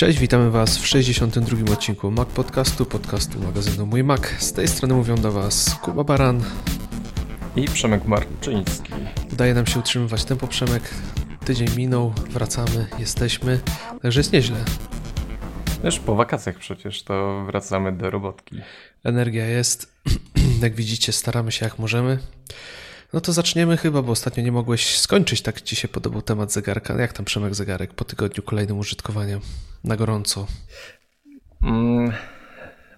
Cześć, 0.00 0.18
witamy 0.18 0.50
Was 0.50 0.78
w 0.78 0.86
62. 0.86 1.72
odcinku 1.72 2.10
Mac 2.10 2.28
Podcastu, 2.28 2.86
podcastu 2.86 3.38
magazynu 3.40 3.86
Mój 3.86 4.04
Mac. 4.04 4.20
Z 4.38 4.52
tej 4.52 4.68
strony 4.68 4.94
mówią 4.94 5.16
do 5.16 5.32
Was 5.32 5.78
Kuba 5.82 6.04
Baran 6.04 6.42
i 7.56 7.64
Przemek 7.64 8.04
Marczyński. 8.04 8.92
Udaje 9.32 9.54
nam 9.54 9.66
się 9.66 9.78
utrzymywać 9.78 10.24
tempo, 10.24 10.46
Przemek. 10.46 10.82
Tydzień 11.44 11.68
minął, 11.76 12.14
wracamy, 12.30 12.86
jesteśmy, 12.98 13.60
także 14.02 14.20
jest 14.20 14.32
nieźle. 14.32 14.56
Już 15.84 15.98
po 15.98 16.14
wakacjach 16.14 16.58
przecież 16.58 17.02
to 17.02 17.44
wracamy 17.46 17.92
do 17.92 18.10
robotki. 18.10 18.56
Energia 19.04 19.46
jest, 19.46 19.94
jak 20.62 20.74
widzicie, 20.74 21.12
staramy 21.12 21.52
się 21.52 21.64
jak 21.64 21.78
możemy. 21.78 22.18
No 23.12 23.20
to 23.20 23.32
zaczniemy 23.32 23.76
chyba, 23.76 24.02
bo 24.02 24.12
ostatnio 24.12 24.42
nie 24.42 24.52
mogłeś 24.52 24.98
skończyć, 24.98 25.42
tak 25.42 25.62
ci 25.62 25.76
się 25.76 25.88
podobał 25.88 26.22
temat 26.22 26.52
zegarka. 26.52 27.00
Jak 27.00 27.12
tam 27.12 27.24
Przemek 27.24 27.54
zegarek 27.54 27.94
po 27.94 28.04
tygodniu 28.04 28.42
kolejnym 28.42 28.78
użytkowania 28.78 29.40
na 29.84 29.96
gorąco? 29.96 30.46
Mm, 31.62 32.12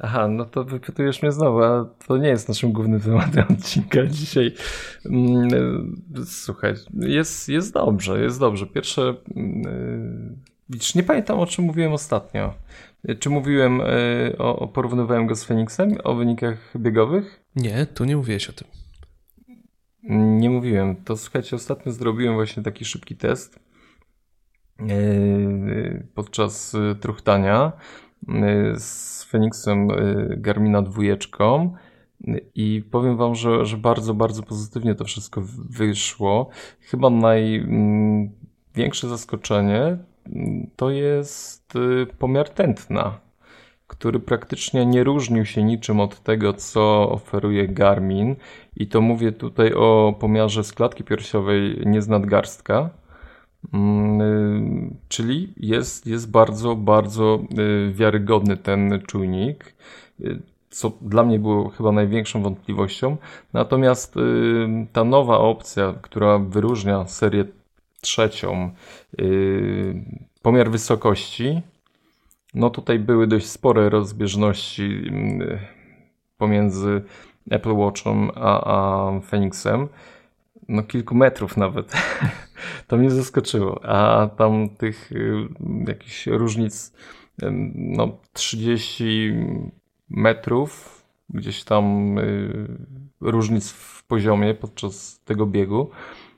aha, 0.01 0.29
no 0.29 0.45
to 0.45 0.65
wypytujesz 0.65 1.23
mnie 1.23 1.33
znowu, 1.33 1.62
a 1.62 1.88
to 2.07 2.19
nie 2.19 2.29
jest 2.29 2.48
naszym 2.48 2.73
głównym 2.73 3.01
tematem 3.01 3.45
odcinka 3.51 4.07
dzisiaj. 4.07 4.55
Mm, 5.07 6.02
słuchaj, 6.27 6.74
jest, 6.95 7.49
jest 7.49 7.74
dobrze, 7.74 8.23
jest 8.23 8.41
dobrze. 8.41 8.66
Pierwsze, 8.66 9.15
mm, 9.37 10.37
widzisz, 10.69 10.95
nie 10.95 11.02
pamiętam 11.02 11.38
o 11.38 11.47
czym 11.47 11.65
mówiłem 11.65 11.93
ostatnio. 11.93 12.55
Czy 13.19 13.30
mówiłem, 13.30 13.80
y, 13.80 14.35
o, 14.38 14.69
porównywałem 14.69 15.27
go 15.27 15.35
z 15.35 15.45
Phoenixem, 15.45 15.99
o 16.05 16.15
wynikach 16.15 16.59
biegowych? 16.77 17.40
Nie, 17.57 17.87
tu 17.87 18.05
nie 18.05 18.16
mówiłeś 18.16 18.51
o 18.51 18.52
tym. 18.52 18.82
Nie 20.03 20.51
mówiłem. 20.51 20.97
To 20.97 21.17
słuchajcie, 21.17 21.57
ostatnio 21.57 21.93
zrobiłem 21.93 22.35
właśnie 22.35 22.63
taki 22.63 22.85
szybki 22.85 23.17
test 23.17 23.61
e, 24.81 24.85
podczas 26.15 26.75
e, 26.75 26.95
truchtania 26.95 27.73
e, 28.29 28.73
z 28.79 29.25
Feniksem 29.25 29.89
Garmina 30.37 30.83
dwójeczką 30.83 31.75
i 32.55 32.85
powiem 32.91 33.17
wam, 33.17 33.35
że, 33.35 33.67
że 33.67 33.77
bardzo, 33.77 34.15
bardzo 34.15 34.43
pozytywnie 34.43 34.95
to 34.95 35.05
wszystko 35.05 35.43
wyszło. 35.71 36.49
Chyba 36.80 37.11
największe 37.11 39.09
zaskoczenie 39.09 39.99
to 40.77 40.91
jest 40.91 41.73
pomiar 42.19 42.51
tętna 42.51 43.21
który 43.93 44.21
praktycznie 44.21 44.87
nie 44.87 45.04
różnił 45.04 45.45
się 45.45 45.62
niczym 45.62 46.01
od 46.01 46.21
tego, 46.21 46.54
co 46.54 47.10
oferuje 47.10 47.68
Garmin. 47.68 48.37
I 48.76 48.87
to 48.87 49.01
mówię 49.01 49.32
tutaj 49.32 49.74
o 49.74 50.15
pomiarze 50.21 50.65
z 50.65 50.73
klatki 50.73 51.04
piersiowej, 51.04 51.82
nie 51.87 52.02
z 52.02 52.09
nadgarstka. 52.09 52.90
Mm, 53.73 54.21
y, 54.21 54.96
czyli 55.09 55.52
jest, 55.57 56.07
jest 56.07 56.30
bardzo, 56.30 56.76
bardzo 56.76 57.43
y, 57.59 57.93
wiarygodny 57.93 58.57
ten 58.57 59.01
czujnik, 59.07 59.74
y, 60.21 60.43
co 60.71 60.93
dla 61.01 61.23
mnie 61.23 61.38
było 61.38 61.68
chyba 61.68 61.93
największą 61.93 62.43
wątpliwością. 62.43 63.16
Natomiast 63.52 64.15
ta 64.93 65.04
nowa 65.04 65.38
opcja, 65.38 65.94
która 66.03 66.38
wyróżnia 66.38 67.06
serię 67.06 67.44
trzecią, 68.00 68.71
pomiar 70.43 70.71
wysokości, 70.71 71.62
no 72.55 72.71
tutaj 72.71 72.99
były 72.99 73.27
dość 73.27 73.47
spore 73.47 73.89
rozbieżności 73.89 75.05
mm, 75.09 75.59
pomiędzy 76.37 77.03
Apple 77.50 77.72
Watchem 77.72 78.31
a, 78.34 78.65
a 78.65 79.21
Phoenixem. 79.21 79.89
No 80.69 80.83
kilku 80.83 81.15
metrów 81.15 81.57
nawet. 81.57 81.93
to 82.87 82.97
mnie 82.97 83.11
zaskoczyło. 83.11 83.85
A 83.85 84.29
tam 84.29 84.69
tych 84.69 85.12
y, 85.12 85.49
jakichś 85.87 86.27
różnic 86.27 86.93
no 87.75 88.19
30 88.33 89.33
metrów 90.11 91.03
gdzieś 91.31 91.65
tam 91.65 92.19
y, 92.19 92.69
różnic 93.21 93.71
w 93.71 94.05
poziomie 94.05 94.55
podczas 94.55 95.21
tego 95.25 95.47
biegu. 95.47 95.91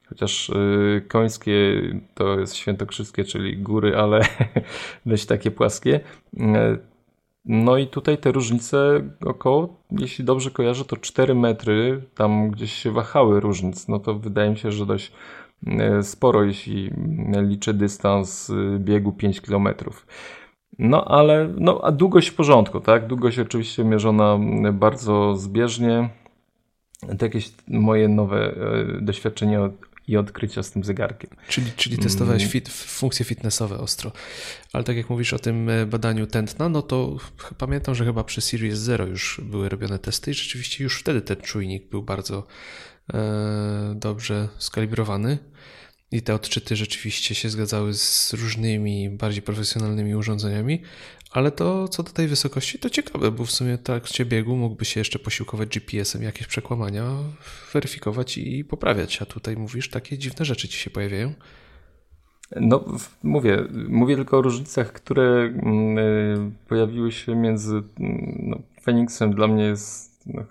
Chociaż 0.08 0.48
y, 0.48 1.04
końskie 1.08 1.82
to 2.14 2.40
jest 2.40 2.56
świętokrzyskie, 2.56 3.24
czyli 3.24 3.56
góry, 3.56 3.96
ale 3.96 4.20
dość 5.06 5.26
takie 5.26 5.50
płaskie. 5.50 6.00
Y, 6.34 6.40
no 7.44 7.76
i 7.76 7.86
tutaj 7.86 8.18
te 8.18 8.32
różnice 8.32 9.00
około, 9.26 9.76
jeśli 9.90 10.24
dobrze 10.24 10.50
kojarzę, 10.50 10.84
to 10.84 10.96
4 10.96 11.34
metry, 11.34 12.02
tam 12.14 12.50
gdzieś 12.50 12.72
się 12.72 12.90
wahały 12.90 13.40
różnic. 13.40 13.88
No 13.88 13.98
to 13.98 14.14
wydaje 14.14 14.50
mi 14.50 14.56
się, 14.56 14.72
że 14.72 14.86
dość 14.86 15.12
y, 15.98 16.02
sporo, 16.02 16.44
jeśli 16.44 16.90
liczę 17.42 17.74
dystans 17.74 18.52
biegu 18.78 19.12
5 19.12 19.40
km. 19.40 19.68
No 20.78 21.04
ale, 21.04 21.48
no 21.58 21.80
a 21.82 21.92
długość 21.92 22.28
w 22.28 22.34
porządku, 22.34 22.80
tak? 22.80 23.06
Długość 23.06 23.38
oczywiście 23.38 23.84
mierzona 23.84 24.38
bardzo 24.72 25.36
zbieżnie. 25.36 26.08
To 27.18 27.24
jakieś 27.24 27.52
moje 27.68 28.08
nowe 28.08 28.54
doświadczenie 29.00 29.60
i 30.08 30.16
odkrycia 30.16 30.62
z 30.62 30.70
tym 30.70 30.84
zegarkiem. 30.84 31.30
Czyli, 31.48 31.72
czyli 31.76 31.98
testowałeś 31.98 32.42
mm. 32.42 32.52
fit, 32.52 32.68
funkcje 32.68 33.24
fitnessowe 33.24 33.78
ostro. 33.78 34.12
Ale 34.72 34.84
tak 34.84 34.96
jak 34.96 35.10
mówisz 35.10 35.32
o 35.32 35.38
tym 35.38 35.68
e, 35.68 35.86
badaniu 35.86 36.26
tętna, 36.26 36.68
no 36.68 36.82
to 36.82 37.16
pamiętam, 37.58 37.94
że 37.94 38.04
chyba 38.04 38.24
przy 38.24 38.40
Series 38.40 38.78
Zero 38.78 39.06
już 39.06 39.40
były 39.44 39.68
robione 39.68 39.98
testy 39.98 40.30
i 40.30 40.34
rzeczywiście 40.34 40.84
już 40.84 41.00
wtedy 41.00 41.20
ten 41.22 41.36
czujnik 41.36 41.88
był 41.88 42.02
bardzo 42.02 42.46
e, 43.14 43.94
dobrze 43.96 44.48
skalibrowany. 44.58 45.38
I 46.10 46.22
te 46.22 46.34
odczyty 46.34 46.76
rzeczywiście 46.76 47.34
się 47.34 47.50
zgadzały 47.50 47.94
z 47.94 48.32
różnymi, 48.32 49.10
bardziej 49.10 49.42
profesjonalnymi 49.42 50.14
urządzeniami, 50.14 50.82
ale 51.34 51.50
to 51.50 51.88
co 51.88 52.02
do 52.02 52.10
tej 52.10 52.28
wysokości 52.28 52.78
to 52.78 52.90
ciekawe, 52.90 53.30
bo 53.30 53.44
w 53.44 53.50
sumie 53.50 53.76
w 53.76 53.82
trakcie 53.82 54.24
biegu 54.24 54.56
mógłby 54.56 54.84
się 54.84 55.00
jeszcze 55.00 55.18
posiłkować 55.18 55.68
GPS-em, 55.68 56.22
jakieś 56.22 56.46
przekłamania 56.46 57.04
weryfikować 57.72 58.38
i 58.38 58.64
poprawiać, 58.64 59.22
a 59.22 59.26
tutaj 59.26 59.56
mówisz, 59.56 59.90
takie 59.90 60.18
dziwne 60.18 60.44
rzeczy 60.44 60.68
ci 60.68 60.78
się 60.78 60.90
pojawiają. 60.90 61.32
No, 62.56 62.84
mówię, 63.22 63.64
mówię 63.88 64.16
tylko 64.16 64.38
o 64.38 64.42
różnicach, 64.42 64.92
które 64.92 65.44
y, 65.44 66.68
pojawiły 66.68 67.12
się 67.12 67.36
między 67.36 67.82
mm, 68.00 68.62
no, 69.18 69.28
dla 69.28 69.46
mnie 69.48 69.64
jest 69.64 70.26
no, 70.26 70.44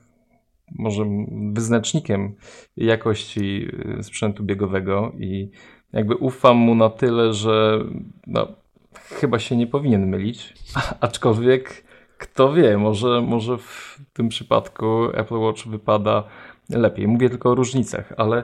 może 0.72 1.06
wyznacznikiem 1.54 2.36
jakości 2.78 3.68
y, 4.00 4.04
sprzętu 4.04 4.44
biegowego 4.44 5.12
i 5.20 5.50
jakby 5.94 6.16
ufam 6.16 6.58
mu 6.58 6.76
na 6.76 6.90
tyle, 6.90 7.34
że 7.34 7.84
no, 8.28 8.63
chyba 9.00 9.40
się 9.40 9.58
nie 9.58 9.68
powinien 9.68 10.08
mylić, 10.08 10.54
aczkolwiek 11.00 11.84
kto 12.18 12.54
wie, 12.54 12.78
może, 12.78 13.22
może 13.22 13.58
w 13.58 14.00
tym 14.14 14.30
przypadku 14.30 15.06
Apple 15.14 15.38
Watch 15.38 15.68
wypada 15.68 16.24
lepiej. 16.70 17.08
Mówię 17.08 17.30
tylko 17.30 17.52
o 17.52 17.56
różnicach, 17.56 18.14
ale 18.18 18.44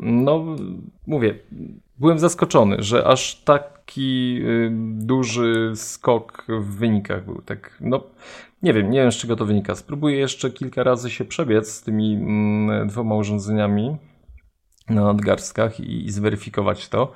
no 0.00 0.44
mówię, 1.06 1.34
byłem 1.98 2.18
zaskoczony, 2.18 2.76
że 2.78 3.06
aż 3.06 3.42
taki 3.44 4.38
y, 4.42 4.70
duży 4.94 5.72
skok 5.74 6.44
w 6.48 6.76
wynikach 6.76 7.24
był. 7.24 7.42
Tak, 7.42 7.76
no 7.80 8.04
nie 8.62 8.72
wiem, 8.72 8.90
nie 8.90 9.00
wiem 9.00 9.12
z 9.12 9.16
czego 9.16 9.36
to 9.36 9.46
wynika. 9.46 9.74
Spróbuję 9.74 10.16
jeszcze 10.16 10.50
kilka 10.50 10.82
razy 10.82 11.10
się 11.10 11.24
przebiec 11.24 11.72
z 11.72 11.82
tymi 11.82 12.14
mm, 12.14 12.88
dwoma 12.88 13.14
urządzeniami 13.14 13.96
na 14.90 15.04
nadgarstkach 15.04 15.80
i, 15.80 16.04
i 16.04 16.10
zweryfikować 16.10 16.88
to. 16.88 17.12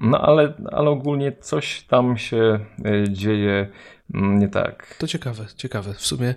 No 0.00 0.20
ale, 0.20 0.54
ale 0.72 0.90
ogólnie 0.90 1.32
coś 1.40 1.82
tam 1.82 2.18
się 2.18 2.60
y, 2.86 3.04
dzieje 3.10 3.68
mm, 4.14 4.38
nie 4.38 4.48
tak. 4.48 4.96
To 4.98 5.06
ciekawe, 5.06 5.46
ciekawe. 5.56 5.94
W 5.94 6.06
sumie, 6.06 6.34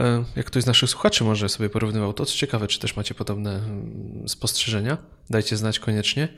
e, 0.00 0.24
jak 0.36 0.46
ktoś 0.46 0.62
z 0.62 0.66
naszych 0.66 0.90
słuchaczy 0.90 1.24
może 1.24 1.48
sobie 1.48 1.70
porównywał 1.70 2.12
to, 2.12 2.26
co 2.26 2.34
ciekawe, 2.34 2.66
czy 2.66 2.80
też 2.80 2.96
macie 2.96 3.14
podobne 3.14 3.50
mm, 3.50 4.28
spostrzeżenia, 4.28 4.98
dajcie 5.30 5.56
znać 5.56 5.78
koniecznie. 5.78 6.28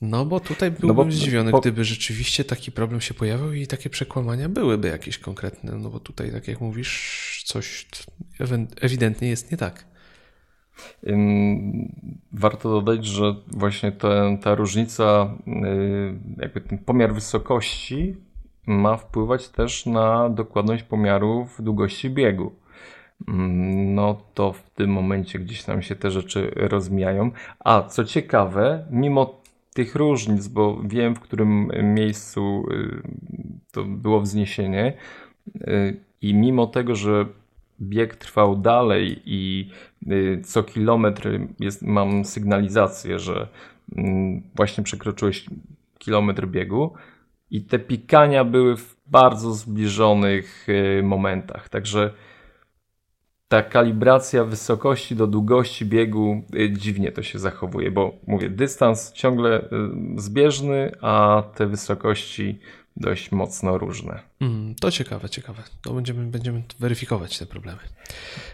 No 0.00 0.24
bo 0.24 0.40
tutaj 0.40 0.70
byłbym 0.70 0.88
no 0.88 0.94
bo, 0.94 1.10
zdziwiony, 1.12 1.50
po... 1.50 1.60
gdyby 1.60 1.84
rzeczywiście 1.84 2.44
taki 2.44 2.72
problem 2.72 3.00
się 3.00 3.14
pojawił 3.14 3.52
i 3.52 3.66
takie 3.66 3.90
przekłamania 3.90 4.48
byłyby 4.48 4.88
jakieś 4.88 5.18
konkretne, 5.18 5.72
no 5.72 5.90
bo 5.90 6.00
tutaj, 6.00 6.32
tak 6.32 6.48
jak 6.48 6.60
mówisz, 6.60 7.42
coś 7.46 7.86
ewidentnie 8.80 9.28
jest 9.28 9.50
nie 9.50 9.56
tak. 9.56 9.84
Warto 12.32 12.70
dodać, 12.70 13.06
że 13.06 13.34
właśnie 13.46 13.92
ta, 14.40 14.54
różnica, 14.54 15.34
y, 15.46 16.42
jakby 16.42 16.60
ten 16.60 16.78
pomiar 16.78 17.14
wysokości 17.14 18.16
ma 18.66 18.96
wpływać 18.96 19.48
też 19.48 19.86
na 19.86 20.30
dokładność 20.30 20.82
pomiarów 20.82 21.62
długości 21.62 22.10
biegu. 22.10 22.52
No 23.94 24.20
to 24.34 24.52
w 24.52 24.70
tym 24.70 24.90
momencie 24.90 25.38
gdzieś 25.38 25.64
tam 25.64 25.82
się 25.82 25.96
te 25.96 26.10
rzeczy 26.10 26.50
rozmijają. 26.56 27.30
A 27.58 27.82
co 27.82 28.04
ciekawe, 28.04 28.86
mimo 28.90 29.40
tych 29.74 29.94
różnic, 29.94 30.48
bo 30.48 30.82
wiem 30.84 31.14
w 31.14 31.20
którym 31.20 31.70
miejscu 31.94 32.66
y, 32.70 33.02
to 33.72 33.84
było 33.84 34.20
wzniesienie 34.20 34.92
y, 35.56 36.00
i 36.22 36.34
mimo 36.34 36.66
tego, 36.66 36.94
że 36.94 37.26
bieg 37.80 38.16
trwał 38.16 38.56
dalej 38.56 39.22
i 39.24 39.70
y, 40.10 40.42
co 40.44 40.62
kilometr 40.62 41.28
jest, 41.60 41.82
mam 41.82 42.24
sygnalizację, 42.24 43.18
że 43.18 43.48
mm, 43.96 44.42
właśnie 44.54 44.84
przekroczyłeś 44.84 45.46
kilometr 45.98 46.46
biegu, 46.46 46.94
I 47.50 47.62
te 47.62 47.78
pikania 47.78 48.44
były 48.44 48.76
w 48.76 48.96
bardzo 49.06 49.52
zbliżonych 49.52 50.66
y, 50.68 51.02
momentach. 51.02 51.68
Także 51.68 52.12
ta 53.48 53.62
kalibracja 53.62 54.44
wysokości 54.44 55.16
do 55.16 55.26
długości 55.26 55.86
biegu 55.86 56.42
y, 56.54 56.72
dziwnie 56.72 57.12
to 57.12 57.22
się 57.22 57.38
zachowuje, 57.38 57.90
bo 57.90 58.12
mówię, 58.26 58.50
dystans 58.50 59.12
ciągle 59.12 59.68
zbieżny, 60.16 60.92
a 61.00 61.42
te 61.54 61.66
wysokości 61.66 62.58
dość 62.96 63.32
mocno 63.32 63.78
różne. 63.78 64.20
Mm, 64.40 64.74
to 64.74 64.90
ciekawe, 64.90 65.28
ciekawe. 65.28 65.62
To 65.82 65.94
będziemy, 65.94 66.26
będziemy 66.26 66.62
weryfikować 66.78 67.38
te 67.38 67.46
problemy. 67.46 67.78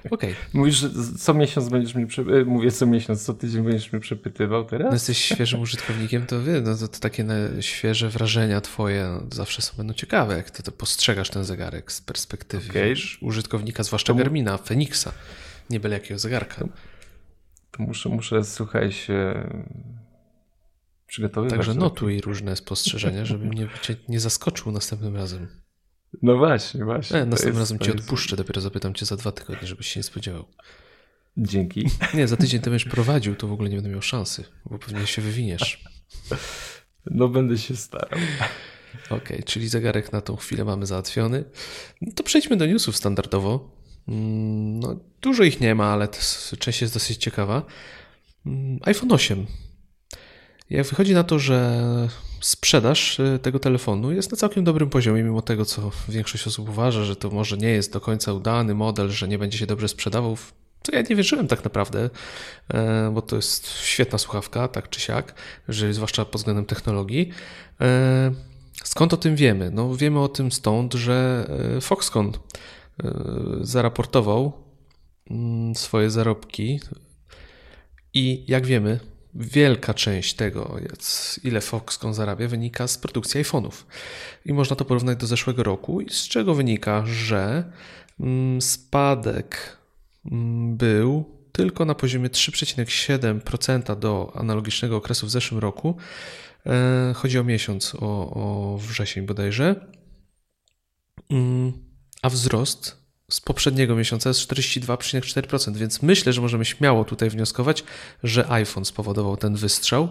Okej. 0.05 0.11
Okay. 0.11 0.35
Mówisz, 0.53 0.75
że 0.75 0.91
co 1.19 1.35
miesiąc 1.35 1.69
będziesz 1.69 1.95
mi, 1.95 2.07
e, 2.41 2.45
mówię 2.45 2.71
co 2.71 2.87
miesiąc, 2.87 3.25
co 3.25 3.35
tydzień 3.35 3.63
będziesz 3.63 3.93
mi 3.93 4.01
przepytywał 4.01 4.65
teraz? 4.65 4.87
No 4.87 4.93
jesteś 4.93 5.19
świeżym 5.19 5.61
użytkownikiem, 5.61 6.27
to 6.27 6.43
wie, 6.43 6.61
no 6.61 6.77
to, 6.77 6.89
to 6.89 6.99
takie 6.99 7.25
świeże 7.61 8.09
wrażenia 8.09 8.61
twoje 8.61 9.05
no, 9.05 9.27
zawsze 9.33 9.63
są 9.63 9.77
będą 9.77 9.95
ciekawe, 9.95 10.37
jak 10.37 10.51
ty 10.51 10.63
to 10.63 10.73
postrzegasz 10.73 11.31
ten 11.31 11.45
zegarek 11.45 11.93
z 11.93 12.01
perspektywy 12.01 12.71
okay. 12.71 12.89
wiesz, 12.89 13.19
użytkownika, 13.23 13.83
zwłaszcza 13.83 14.13
to... 14.13 14.19
Garmina, 14.19 14.59
Fenixa, 14.59 15.09
nie 15.71 15.81
byle 15.81 15.95
jakiego 15.95 16.19
zegarka. 16.19 16.57
To, 16.57 16.69
to 17.71 17.83
muszę, 17.83 18.09
muszę, 18.09 18.45
słuchaj 18.45 18.93
się 18.93 19.49
przygotowywać. 21.13 21.57
Także 21.57 21.75
notuj 21.75 22.21
różne 22.21 22.57
spostrzeżenia, 22.57 23.25
żeby 23.25 23.47
mnie 23.47 23.69
cię 23.83 23.97
nie 24.09 24.21
zaskoczył 24.21 24.73
następnym 24.73 25.17
razem. 25.17 25.49
No 26.23 26.37
właśnie, 26.37 26.85
właśnie. 26.85 27.21
E, 27.21 27.27
następnym 27.27 27.59
razem 27.59 27.79
cię 27.79 27.93
odpuszczę, 27.93 28.37
dopiero 28.37 28.61
zapytam 28.61 28.95
cię 28.95 29.07
za 29.07 29.17
dwa 29.17 29.33
tygodnie, 29.33 29.69
żebyś 29.69 29.89
się 29.89 30.01
nie 30.01 30.05
spodziewał. 30.05 30.45
Dzięki. 31.37 31.89
Nie, 32.15 32.29
za 32.29 32.37
tydzień 32.37 32.61
to 32.61 32.71
będziesz 32.71 32.89
prowadził, 32.89 33.37
to 33.37 33.47
w 33.47 33.53
ogóle 33.53 33.71
nie 33.71 33.77
będę 33.77 33.91
miał 33.91 34.03
szansy, 34.03 34.45
bo 34.71 34.79
pewnie 34.79 35.07
się 35.07 35.23
wywiniesz. 35.23 35.85
No 37.07 37.29
będę 37.29 37.59
się 37.59 37.77
starał. 37.77 38.21
Okej, 39.07 39.19
okay, 39.19 39.43
czyli 39.43 39.69
zegarek 39.69 40.13
na 40.13 40.21
tą 40.21 40.37
chwilę 40.37 40.65
mamy 40.65 40.87
załatwiony. 40.87 41.45
No 42.01 42.13
to 42.13 42.23
przejdźmy 42.23 42.57
do 42.57 42.67
newsów 42.67 42.97
standardowo. 42.97 43.71
Mm, 44.09 44.81
no, 44.81 45.01
dużo 45.21 45.43
ich 45.43 45.61
nie 45.61 45.75
ma, 45.75 45.93
ale 45.93 46.09
część 46.59 46.81
jest 46.83 46.95
dosyć 46.95 47.19
ciekawa. 47.19 47.63
Mm, 48.47 48.79
iPhone 48.83 49.13
8 49.13 49.47
jak 50.73 50.87
wychodzi 50.87 51.15
na 51.15 51.25
to, 51.25 51.39
że 51.39 52.09
sprzedaż 52.41 53.21
y, 53.21 53.39
tego 53.43 53.59
telefonu 53.59 54.13
jest 54.13 54.31
na 54.31 54.37
całkiem 54.37 54.65
dobrym 54.65 54.91
poziomie, 54.91 55.23
mimo 55.23 55.43
tego, 55.43 55.65
co 55.65 55.91
większość 56.09 56.47
osób 56.47 56.69
uważa, 56.69 57.05
że 57.05 57.17
to 57.17 57.31
może 57.31 57.57
nie 57.57 57.69
jest 57.69 57.93
do 57.93 58.01
końca 58.01 58.33
udany 58.33 58.75
model, 58.75 59.11
że 59.11 59.29
nie 59.29 59.39
będzie 59.39 59.59
się 59.59 59.67
dobrze 59.67 59.89
sprzedawał, 59.89 60.37
to 60.83 60.97
ja 60.97 61.03
nie 61.11 61.17
wierzyłem 61.17 61.49
tak 61.49 61.65
naprawdę, 61.65 62.11
e, 62.69 63.11
bo 63.15 63.23
to 63.23 63.37
jest 63.37 63.69
świetna 63.69 64.19
słuchawka, 64.19 64.69
tak 64.69 64.89
czy 64.89 65.01
siak, 65.01 65.35
że 65.69 65.95
zwłaszcza 65.95 66.25
pod 66.25 66.41
względem 66.41 66.65
technologii. 66.65 67.31
E, 67.81 68.33
skąd 68.85 69.15
o 69.15 69.17
tym 69.17 69.37
wiemy? 69.37 69.71
No 69.71 69.97
wiemy 69.97 70.21
o 70.21 70.29
tym 70.29 70.53
stąd, 70.53 70.95
że 70.95 71.47
e, 71.77 71.81
Foxconn 71.81 72.33
zaraportował 73.61 74.53
mm, 75.31 75.75
swoje 75.75 76.11
zarobki 76.11 76.81
i 78.15 78.45
jak 78.49 78.67
wiemy, 78.67 79.01
wielka 79.35 79.95
część 79.95 80.35
tego, 80.35 80.77
ile 81.45 81.61
Foxconn 81.61 82.15
zarabia, 82.15 82.49
wynika 82.49 82.89
z 82.89 82.99
produkcji 82.99 83.45
iPhone'ów. 83.45 83.73
I 84.45 84.53
można 84.53 84.77
to 84.77 84.85
porównać 84.85 85.19
do 85.19 85.27
zeszłego 85.27 85.63
roku, 85.63 86.01
z 86.11 86.29
czego 86.29 86.55
wynika, 86.55 87.07
że 87.07 87.73
mm, 88.21 88.63
spadek 88.63 89.77
mm, 90.25 90.77
był 90.77 91.25
tylko 91.53 91.85
na 91.85 91.95
poziomie 91.95 92.29
3,7% 92.29 93.99
do 93.99 94.33
analogicznego 94.35 94.97
okresu 94.97 95.27
w 95.27 95.31
zeszłym 95.31 95.61
roku. 95.61 95.97
E, 96.67 97.13
chodzi 97.17 97.39
o 97.39 97.45
miesiąc, 97.45 97.95
o, 97.95 98.31
o 98.35 98.79
wrzesień 98.79 99.27
bodajże. 99.27 99.87
Mm, 101.31 101.73
a 102.23 102.29
wzrost 102.29 103.02
z 103.33 103.41
poprzedniego 103.41 103.97
miesiąca 103.97 104.31
jest 104.31 104.41
42,4%, 104.41 105.77
więc 105.77 106.03
myślę, 106.03 106.33
że 106.33 106.41
możemy 106.41 106.65
śmiało 106.65 107.05
tutaj 107.05 107.31
wnioskować, 107.31 107.85
że 108.25 108.51
iPhone 108.51 108.85
spowodował 108.85 109.37
ten 109.37 109.55
wystrzał. 109.55 110.09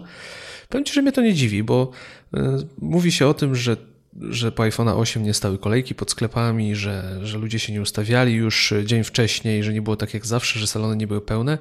Powiem 0.68 0.84
Ci, 0.84 0.94
że 0.94 1.02
mnie 1.02 1.12
to 1.12 1.22
nie 1.22 1.34
dziwi, 1.34 1.62
bo 1.62 1.90
y, 2.34 2.38
mówi 2.78 3.12
się 3.12 3.26
o 3.26 3.34
tym, 3.34 3.54
że 3.54 3.76
że 4.20 4.52
po 4.52 4.62
iPhone 4.62 4.88
8 4.88 5.22
nie 5.22 5.34
stały 5.34 5.58
kolejki 5.58 5.94
pod 5.94 6.10
sklepami, 6.10 6.76
że, 6.76 7.18
że 7.22 7.38
ludzie 7.38 7.58
się 7.58 7.72
nie 7.72 7.82
ustawiali 7.82 8.34
już 8.34 8.74
dzień 8.84 9.04
wcześniej, 9.04 9.64
że 9.64 9.72
nie 9.72 9.82
było 9.82 9.96
tak 9.96 10.14
jak 10.14 10.26
zawsze, 10.26 10.58
że 10.58 10.66
salony 10.66 10.96
nie 10.96 11.06
były 11.06 11.20
pełne 11.20 11.58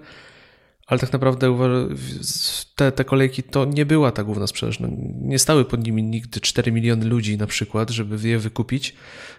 ale 0.91 0.99
tak 0.99 1.13
naprawdę 1.13 1.55
te, 2.75 2.91
te 2.91 3.05
kolejki 3.05 3.43
to 3.43 3.65
nie 3.65 3.85
była 3.85 4.11
ta 4.11 4.23
główna 4.23 4.47
sprzedaż. 4.47 4.79
No, 4.79 4.88
nie 5.21 5.39
stały 5.39 5.65
pod 5.65 5.83
nimi 5.85 6.03
nigdy 6.03 6.39
4 6.39 6.71
miliony 6.71 7.05
ludzi 7.05 7.38
na 7.38 7.47
przykład, 7.47 7.89
żeby 7.89 8.29
je 8.29 8.39
wykupić, 8.39 8.95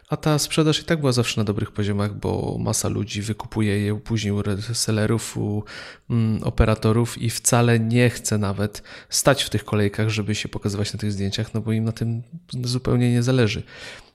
a 0.09 0.17
ta 0.17 0.39
sprzedaż 0.39 0.81
i 0.81 0.85
tak 0.85 1.01
była 1.01 1.13
zawsze 1.13 1.41
na 1.41 1.45
dobrych 1.45 1.71
poziomach, 1.71 2.15
bo 2.15 2.57
masa 2.61 2.89
ludzi 2.89 3.23
wykupuje 3.23 3.79
je 3.79 4.01
później 4.01 4.33
u 4.33 4.43
resellerów, 4.43 5.37
u 5.37 5.65
mm, 6.11 6.43
operatorów 6.43 7.19
i 7.23 7.31
wcale 7.31 7.81
nie 7.81 8.11
chce 8.11 8.39
nawet 8.39 8.83
stać 9.09 9.43
w 9.43 9.51
tych 9.51 9.65
kolejkach, 9.65 10.09
żeby 10.09 10.35
się 10.35 10.49
pokazywać 10.49 10.93
na 10.93 10.99
tych 10.99 11.13
zdjęciach, 11.13 11.55
no 11.55 11.61
bo 11.61 11.73
im 11.73 11.85
na 11.85 11.93
tym 11.93 12.23
zupełnie 12.65 13.13
nie 13.13 13.23
zależy. 13.23 13.63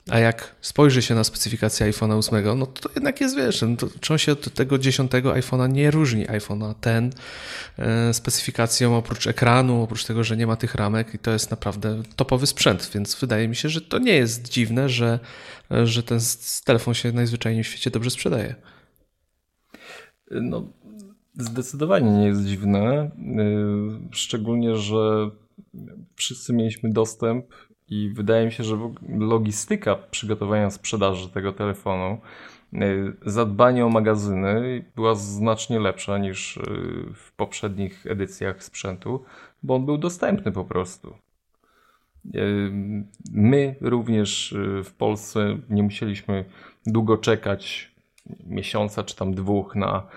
A 0.10 0.20
jak 0.20 0.56
spojrzy 0.62 1.02
się 1.02 1.16
na 1.16 1.24
specyfikację 1.24 1.92
iPhone'a 1.92 2.18
8, 2.18 2.60
no 2.60 2.66
to 2.66 2.90
jednak 2.96 3.22
jest, 3.22 3.38
wiesz, 3.38 3.62
no 3.62 3.76
to, 4.08 4.18
się 4.18 4.32
od 4.32 4.54
tego 4.54 4.78
10 4.78 5.12
iPhone'a 5.12 5.70
nie 5.70 5.92
różni. 5.92 6.26
iPhone'a 6.26 6.74
ten 6.82 7.12
e, 7.78 8.14
specyfikacją 8.14 8.98
oprócz 8.98 9.28
ekranu, 9.28 9.82
oprócz 9.82 10.06
tego, 10.06 10.24
że 10.24 10.38
nie 10.38 10.48
ma 10.48 10.56
tych 10.56 10.76
ramek 10.76 11.14
i 11.14 11.20
to 11.20 11.32
jest 11.32 11.52
naprawdę 11.52 12.04
topowy 12.16 12.48
sprzęt, 12.48 12.92
więc 12.94 13.16
wydaje 13.16 13.48
mi 13.48 13.56
się, 13.56 13.70
że 13.70 13.82
to 13.82 14.00
nie 14.00 14.14
jest 14.14 14.50
dziwne, 14.50 14.90
że, 14.90 15.20
że 15.84 16.04
ten 16.04 16.20
telefon 16.66 16.94
się 16.94 17.12
najzwyczajniej 17.12 17.64
w 17.64 17.68
świecie 17.68 17.90
dobrze 17.90 18.10
sprzedaje. 18.10 18.56
No, 20.32 20.68
zdecydowanie 21.34 22.12
nie 22.12 22.28
jest 22.28 22.46
dziwne, 22.46 23.12
y, 24.12 24.16
szczególnie, 24.16 24.76
że 24.76 25.30
wszyscy 26.16 26.54
mieliśmy 26.54 26.92
dostęp 26.92 27.46
i 27.90 28.10
wydaje 28.10 28.46
mi 28.46 28.52
się, 28.52 28.64
że 28.64 28.78
logistyka 29.10 29.96
przygotowania 29.96 30.70
sprzedaży 30.70 31.30
tego 31.30 31.54
telefonu, 31.54 32.18
y, 32.74 33.14
zadbanie 33.26 33.86
o 33.86 33.90
magazyny 33.90 34.86
była 34.96 35.16
znacznie 35.16 35.80
lepsza 35.80 36.18
niż 36.18 36.58
y, 36.58 36.62
w 37.16 37.32
poprzednich 37.32 38.08
edycjach 38.08 38.64
sprzętu, 38.64 39.24
bo 39.64 39.76
on 39.76 39.86
był 39.86 39.98
dostępny 39.98 40.52
po 40.52 40.66
prostu. 40.66 41.18
Y, 42.36 42.72
my 43.32 43.76
również 43.82 44.56
w 44.84 44.94
Polsce 44.94 45.58
nie 45.70 45.84
musieliśmy 45.84 46.46
długo 46.86 47.18
czekać, 47.18 47.92
miesiąca 48.46 49.04
czy 49.04 49.16
tam 49.16 49.34
dwóch 49.34 49.76
na 49.76 50.08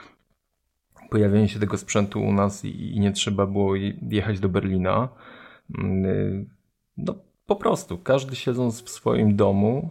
pojawienie 1.10 1.48
się 1.48 1.60
tego 1.60 1.78
sprzętu 1.78 2.22
u 2.22 2.32
nas 2.32 2.64
i 2.64 3.00
nie 3.00 3.12
trzeba 3.12 3.46
było 3.46 3.74
jechać 4.10 4.40
do 4.40 4.48
Berlina. 4.48 5.08
No, 6.96 7.14
po 7.50 7.56
prostu 7.56 7.98
każdy 7.98 8.36
siedząc 8.36 8.82
w 8.82 8.90
swoim 8.90 9.36
domu 9.36 9.90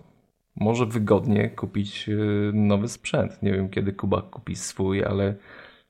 może 0.56 0.86
wygodnie 0.86 1.50
kupić 1.50 2.10
y, 2.10 2.52
nowy 2.54 2.88
sprzęt. 2.88 3.44
Nie 3.44 3.52
wiem 3.54 3.70
kiedy 3.70 3.94
Kuba 3.94 4.22
kupi 4.22 4.56
swój, 4.56 5.04
ale 5.04 5.36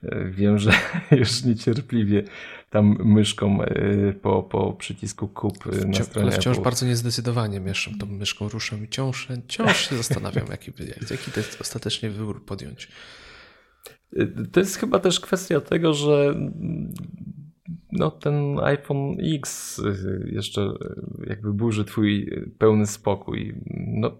y, 0.03 0.31
wiem, 0.31 0.57
że 0.57 0.71
już 1.19 1.43
niecierpliwie 1.43 2.23
tam 2.69 2.97
myszką 3.03 3.63
y, 3.63 4.19
po, 4.21 4.43
po 4.43 4.73
przycisku 4.73 5.27
kup 5.27 5.65
na 5.65 6.03
stronie 6.03 6.27
Ale 6.27 6.37
wciąż 6.37 6.57
Apple. 6.57 6.63
bardzo 6.63 6.85
niezdecydowanie 6.85 7.59
mieszam 7.59 7.97
tą 7.97 8.05
myszką, 8.05 8.49
ruszam 8.49 8.83
i 8.83 8.87
wciąż, 8.87 9.27
wciąż 9.47 9.89
się 9.89 9.95
zastanawiam, 9.95 10.47
jaki, 10.51 10.71
jaki 11.11 11.31
to 11.31 11.39
jest 11.39 11.61
ostatecznie 11.61 12.09
wybór 12.09 12.45
podjąć. 12.45 12.87
To 14.51 14.59
jest 14.59 14.77
chyba 14.77 14.99
też 14.99 15.19
kwestia 15.19 15.61
tego, 15.61 15.93
że 15.93 16.35
no, 17.91 18.11
ten 18.11 18.59
iPhone 18.59 19.17
X 19.35 19.79
y, 19.79 20.29
jeszcze 20.31 20.61
y, 20.61 21.29
jakby 21.29 21.53
burzy 21.53 21.85
twój 21.85 22.31
pełny 22.57 22.87
spokój. 22.87 23.55
No, 23.87 24.11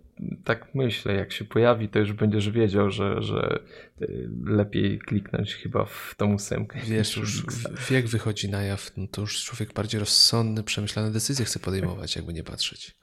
tak 0.43 0.75
myślę, 0.75 1.13
jak 1.13 1.31
się 1.31 1.45
pojawi, 1.45 1.89
to 1.89 1.99
już 1.99 2.13
będziesz 2.13 2.49
wiedział, 2.49 2.91
że, 2.91 3.21
że 3.21 3.59
y, 4.01 4.29
lepiej 4.45 4.99
kliknąć 4.99 5.55
chyba 5.55 5.85
w 5.85 6.13
tą 6.17 6.33
ósemkę. 6.33 6.79
Wiesz, 6.88 7.17
już 7.17 7.43
wiek 7.89 8.07
wychodzi 8.07 8.49
na 8.49 8.63
jaw, 8.63 8.91
no 8.97 9.07
to 9.07 9.21
już 9.21 9.43
człowiek 9.43 9.73
bardziej 9.73 9.99
rozsądny, 9.99 10.63
przemyślane 10.63 11.11
decyzje 11.11 11.45
chce 11.45 11.59
podejmować, 11.59 12.15
jakby 12.15 12.33
nie 12.33 12.43
patrzeć. 12.43 12.95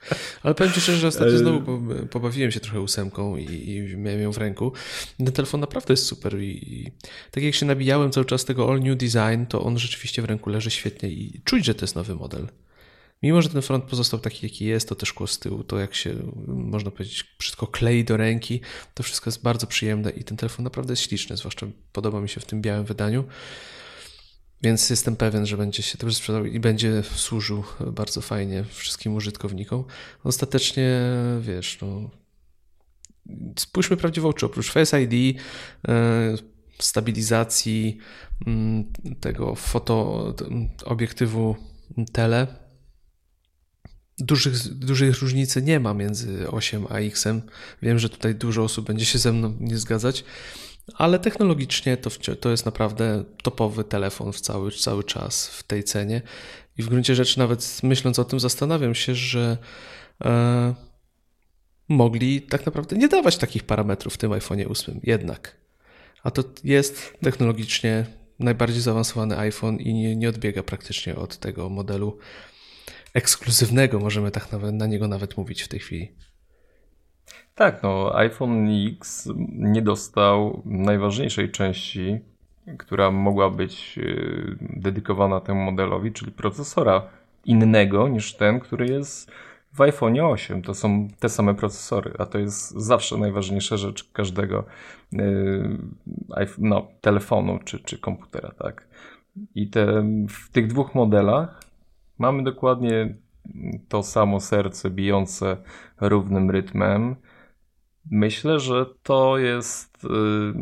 Ale 0.42 0.54
powiem 0.54 0.72
Ci 0.72 0.80
szczerze, 0.80 0.98
że 0.98 1.06
ostatnio 1.06 1.38
znowu 1.38 1.82
pobawiłem 2.10 2.50
się 2.50 2.60
trochę 2.60 2.80
ósemką 2.80 3.36
i, 3.36 3.44
i 3.44 3.96
miałem 3.96 4.20
ją 4.20 4.32
w 4.32 4.38
ręku. 4.38 4.72
Ten 5.16 5.32
telefon 5.32 5.60
naprawdę 5.60 5.92
jest 5.92 6.06
super 6.06 6.40
i, 6.40 6.74
i 6.74 6.92
tak 7.30 7.44
jak 7.44 7.54
się 7.54 7.66
nabijałem 7.66 8.10
cały 8.10 8.26
czas 8.26 8.44
tego 8.44 8.70
all 8.70 8.80
new 8.80 8.98
design, 8.98 9.46
to 9.48 9.62
on 9.62 9.78
rzeczywiście 9.78 10.22
w 10.22 10.24
ręku 10.24 10.50
leży 10.50 10.70
świetnie 10.70 11.08
i 11.08 11.40
czuć, 11.44 11.64
że 11.64 11.74
to 11.74 11.84
jest 11.84 11.96
nowy 11.96 12.14
model. 12.14 12.48
Mimo, 13.22 13.42
że 13.42 13.48
ten 13.48 13.62
front 13.62 13.84
pozostał 13.84 14.20
taki, 14.20 14.46
jaki 14.46 14.64
jest, 14.64 14.88
to 14.88 14.94
też 14.94 15.08
szkło 15.08 15.26
z 15.26 15.38
tyłu, 15.38 15.64
to 15.64 15.78
jak 15.78 15.94
się, 15.94 16.14
można 16.46 16.90
powiedzieć, 16.90 17.24
wszystko 17.38 17.66
klei 17.66 18.04
do 18.04 18.16
ręki, 18.16 18.60
to 18.94 19.02
wszystko 19.02 19.30
jest 19.30 19.42
bardzo 19.42 19.66
przyjemne 19.66 20.10
i 20.10 20.24
ten 20.24 20.36
telefon 20.36 20.64
naprawdę 20.64 20.92
jest 20.92 21.02
śliczny, 21.02 21.36
zwłaszcza 21.36 21.66
podoba 21.92 22.20
mi 22.20 22.28
się 22.28 22.40
w 22.40 22.44
tym 22.44 22.62
białym 22.62 22.84
wydaniu. 22.84 23.24
Więc 24.62 24.90
jestem 24.90 25.16
pewien, 25.16 25.46
że 25.46 25.56
będzie 25.56 25.82
się 25.82 25.98
dobrze 25.98 26.16
sprzedał 26.16 26.44
i 26.44 26.60
będzie 26.60 27.02
służył 27.02 27.64
bardzo 27.92 28.20
fajnie 28.20 28.64
wszystkim 28.64 29.14
użytkownikom. 29.14 29.84
Ostatecznie, 30.24 31.00
wiesz, 31.40 31.78
no, 31.82 32.10
spójrzmy 33.58 33.96
prawdziwie 33.96 34.22
w 34.22 34.26
oczy. 34.26 34.46
Oprócz 34.46 34.72
Face 34.72 35.02
ID, 35.02 35.40
e, 35.88 36.34
stabilizacji 36.78 37.98
mm, 38.46 38.92
tego 39.20 39.54
foto 39.54 40.24
obiektywu 40.84 41.56
tele, 42.12 42.65
dużych, 44.18 44.68
dużej 44.68 45.12
różnicy 45.12 45.62
nie 45.62 45.80
ma 45.80 45.94
między 45.94 46.50
8 46.50 46.86
a 46.90 46.98
X. 46.98 47.24
Wiem, 47.82 47.98
że 47.98 48.08
tutaj 48.08 48.34
dużo 48.34 48.62
osób 48.62 48.86
będzie 48.86 49.04
się 49.04 49.18
ze 49.18 49.32
mną 49.32 49.56
nie 49.60 49.78
zgadzać, 49.78 50.24
ale 50.94 51.18
technologicznie 51.18 51.96
to, 51.96 52.10
to 52.40 52.50
jest 52.50 52.66
naprawdę 52.66 53.24
topowy 53.42 53.84
telefon 53.84 54.32
w 54.32 54.40
cały, 54.40 54.72
cały 54.72 55.04
czas 55.04 55.48
w 55.48 55.62
tej 55.62 55.84
cenie. 55.84 56.22
I 56.78 56.82
w 56.82 56.88
gruncie 56.88 57.14
rzeczy, 57.14 57.38
nawet 57.38 57.80
myśląc 57.82 58.18
o 58.18 58.24
tym, 58.24 58.40
zastanawiam 58.40 58.94
się, 58.94 59.14
że 59.14 59.58
e, 60.24 60.74
mogli 61.88 62.42
tak 62.42 62.66
naprawdę 62.66 62.96
nie 62.96 63.08
dawać 63.08 63.36
takich 63.36 63.64
parametrów 63.64 64.14
w 64.14 64.18
tym 64.18 64.32
iPhone 64.32 64.60
8 64.68 65.00
jednak. 65.02 65.56
A 66.22 66.30
to 66.30 66.44
jest 66.64 67.12
technologicznie 67.20 68.06
najbardziej 68.38 68.80
zaawansowany 68.80 69.38
iPhone 69.38 69.76
i 69.76 69.94
nie, 69.94 70.16
nie 70.16 70.28
odbiega 70.28 70.62
praktycznie 70.62 71.16
od 71.16 71.36
tego 71.36 71.68
modelu 71.68 72.18
ekskluzywnego, 73.16 73.98
możemy 73.98 74.30
tak 74.30 74.52
nawet, 74.52 74.74
na 74.74 74.86
niego 74.86 75.08
nawet 75.08 75.36
mówić 75.36 75.62
w 75.62 75.68
tej 75.68 75.80
chwili. 75.80 76.12
Tak, 77.54 77.82
no 77.82 78.16
iPhone 78.16 78.68
X 78.92 79.28
nie 79.48 79.82
dostał 79.82 80.62
najważniejszej 80.64 81.50
części, 81.50 82.18
która 82.78 83.10
mogła 83.10 83.50
być 83.50 83.98
y, 83.98 84.56
dedykowana 84.60 85.40
temu 85.40 85.60
modelowi, 85.60 86.12
czyli 86.12 86.32
procesora 86.32 87.02
innego 87.44 88.08
niż 88.08 88.34
ten, 88.34 88.60
który 88.60 88.86
jest 88.86 89.30
w 89.72 89.80
iPhone 89.80 90.20
8. 90.20 90.62
To 90.62 90.74
są 90.74 91.08
te 91.18 91.28
same 91.28 91.54
procesory, 91.54 92.12
a 92.18 92.26
to 92.26 92.38
jest 92.38 92.70
zawsze 92.70 93.16
najważniejsza 93.16 93.76
rzecz 93.76 94.10
każdego 94.12 94.64
yy, 95.12 95.78
no, 96.58 96.88
telefonu 97.00 97.58
czy, 97.64 97.78
czy 97.78 97.98
komputera, 97.98 98.52
tak. 98.58 98.88
I 99.54 99.70
te, 99.70 100.04
w 100.28 100.50
tych 100.52 100.66
dwóch 100.66 100.94
modelach 100.94 101.65
mamy 102.18 102.42
dokładnie 102.42 103.14
to 103.88 104.02
samo 104.02 104.40
serce 104.40 104.90
bijące 104.90 105.56
równym 106.00 106.50
rytmem. 106.50 107.16
Myślę, 108.10 108.60
że 108.60 108.86
to 109.02 109.38
jest 109.38 110.04
yy, 110.04 110.54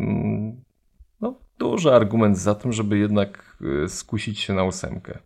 no, 1.20 1.40
duży 1.58 1.92
argument 1.92 2.38
za 2.38 2.54
tym, 2.54 2.72
żeby 2.72 2.98
jednak 2.98 3.56
yy, 3.60 3.88
skusić 3.88 4.40
się 4.40 4.54
na 4.54 4.64
ósemkę. 4.64 5.18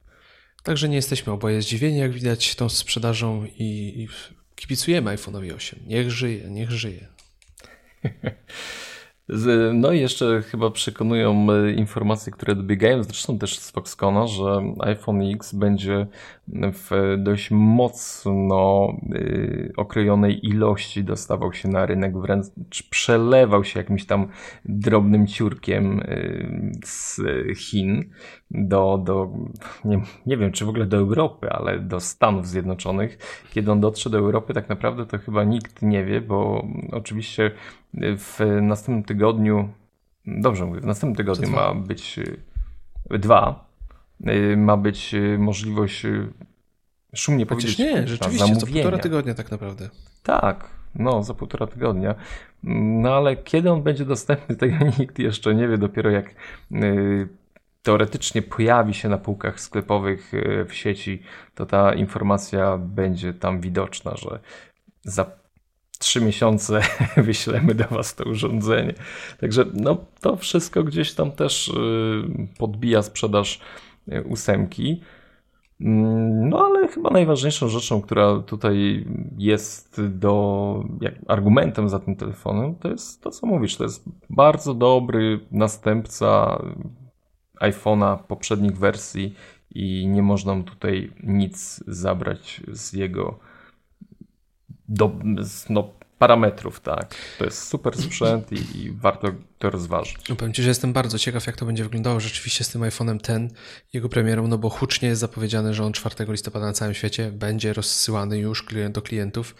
Także 0.62 0.88
nie 0.88 0.97
jesteśmy 0.97 1.32
oboje 1.32 1.62
zdziwieni, 1.62 1.99
jak 1.99 2.12
widać, 2.12 2.54
tą 2.54 2.68
sprzedażą 2.68 3.44
i, 3.44 3.92
i 3.97 4.08
kibicujemy 4.54 5.16
iPhone'owi 5.16 5.54
8. 5.54 5.80
Niech 5.87 6.11
żyje, 6.11 6.50
niech 6.50 6.70
żyje. 6.70 7.08
No 9.75 9.92
i 9.92 10.00
jeszcze 10.00 10.42
chyba 10.42 10.70
przekonują 10.70 11.47
e, 11.52 11.73
informacje, 11.73 12.32
które 12.32 12.54
dobiegają, 12.54 13.02
zresztą 13.02 13.38
też 13.38 13.58
z 13.58 13.70
Foxcona, 13.70 14.26
że 14.26 14.75
iPhone 14.78 15.23
X 15.32 15.54
będzie 15.54 16.06
w 16.52 17.16
dość 17.18 17.50
mocno 17.50 18.88
y, 19.12 19.73
okrojonej 19.76 20.47
ilości 20.47 21.04
dostawał 21.04 21.52
się 21.52 21.68
na 21.68 21.87
rynek, 21.87 22.18
wręcz 22.18 22.47
przelewał 22.90 23.64
się 23.64 23.80
jakimś 23.80 24.06
tam 24.06 24.28
drobnym 24.64 25.26
ciurkiem 25.26 26.00
y, 26.00 26.73
z 26.85 27.20
Chin 27.58 28.11
do, 28.50 29.02
do 29.04 29.30
nie, 29.85 30.00
nie 30.26 30.37
wiem 30.37 30.52
czy 30.52 30.64
w 30.64 30.68
ogóle 30.68 30.87
do 30.87 30.97
Europy, 30.97 31.50
ale 31.50 31.78
do 31.78 32.00
Stanów 32.00 32.49
Zjednoczonych. 32.49 33.18
Kiedy 33.50 33.73
on 33.73 33.80
dotrze 33.80 34.11
do 34.11 34.18
Europy, 34.18 34.54
tak 34.54 34.68
naprawdę 34.68 35.06
to 35.06 35.18
chyba 35.18 35.44
nikt 35.44 35.82
nie 35.82 36.04
wie, 36.04 36.20
bo 36.20 36.66
oczywiście 36.92 37.50
w 37.95 38.59
następnym 38.62 39.04
tygodniu, 39.04 39.68
dobrze 40.26 40.64
mówię, 40.66 40.80
w 40.80 40.87
następnym 40.87 41.16
tygodniu 41.16 41.50
ma 41.50 41.75
być 41.75 42.21
dwa, 43.11 43.64
ma 44.57 44.76
być 44.76 45.14
możliwość 45.38 46.07
szumnie 47.14 47.47
Chociaż 47.47 47.57
powiedzieć 47.57 47.78
nie, 47.78 48.09
rzeczywiście, 48.09 48.54
za 48.54 48.66
półtora 48.66 48.99
tygodnia 48.99 49.35
tak 49.35 49.50
naprawdę. 49.50 49.88
Tak, 50.23 50.71
no 50.95 51.23
za 51.23 51.35
półtora 51.35 51.66
tygodnia. 51.66 52.14
No 52.62 53.14
ale 53.14 53.37
kiedy 53.37 53.73
on 53.73 53.83
będzie 53.83 54.04
dostępny, 54.04 54.57
tego 54.66 54.76
nikt 54.99 55.18
jeszcze 55.18 55.54
nie 55.54 55.68
wie, 55.68 55.78
dopiero 55.78 56.11
jak 56.11 56.35
teoretycznie 57.83 58.42
pojawi 58.42 58.95
się 58.95 59.09
na 59.09 59.18
półkach 59.18 59.61
sklepowych 59.61 60.33
w 60.68 60.75
sieci, 60.75 61.23
to 61.54 61.66
ta 61.66 61.95
informacja 61.95 62.78
będzie 62.78 63.35
tam 63.35 63.61
widoczna, 63.61 64.16
że 64.16 64.40
za 65.02 65.30
trzy 65.99 66.21
miesiące 66.21 66.81
wyślemy 67.17 67.75
do 67.75 67.85
Was 67.85 68.14
to 68.14 68.25
urządzenie. 68.25 68.95
Także 69.40 69.64
no, 69.75 69.97
to 70.21 70.37
wszystko 70.37 70.85
gdzieś 70.85 71.14
tam 71.14 71.33
też 71.33 71.69
y, 71.69 71.73
podbija 72.59 73.02
sprzedaż 73.02 73.61
y, 74.12 74.23
ósemki. 74.23 75.00
Mm, 75.81 76.49
no 76.49 76.67
ale 76.67 76.88
chyba 76.88 77.11
najważniejszą 77.11 77.69
rzeczą, 77.69 78.02
która 78.02 78.40
tutaj 78.40 79.07
jest 79.38 80.02
do, 80.09 80.85
jak, 81.00 81.14
argumentem 81.28 81.88
za 81.88 81.99
tym 81.99 82.17
telefonem, 82.17 82.75
to 82.75 82.88
jest 82.88 83.23
to, 83.23 83.31
co 83.31 83.47
mówisz. 83.47 83.76
To 83.76 83.85
jest 83.85 84.05
bardzo 84.31 84.75
dobry 84.75 85.40
następca 85.50 86.62
iPhone'a 87.61 88.19
poprzednich 88.19 88.78
wersji 88.78 89.35
i 89.75 90.07
nie 90.07 90.23
można 90.23 90.55
mu 90.55 90.62
tutaj 90.62 91.12
nic 91.23 91.85
zabrać 91.87 92.61
z 92.73 92.93
jego 92.93 93.38
do, 94.88 95.12
no, 95.71 95.90
parametrów, 96.18 96.80
tak. 96.80 97.14
To 97.38 97.45
jest 97.45 97.68
super 97.68 97.97
sprzęt 97.97 98.52
i, 98.52 98.78
i, 98.78 98.90
warto 98.90 99.28
to 99.59 99.71
rozważyć. 99.71 100.16
No, 100.28 100.37
powiem 100.37 100.54
Ci, 100.54 100.62
że 100.62 100.68
jestem 100.68 100.92
bardzo 100.92 101.18
ciekaw, 101.18 101.47
jak 101.47 101.57
to 101.57 101.66
będzie 101.66 101.85
wyglądało 101.85 102.21
rzeczywiście 102.21 102.64
z 102.64 102.68
tym 102.68 102.83
iPhone'em 102.83 103.21
ten, 103.21 103.50
jego 103.92 104.09
premierą, 104.09 104.49
no 104.49 104.59
bo 104.59 104.71
hucznie 104.71 105.09
jest 105.09 105.21
zapowiedziane, 105.21 105.75
że 105.75 105.85
on 105.85 105.92
4 105.92 106.14
listopada 106.28 106.66
na 106.66 106.73
całym 106.73 106.95
świecie 106.95 107.33
będzie 107.33 107.73
rozsyłany 107.73 108.38
już 108.38 108.66
do 108.90 109.02
klientów. 109.02 109.54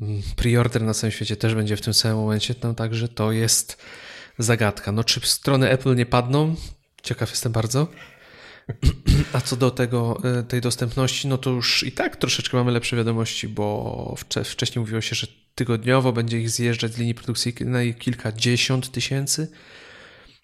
Mm, 0.00 0.22
preorder 0.36 0.82
na 0.82 0.94
całym 0.94 1.12
świecie 1.12 1.36
też 1.36 1.54
będzie 1.54 1.76
w 1.76 1.80
tym 1.80 1.94
samym 1.94 2.16
momencie, 2.16 2.54
no 2.62 2.74
także 2.74 3.08
to 3.08 3.32
jest 3.32 3.82
zagadka. 4.38 4.92
No 4.92 5.04
czy 5.04 5.20
strony 5.20 5.70
Apple 5.70 5.96
nie 5.96 6.06
padną? 6.06 6.54
Ciekaw 7.02 7.30
jestem 7.30 7.52
bardzo. 7.52 7.86
A 9.32 9.40
co 9.40 9.56
do 9.56 9.70
tego, 9.70 10.20
e, 10.38 10.42
tej 10.42 10.60
dostępności, 10.60 11.28
no 11.28 11.38
to 11.38 11.50
już 11.50 11.82
i 11.82 11.92
tak 11.92 12.16
troszeczkę 12.16 12.56
mamy 12.56 12.72
lepsze 12.72 12.96
wiadomości, 12.96 13.48
bo 13.48 14.14
wcześniej 14.44 14.80
mówiło 14.80 15.00
się, 15.00 15.16
że 15.16 15.26
tygodniowo 15.54 16.12
będzie 16.12 16.40
ich 16.40 16.50
zjeżdżać 16.50 16.94
z 16.94 16.98
linii 16.98 17.14
produkcyjnej 17.14 17.94
kilkadziesiąt 17.94 18.90
tysięcy. 18.90 19.50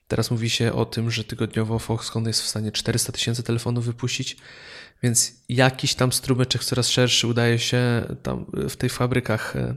Teraz 0.09 0.31
mówi 0.31 0.51
się 0.51 0.73
o 0.73 0.85
tym, 0.85 1.11
że 1.11 1.25
tygodniowo 1.25 1.79
Foxconn 1.79 2.27
jest 2.27 2.43
w 2.43 2.47
stanie 2.47 2.73
400 2.73 3.13
tysięcy 3.13 3.43
telefonów 3.43 3.85
wypuścić, 3.85 4.37
więc 5.03 5.33
jakiś 5.49 5.95
tam 5.95 6.13
strumyczek 6.13 6.65
coraz 6.65 6.89
szerszy 6.89 7.27
udaje 7.27 7.59
się 7.59 8.05
tam 8.23 8.47
w 8.69 8.77
tych 8.77 8.93
fabrykach 8.93 9.57
e, 9.57 9.75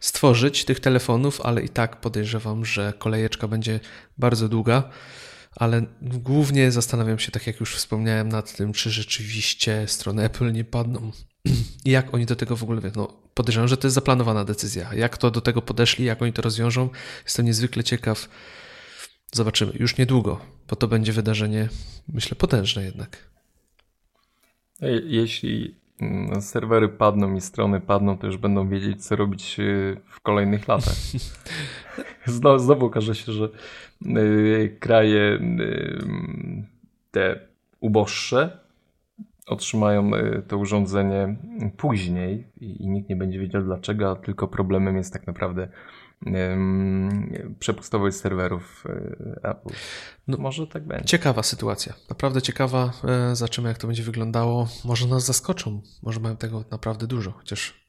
stworzyć 0.00 0.64
tych 0.64 0.80
telefonów, 0.80 1.40
ale 1.40 1.62
i 1.62 1.68
tak 1.68 2.00
podejrzewam, 2.00 2.64
że 2.64 2.92
kolejeczka 2.98 3.48
będzie 3.48 3.80
bardzo 4.18 4.48
długa 4.48 4.90
ale 5.56 5.82
głównie 6.02 6.72
zastanawiam 6.72 7.18
się, 7.18 7.32
tak 7.32 7.46
jak 7.46 7.60
już 7.60 7.74
wspomniałem, 7.74 8.28
nad 8.28 8.56
tym, 8.56 8.72
czy 8.72 8.90
rzeczywiście 8.90 9.88
strony 9.88 10.24
Apple 10.24 10.52
nie 10.52 10.64
padną 10.64 11.12
i 11.84 11.90
jak 11.90 12.14
oni 12.14 12.26
do 12.26 12.36
tego 12.36 12.56
w 12.56 12.62
ogóle, 12.62 12.80
no 12.96 13.06
podejrzewam, 13.34 13.68
że 13.68 13.76
to 13.76 13.86
jest 13.86 13.94
zaplanowana 13.94 14.44
decyzja. 14.44 14.94
Jak 14.94 15.18
to 15.18 15.30
do 15.30 15.40
tego 15.40 15.62
podeszli, 15.62 16.04
jak 16.04 16.22
oni 16.22 16.32
to 16.32 16.42
rozwiążą, 16.42 16.90
jestem 17.24 17.46
niezwykle 17.46 17.84
ciekaw. 17.84 18.28
Zobaczymy 19.32 19.72
już 19.74 19.96
niedługo, 19.96 20.40
bo 20.68 20.76
to 20.76 20.88
będzie 20.88 21.12
wydarzenie, 21.12 21.68
myślę, 22.08 22.36
potężne 22.36 22.84
jednak. 22.84 23.30
Jeśli 25.04 25.64
mm, 25.64 25.87
serwery 26.40 26.88
padną 26.88 27.34
i 27.34 27.40
strony 27.40 27.80
padną, 27.80 28.18
to 28.18 28.26
już 28.26 28.36
będą 28.36 28.68
wiedzieć, 28.68 29.06
co 29.06 29.16
robić 29.16 29.60
y, 29.60 29.96
w 30.06 30.20
kolejnych 30.20 30.68
latach. 30.68 30.94
Znowu, 32.26 32.58
znowu 32.58 32.86
okaże 32.86 33.14
się, 33.14 33.32
że 33.32 33.48
Y, 34.06 34.76
kraje 34.80 35.38
y, 35.60 35.98
te 37.10 37.40
uboższe 37.80 38.58
otrzymają 39.46 40.10
to 40.48 40.58
urządzenie 40.58 41.36
później 41.76 42.46
i 42.60 42.88
nikt 42.88 43.08
nie 43.08 43.16
będzie 43.16 43.38
wiedział 43.38 43.62
dlaczego, 43.62 44.10
a 44.10 44.16
tylko 44.16 44.48
problemem 44.48 44.96
jest 44.96 45.12
tak 45.12 45.26
naprawdę 45.26 45.68
przepustowość 47.58 48.16
serwerów 48.16 48.84
Apple. 49.42 49.70
No, 50.28 50.36
Może 50.36 50.66
tak 50.66 50.86
będzie. 50.86 51.04
Ciekawa 51.04 51.42
sytuacja, 51.42 51.94
naprawdę 52.10 52.42
ciekawa. 52.42 52.92
Zobaczymy, 53.32 53.68
jak 53.68 53.78
to 53.78 53.86
będzie 53.86 54.02
wyglądało. 54.02 54.68
Może 54.84 55.06
nas 55.06 55.24
zaskoczą, 55.24 55.82
może 56.02 56.20
mają 56.20 56.36
tego 56.36 56.64
naprawdę 56.70 57.06
dużo, 57.06 57.32
chociaż 57.32 57.88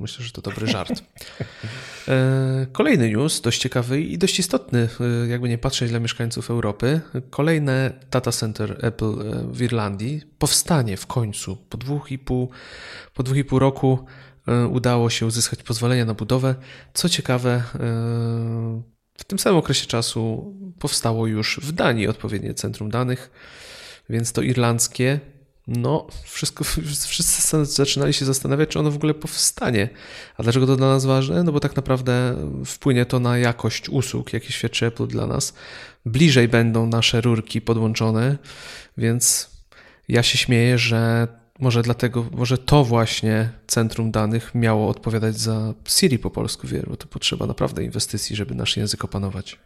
myślę, 0.00 0.24
że 0.24 0.32
to 0.32 0.42
dobry 0.42 0.66
żart. 0.66 1.02
Kolejny 2.72 3.08
news, 3.08 3.40
dość 3.40 3.60
ciekawy 3.60 4.00
i 4.00 4.18
dość 4.18 4.38
istotny, 4.38 4.88
jakby 5.28 5.48
nie 5.48 5.58
patrzeć 5.58 5.90
dla 5.90 6.00
mieszkańców 6.00 6.50
Europy. 6.50 7.00
Kolejne 7.30 7.92
data 8.10 8.32
center 8.32 8.78
Apple 8.82 9.14
w 9.52 9.62
Irlandii 9.62 10.22
powstanie 10.38 10.96
w 10.96 11.06
końcu. 11.06 11.56
Po 11.56 11.78
dwóch 11.78 12.12
i 12.12 12.18
pół, 12.18 12.50
po 13.14 13.22
dwóch 13.22 13.36
i 13.36 13.44
pół 13.44 13.58
roku 13.58 14.06
udało 14.70 15.10
się 15.10 15.26
uzyskać 15.26 15.62
pozwolenie 15.62 16.04
na 16.04 16.14
budowę. 16.14 16.54
Co 16.94 17.08
ciekawe, 17.08 17.62
w 19.18 19.24
tym 19.26 19.38
samym 19.38 19.58
okresie 19.58 19.86
czasu 19.86 20.54
powstało 20.78 21.26
już 21.26 21.60
w 21.62 21.72
Danii 21.72 22.08
odpowiednie 22.08 22.54
centrum 22.54 22.90
danych, 22.90 23.30
więc 24.10 24.32
to 24.32 24.42
irlandzkie, 24.42 25.20
no, 25.66 26.06
wszystko, 26.24 26.64
wszyscy 27.06 27.64
zaczynali 27.64 28.12
się 28.12 28.24
zastanawiać, 28.24 28.68
czy 28.68 28.78
ono 28.78 28.90
w 28.90 28.96
ogóle 28.96 29.14
powstanie. 29.14 29.88
A 30.36 30.42
dlaczego 30.42 30.66
to 30.66 30.76
dla 30.76 30.86
nas 30.86 31.04
ważne? 31.04 31.42
No 31.42 31.52
bo 31.52 31.60
tak 31.60 31.76
naprawdę 31.76 32.36
wpłynie 32.66 33.06
to 33.06 33.20
na 33.20 33.38
jakość 33.38 33.88
usług, 33.88 34.32
jakie 34.32 34.52
świadczy 34.52 34.86
Apple 34.86 35.06
dla 35.06 35.26
nas. 35.26 35.54
Bliżej 36.06 36.48
będą 36.48 36.86
nasze 36.86 37.20
rurki 37.20 37.60
podłączone, 37.60 38.38
więc 38.96 39.50
ja 40.08 40.22
się 40.22 40.38
śmieję, 40.38 40.78
że 40.78 41.28
może 41.60 41.82
dlatego, 41.82 42.26
może 42.32 42.58
to 42.58 42.84
właśnie 42.84 43.50
centrum 43.66 44.10
danych 44.10 44.54
miało 44.54 44.88
odpowiadać 44.88 45.36
za 45.36 45.74
Siri 45.88 46.18
po 46.18 46.30
polsku, 46.30 46.66
wie, 46.66 46.82
bo 46.86 46.96
to 46.96 47.06
potrzeba 47.06 47.46
naprawdę 47.46 47.84
inwestycji, 47.84 48.36
żeby 48.36 48.54
nasz 48.54 48.76
język 48.76 49.04
opanować. 49.04 49.58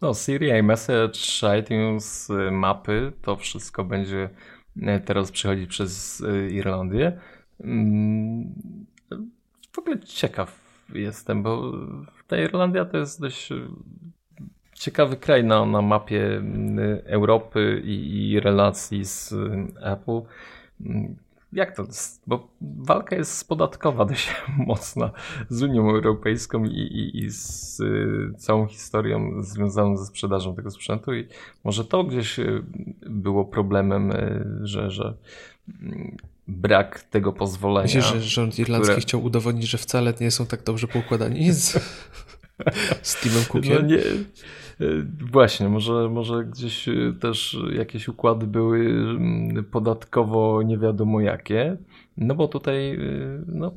No, 0.00 0.14
Siri, 0.14 0.50
iMessage, 0.50 1.18
iTunes, 1.60 2.28
mapy, 2.52 3.12
to 3.22 3.36
wszystko 3.36 3.84
będzie 3.84 4.30
y, 4.76 5.00
teraz 5.04 5.30
przechodzić 5.30 5.70
przez 5.70 6.20
y, 6.20 6.50
Irlandię. 6.52 7.20
Mm, 7.60 8.54
w 9.72 9.78
ogóle 9.78 10.00
ciekaw 10.00 10.60
jestem, 10.94 11.42
bo 11.42 11.72
ta 12.26 12.36
Irlandia 12.36 12.84
to 12.84 12.98
jest 12.98 13.20
dość 13.20 13.52
ciekawy 14.84 15.16
kraj 15.16 15.44
na, 15.44 15.66
na 15.66 15.82
mapie 15.82 16.42
Europy 17.04 17.82
i, 17.84 18.30
i 18.30 18.40
relacji 18.40 19.04
z 19.04 19.34
Apple. 19.82 20.20
Jak 21.52 21.76
to? 21.76 21.84
Bo 22.26 22.48
walka 22.60 23.16
jest 23.16 23.48
podatkowa 23.48 24.04
dość 24.10 24.34
mocna 24.56 25.10
z 25.48 25.62
Unią 25.62 25.90
Europejską 25.90 26.64
i, 26.64 26.78
i, 26.78 27.24
i 27.24 27.30
z 27.30 27.80
y, 27.80 28.32
całą 28.38 28.66
historią 28.66 29.42
związaną 29.42 29.96
ze 29.96 30.06
sprzedażą 30.06 30.54
tego 30.54 30.70
sprzętu 30.70 31.14
i 31.14 31.26
może 31.64 31.84
to 31.84 32.04
gdzieś 32.04 32.38
y, 32.38 32.62
było 33.06 33.44
problemem, 33.44 34.10
y, 34.10 34.44
że, 34.62 34.90
że 34.90 35.14
mm, 35.82 36.16
brak 36.48 37.02
tego 37.02 37.32
pozwolenia. 37.32 37.84
Myślisz, 37.84 38.04
że 38.04 38.20
rząd 38.20 38.58
irlandzki 38.58 38.92
które... 38.92 39.00
chciał 39.00 39.24
udowodnić, 39.24 39.70
że 39.70 39.78
wcale 39.78 40.14
nie 40.20 40.30
są 40.30 40.46
tak 40.46 40.62
dobrze 40.62 40.88
poukładani 40.88 41.52
z, 41.52 41.72
z 43.02 43.20
Timem 43.20 43.44
Cookiem? 43.44 43.74
No 43.74 43.80
nie, 43.80 44.02
Właśnie, 45.30 45.68
może, 45.68 46.08
może 46.08 46.44
gdzieś 46.44 46.88
y, 46.88 47.14
też 47.20 47.58
jakieś 47.72 48.08
układy 48.08 48.46
były 48.46 48.78
mm, 48.80 49.64
podatkowo 49.64 50.62
nie 50.62 50.78
wiadomo 50.78 51.20
jakie, 51.20 51.76
no 52.16 52.34
bo 52.34 52.48
tutaj 52.48 52.94
y, 52.94 53.44
no, 53.46 53.72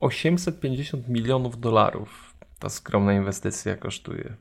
850 0.00 1.08
milionów 1.08 1.60
dolarów 1.60 2.34
ta 2.58 2.68
skromna 2.68 3.14
inwestycja 3.14 3.76
kosztuje. 3.76 4.36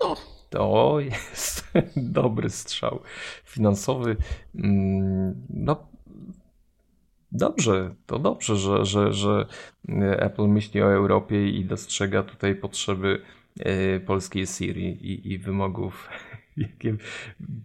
No. 0.00 0.16
To 0.50 0.96
jest 1.00 1.72
dobry 1.96 2.50
strzał 2.50 3.00
finansowy. 3.44 4.16
Mm, 4.54 5.46
no, 5.50 5.88
dobrze, 7.32 7.94
to 8.06 8.18
dobrze, 8.18 8.56
że, 8.56 8.84
że, 8.84 9.12
że 9.12 9.46
Apple 10.18 10.48
myśli 10.48 10.82
o 10.82 10.92
Europie 10.92 11.48
i 11.48 11.64
dostrzega 11.64 12.22
tutaj 12.22 12.54
potrzeby 12.54 13.20
E, 13.20 13.35
polskiej 14.06 14.46
Siri 14.46 14.86
i, 14.86 15.32
i 15.32 15.38
wymogów, 15.38 16.08
jakie 16.56 16.96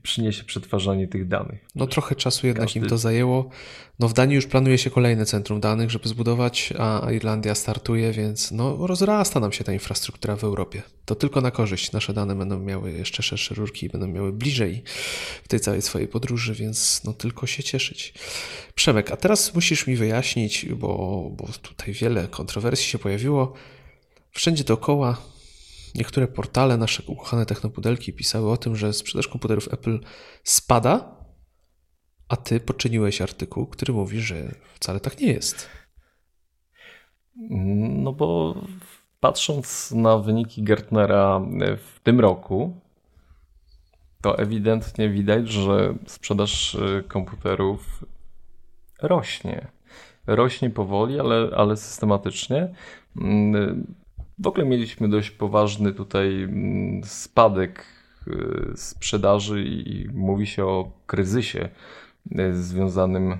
przyniesie 0.04 0.44
przetwarzanie 0.44 1.08
tych 1.08 1.28
danych. 1.28 1.66
No 1.76 1.88
trochę 1.88 2.16
czasu 2.16 2.48
jednak 2.48 2.66
Każdy... 2.66 2.80
im 2.80 2.86
to 2.86 2.98
zajęło. 2.98 3.50
No 4.00 4.08
w 4.08 4.13
Danii 4.13 4.36
już 4.36 4.48
planuje 4.48 4.78
się 4.78 4.89
kolejne 4.89 5.26
centrum 5.26 5.60
danych, 5.60 5.92
żeby 5.92 6.10
zbudować, 6.10 6.74
a 6.80 7.12
Irlandia 7.12 7.56
startuje, 7.56 8.12
więc 8.12 8.52
no 8.52 8.88
rozrasta 8.88 9.39
nam 9.39 9.52
się 9.52 9.63
ta 9.63 9.74
infrastruktura 9.74 10.36
w 10.36 10.44
Europie. 10.44 10.82
To 11.06 11.16
tylko 11.16 11.42
na 11.42 11.52
korzyść. 11.52 11.92
Nasze 11.92 12.13
dane 12.13 12.36
będą 12.36 12.60
miały 12.60 12.92
jeszcze 12.92 13.24
szersze 13.24 13.56
rurki, 13.56 13.89
będą 13.89 14.08
miały 14.08 14.34
bliżej 14.34 14.84
w 15.44 15.48
tej 15.48 15.60
całej 15.60 15.82
swojej 15.82 16.08
podróży, 16.08 16.54
więc 16.54 17.02
no 17.04 17.13
tylko 17.13 17.48
się 17.48 17.63
cieszyć. 17.63 18.13
Przemek, 18.76 19.12
a 19.12 19.18
teraz 19.18 19.56
musisz 19.56 19.88
mi 19.88 19.96
wyjaśnić, 19.96 20.66
bo, 20.66 20.88
bo 21.32 21.48
tutaj 21.62 21.94
wiele 21.94 22.28
kontrowersji 22.28 22.86
się 22.86 23.00
pojawiło. 23.00 23.54
Wszędzie 24.32 24.63
dookoła 24.63 25.31
Niektóre 25.96 26.28
portale, 26.28 26.78
nasze 26.78 27.04
ukochane 27.08 27.46
technopudelki 27.46 28.14
pisały 28.14 28.52
o 28.52 28.58
tym, 28.58 28.76
że 28.76 28.94
sprzedaż 28.94 29.28
komputerów 29.28 29.74
Apple 29.74 30.00
spada, 30.44 31.16
a 32.30 32.36
ty 32.36 32.60
poczyniłeś 32.60 33.22
artykuł, 33.22 33.66
który 33.66 33.94
mówi, 33.94 34.22
że 34.22 34.36
wcale 34.76 35.00
tak 35.00 35.20
nie 35.20 35.28
jest. 35.28 35.70
No 38.04 38.14
bo 38.14 38.56
patrząc 39.20 39.92
na 39.92 40.18
wyniki 40.18 40.64
Gartnera 40.64 41.42
w 41.78 42.00
tym 42.04 42.20
roku, 42.20 42.74
to 44.22 44.38
ewidentnie 44.38 45.10
widać, 45.10 45.50
że 45.50 45.94
sprzedaż 46.08 46.76
y, 46.76 47.04
komputerów 47.08 48.04
rośnie. 49.02 49.68
Rośnie 50.28 50.70
powoli, 50.70 51.20
ale, 51.20 51.50
ale 51.58 51.78
systematycznie. 51.78 52.74
W 54.42 54.48
ogóle 54.48 54.66
mieliśmy 54.66 55.10
dość 55.10 55.32
poważny 55.32 55.94
tutaj 55.94 56.44
mm, 56.44 57.04
spadek 57.04 57.86
y, 58.28 58.72
sprzedaży 58.76 59.64
i 59.64 60.10
mówi 60.14 60.48
się 60.48 60.66
o 60.66 60.92
kryzysie 61.06 61.70
y, 62.40 62.64
związanym 62.64 63.32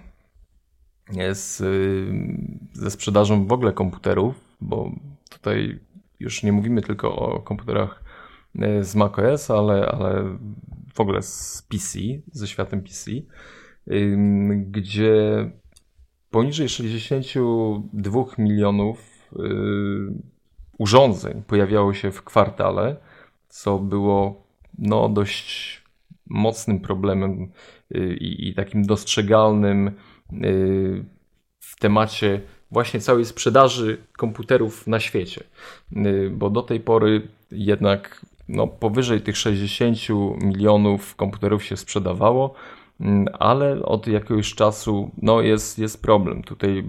y, 1.18 1.36
z, 1.36 1.64
ze 2.74 2.92
sprzedażą 2.92 3.46
w 3.46 3.52
ogóle 3.52 3.74
komputerów, 3.74 4.36
bo 4.62 4.92
tutaj 5.30 5.80
już 6.20 6.44
nie 6.44 6.52
mówimy 6.52 6.82
tylko 6.82 7.16
o 7.16 7.40
komputerach 7.40 8.04
z 8.82 8.96
macOS, 8.96 9.52
ale, 9.52 9.86
ale 9.86 10.38
w 10.94 11.00
ogóle 11.00 11.22
z 11.22 11.68
PC, 11.70 12.00
ze 12.32 12.48
światem 12.48 12.82
PC, 12.82 13.12
gdzie 14.72 15.50
poniżej 16.30 16.70
62 16.70 18.26
milionów 18.38 19.30
urządzeń 20.82 21.44
pojawiało 21.48 21.94
się 21.94 22.12
w 22.12 22.24
kwartale, 22.24 22.96
co 23.50 23.80
było 23.80 24.44
no, 24.80 25.10
dość 25.10 25.82
mocnym 26.30 26.80
problemem 26.80 27.52
y, 27.96 28.18
i, 28.22 28.50
i 28.50 28.54
takim 28.54 28.86
dostrzegalnym 28.86 29.88
y, 29.88 31.06
w 31.60 31.80
temacie 31.80 32.42
właśnie 32.72 33.00
całej 33.00 33.26
sprzedaży 33.26 33.98
komputerów 34.18 34.88
na 34.88 35.00
świecie. 35.00 35.44
Y, 35.98 36.30
bo 36.34 36.50
do 36.50 36.62
tej 36.62 36.80
pory 36.80 37.28
jednak 37.52 38.26
no, 38.48 38.68
powyżej 38.68 39.22
tych 39.22 39.38
60 39.38 39.98
milionów 40.42 41.16
komputerów 41.16 41.64
się 41.64 41.78
sprzedawało, 41.78 42.54
ale 43.40 43.84
od 43.84 44.08
jakiegoś 44.08 44.56
czasu 44.56 45.12
no, 45.22 45.42
jest, 45.42 45.80
jest 45.80 46.02
problem. 46.02 46.44
Tutaj 46.44 46.84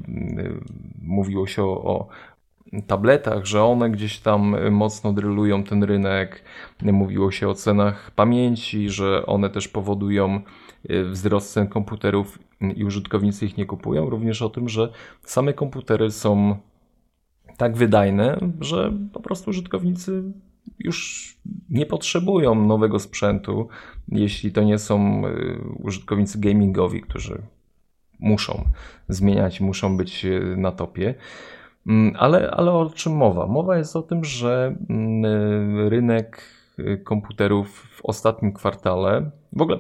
mówiło 1.03 1.47
się 1.47 1.63
o, 1.63 1.85
o 1.85 2.09
tabletach, 2.87 3.47
że 3.47 3.65
one 3.65 3.91
gdzieś 3.91 4.19
tam 4.19 4.71
mocno 4.71 5.13
drylują 5.13 5.65
ten 5.65 5.85
rynek. 5.85 6.45
Mówiło 6.83 7.31
się 7.31 7.49
o 7.49 7.55
cenach 7.55 8.11
pamięci, 8.11 8.91
że 8.91 9.27
one 9.27 9.51
też 9.51 9.69
powodują 9.69 10.41
y, 10.91 11.05
wzrost 11.05 11.53
cen 11.53 11.67
komputerów 11.67 12.39
i 12.77 12.85
użytkownicy 12.85 13.47
ich 13.47 13.57
nie 13.57 13.67
kupują. 13.67 14.11
Również 14.11 14.43
o 14.43 14.51
tym, 14.51 14.69
że 14.69 14.93
same 15.23 15.53
komputery 15.53 16.11
są 16.11 16.57
tak 17.57 17.77
wydajne, 17.77 18.39
że 18.61 18.93
po 19.13 19.21
prostu 19.21 19.51
użytkownicy 19.51 20.23
już 20.79 21.33
nie 21.71 21.87
potrzebują 21.87 22.55
nowego 22.55 22.99
sprzętu, 22.99 23.69
jeśli 24.09 24.53
to 24.53 24.63
nie 24.63 24.79
są 24.79 25.27
y, 25.27 25.61
użytkownicy 25.79 26.41
gamingowi, 26.41 27.01
którzy 27.01 27.43
muszą 28.21 28.65
zmieniać, 29.09 29.61
muszą 29.61 29.97
być 29.97 30.25
y, 30.25 30.55
na 30.57 30.73
topie. 30.73 31.15
Mm, 31.87 32.17
ale, 32.19 32.51
ale 32.51 32.73
o 32.73 32.91
czym 32.91 33.13
mowa? 33.13 33.47
Mowa 33.47 33.79
jest 33.79 33.97
o 33.97 34.03
tym, 34.03 34.25
że 34.25 34.77
mm, 34.89 35.89
rynek 35.89 36.43
y, 36.79 36.99
komputerów 37.05 37.71
w 37.71 38.05
ostatnim 38.05 38.53
kwartale, 38.53 39.31
w 39.53 39.63
ogóle 39.63 39.79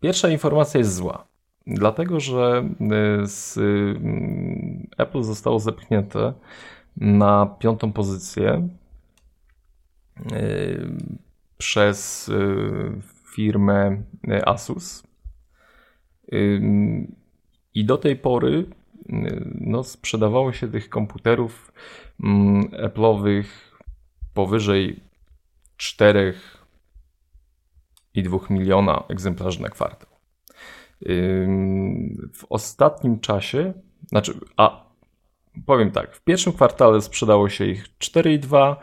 pierwsza 0.00 0.28
informacja 0.28 0.78
jest 0.78 0.94
zła, 0.94 1.24
dlatego 1.66 2.20
że 2.20 2.64
y, 3.22 3.26
z 3.26 3.58
mm, 3.58 4.86
Apple 4.98 5.22
zostało 5.22 5.58
zepchnięte 5.58 6.32
na 6.96 7.46
piątą 7.58 7.92
pozycję 7.92 8.68
y, 10.32 10.88
przez 11.58 12.30
firmę 13.34 14.02
Asus. 14.46 15.02
I 17.74 17.84
do 17.84 17.98
tej 17.98 18.16
pory 18.16 18.66
no, 19.60 19.84
sprzedawało 19.84 20.52
się 20.52 20.68
tych 20.68 20.88
komputerów 20.88 21.72
mm, 22.24 22.62
Apple'owych 22.62 23.44
powyżej 24.34 25.00
4,2 25.78 28.50
miliona 28.50 29.04
egzemplarzy 29.08 29.62
na 29.62 29.68
kwartał. 29.68 30.12
W 32.32 32.44
ostatnim 32.50 33.20
czasie, 33.20 33.72
znaczy, 34.06 34.40
a 34.56 34.92
powiem 35.66 35.90
tak, 35.90 36.16
w 36.16 36.24
pierwszym 36.24 36.52
kwartale 36.52 37.02
sprzedało 37.02 37.48
się 37.48 37.66
ich 37.66 37.88
4,2, 37.98 38.76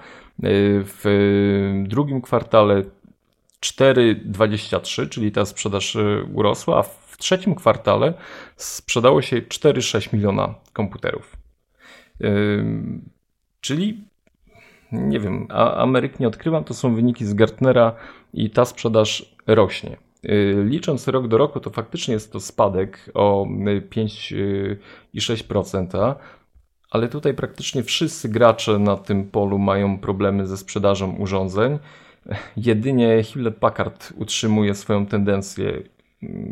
w 0.83 1.83
drugim 1.87 2.21
kwartale 2.21 2.83
4,23, 3.61 5.09
czyli 5.09 5.31
ta 5.31 5.45
sprzedaż 5.45 5.95
y, 5.95 6.25
urosła, 6.33 6.79
a 6.79 6.83
w 6.83 6.98
trzecim 7.19 7.55
kwartale 7.55 8.13
sprzedało 8.55 9.21
się 9.21 9.41
4,6 9.41 10.13
miliona 10.13 10.55
komputerów. 10.73 11.37
Czyli 13.61 14.03
nie 14.91 15.19
wiem, 15.19 15.47
Ameryk 15.75 16.19
nie 16.19 16.27
odkrywam, 16.27 16.63
to 16.63 16.73
są 16.73 16.95
wyniki 16.95 17.25
z 17.25 17.33
Gartnera 17.33 17.95
i 18.33 18.49
ta 18.49 18.65
sprzedaż 18.65 19.35
rośnie. 19.47 19.97
Y, 20.25 20.63
licząc 20.65 21.07
rok 21.07 21.27
do 21.27 21.37
roku, 21.37 21.59
to 21.59 21.69
faktycznie 21.69 22.13
jest 22.13 22.31
to 22.31 22.39
spadek 22.39 23.11
o 23.13 23.47
5,6%, 23.91 26.15
ale 26.91 27.07
tutaj 27.07 27.33
praktycznie 27.33 27.83
wszyscy 27.83 28.29
gracze 28.29 28.79
na 28.79 28.97
tym 28.97 29.29
polu 29.29 29.59
mają 29.59 29.99
problemy 29.99 30.47
ze 30.47 30.57
sprzedażą 30.57 31.15
urządzeń. 31.15 31.79
Jedynie 32.57 33.23
Hewlett 33.23 33.57
Packard 33.57 34.13
utrzymuje 34.17 34.75
swoją 34.75 35.05
tendencję 35.05 35.83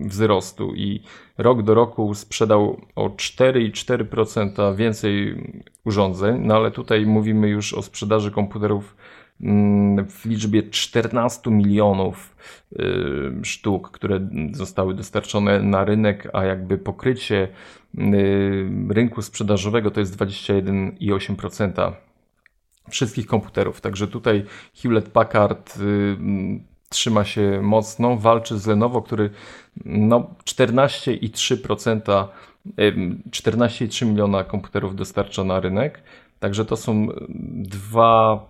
wzrostu 0.06 0.76
i 0.76 1.02
rok 1.38 1.64
do 1.64 1.74
roku 1.74 2.14
sprzedał 2.14 2.82
o 2.96 3.10
4,4% 3.10 4.76
więcej 4.76 5.44
urządzeń, 5.86 6.42
no 6.46 6.56
ale 6.56 6.72
tutaj 6.72 7.06
mówimy 7.06 7.50
już 7.50 7.74
o 7.74 7.82
sprzedaży 7.82 8.32
komputerów 8.32 8.96
mm, 9.42 10.08
w 10.08 10.26
liczbie 10.26 10.64
14 10.64 11.52
milionów 11.52 12.36
y, 12.72 12.86
sztuk, 13.44 13.92
które 13.92 14.30
zostały 14.52 14.94
dostarczone 14.94 15.62
na 15.62 15.86
rynek, 15.86 16.30
a 16.34 16.44
jakby 16.44 16.78
pokrycie 16.78 17.48
y, 17.98 18.70
rynku 18.90 19.22
sprzedażowego 19.22 19.92
to 19.92 20.00
jest 20.00 20.18
21,8% 20.18 21.92
wszystkich 22.90 23.28
komputerów. 23.28 23.82
Także 23.82 24.08
tutaj 24.08 24.44
Hewlett 24.76 25.10
Packard 25.10 25.78
y, 25.78 26.18
trzyma 26.90 27.26
się 27.26 27.62
mocno, 27.62 28.18
walczy 28.18 28.60
z 28.60 28.68
Lenovo, 28.68 29.02
który 29.02 29.30
no 29.86 30.36
14,3% 30.44 32.28
14,3 33.32 34.06
miliona 34.06 34.44
komputerów 34.44 34.96
dostarcza 34.96 35.44
na 35.44 35.60
rynek. 35.60 36.04
Także 36.40 36.66
to 36.66 36.78
są 36.78 37.08
dwa 37.54 38.46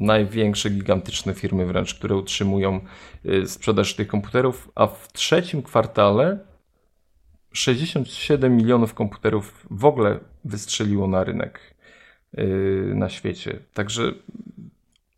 największe, 0.00 0.70
gigantyczne 0.70 1.34
firmy 1.34 1.66
wręcz, 1.66 1.94
które 1.94 2.16
utrzymują 2.16 2.80
y, 3.26 3.46
sprzedaż 3.46 3.94
tych 3.94 4.08
komputerów, 4.08 4.70
a 4.74 4.86
w 4.86 5.12
trzecim 5.12 5.62
kwartale 5.62 6.38
67 7.52 8.56
milionów 8.56 8.94
komputerów 8.94 9.66
w 9.70 9.84
ogóle 9.84 10.18
wystrzeliło 10.44 11.06
na 11.06 11.24
rynek. 11.24 11.74
Y, 12.38 12.92
na 12.94 13.08
świecie. 13.08 13.58
Także 13.74 14.12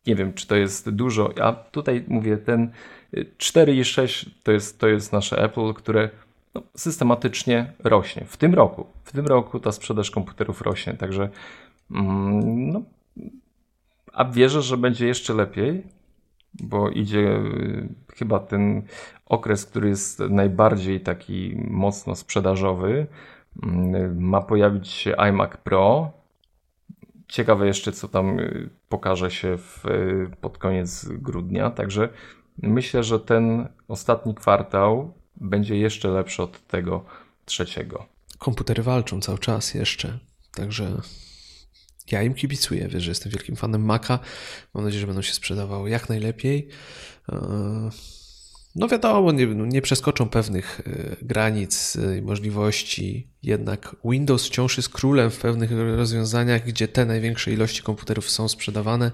nie 0.07 0.15
wiem, 0.15 0.33
czy 0.33 0.47
to 0.47 0.57
jest 0.57 0.91
dużo. 0.91 1.31
A 1.43 1.53
tutaj 1.53 2.05
mówię, 2.09 2.37
ten 2.37 2.71
4,6 3.15 4.27
y, 4.27 4.31
to 4.43 4.53
jest, 4.53 4.79
to 4.79 4.89
jest 4.89 5.13
nasze 5.13 5.43
Apple, 5.43 5.75
które 5.75 6.11
no, 6.55 6.63
systematycznie 6.77 7.73
rośnie. 7.79 8.25
W 8.27 8.37
tym 8.37 8.55
roku. 8.55 8.87
W 9.05 9.13
tym 9.13 9.27
roku 9.27 9.61
ta 9.61 9.73
sprzedaż 9.73 10.11
komputerów 10.11 10.63
rośnie. 10.63 10.95
Także 10.95 11.29
mm, 11.91 12.71
no, 12.71 12.83
a 14.13 14.25
wierzę, 14.25 14.63
że 14.63 14.77
będzie 14.77 15.07
jeszcze 15.07 15.35
lepiej, 15.35 15.83
bo 16.55 16.91
idzie 16.91 17.19
y, 17.19 17.89
chyba 18.15 18.41
ten 18.41 18.83
okres, 19.27 19.67
który 19.67 19.89
jest 19.89 20.21
najbardziej 20.21 21.01
taki 21.01 21.57
mocno 21.57 22.15
sprzedażowy. 22.15 23.07
Mm, 23.63 24.23
ma 24.23 24.41
pojawić 24.41 24.89
się 24.89 25.15
iMac 25.17 25.57
Pro, 25.57 26.13
Ciekawe 27.31 27.67
jeszcze, 27.67 27.93
co 27.93 28.09
tam 28.09 28.39
y, 28.39 28.69
pokaże 28.89 29.31
się 29.31 29.59
w, 29.59 29.87
y, 29.87 30.37
pod 30.41 30.59
koniec 30.59 31.09
grudnia. 31.09 31.71
Także 31.71 32.09
myślę, 32.63 33.05
że 33.05 33.21
ten 33.21 33.69
ostatni 33.89 34.35
kwartał 34.35 35.15
będzie 35.37 35.77
jeszcze 35.77 36.09
lepszy 36.09 36.43
od 36.43 36.67
tego 36.67 37.05
trzeciego. 37.45 38.07
Komputery 38.39 38.83
walczą 38.83 39.21
cały 39.21 39.39
czas 39.39 39.75
jeszcze, 39.75 40.19
także 40.53 41.01
ja 42.11 42.23
im 42.23 42.35
kibicuję. 42.35 42.89
Wiesz, 42.89 43.03
że 43.03 43.11
jestem 43.11 43.33
wielkim 43.33 43.57
fanem 43.57 43.85
Maca. 43.85 44.19
Mam 44.75 44.85
nadzieję, 44.85 45.01
że 45.01 45.07
będą 45.07 45.23
się 45.23 45.33
sprzedawały 45.33 45.91
jak 45.91 46.09
najlepiej. 46.09 46.69
No 48.75 48.89
wiadomo, 48.89 49.33
nie, 49.33 49.47
nie 49.47 49.83
przeskoczą 49.83 50.29
pewnych 50.29 50.81
e, 50.81 51.17
granic 51.23 51.97
i 51.97 52.19
e, 52.19 52.23
możliwości, 52.23 53.29
jednak 53.43 53.97
Windows 54.05 54.47
wciąż 54.47 54.77
jest 54.77 54.89
królem 54.89 55.31
w 55.31 55.39
pewnych 55.39 55.71
rozwiązaniach, 55.73 56.65
gdzie 56.67 56.89
te 56.89 57.07
największe 57.07 57.53
ilości 57.53 57.83
komputerów 57.83 58.31
są 58.31 58.49
sprzedawane. 58.49 59.11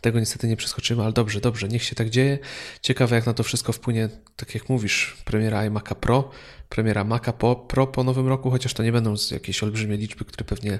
Tego 0.00 0.20
niestety 0.20 0.48
nie 0.48 0.56
przeskoczymy, 0.56 1.02
ale 1.02 1.12
dobrze, 1.12 1.40
dobrze, 1.40 1.68
niech 1.68 1.82
się 1.82 1.94
tak 1.94 2.10
dzieje. 2.10 2.38
Ciekawe 2.82 3.16
jak 3.16 3.26
na 3.26 3.34
to 3.34 3.42
wszystko 3.42 3.72
wpłynie, 3.72 4.08
tak 4.36 4.54
jak 4.54 4.68
mówisz, 4.68 5.16
premiera 5.24 5.70
iMac'a 5.70 5.94
Pro, 5.94 6.30
premiera 6.68 7.04
Maca 7.04 7.32
Pro 7.68 7.86
po 7.86 8.04
nowym 8.04 8.28
roku, 8.28 8.50
chociaż 8.50 8.74
to 8.74 8.82
nie 8.82 8.92
będą 8.92 9.14
jakieś 9.30 9.62
olbrzymie 9.62 9.96
liczby, 9.96 10.24
które 10.24 10.44
pewnie 10.44 10.78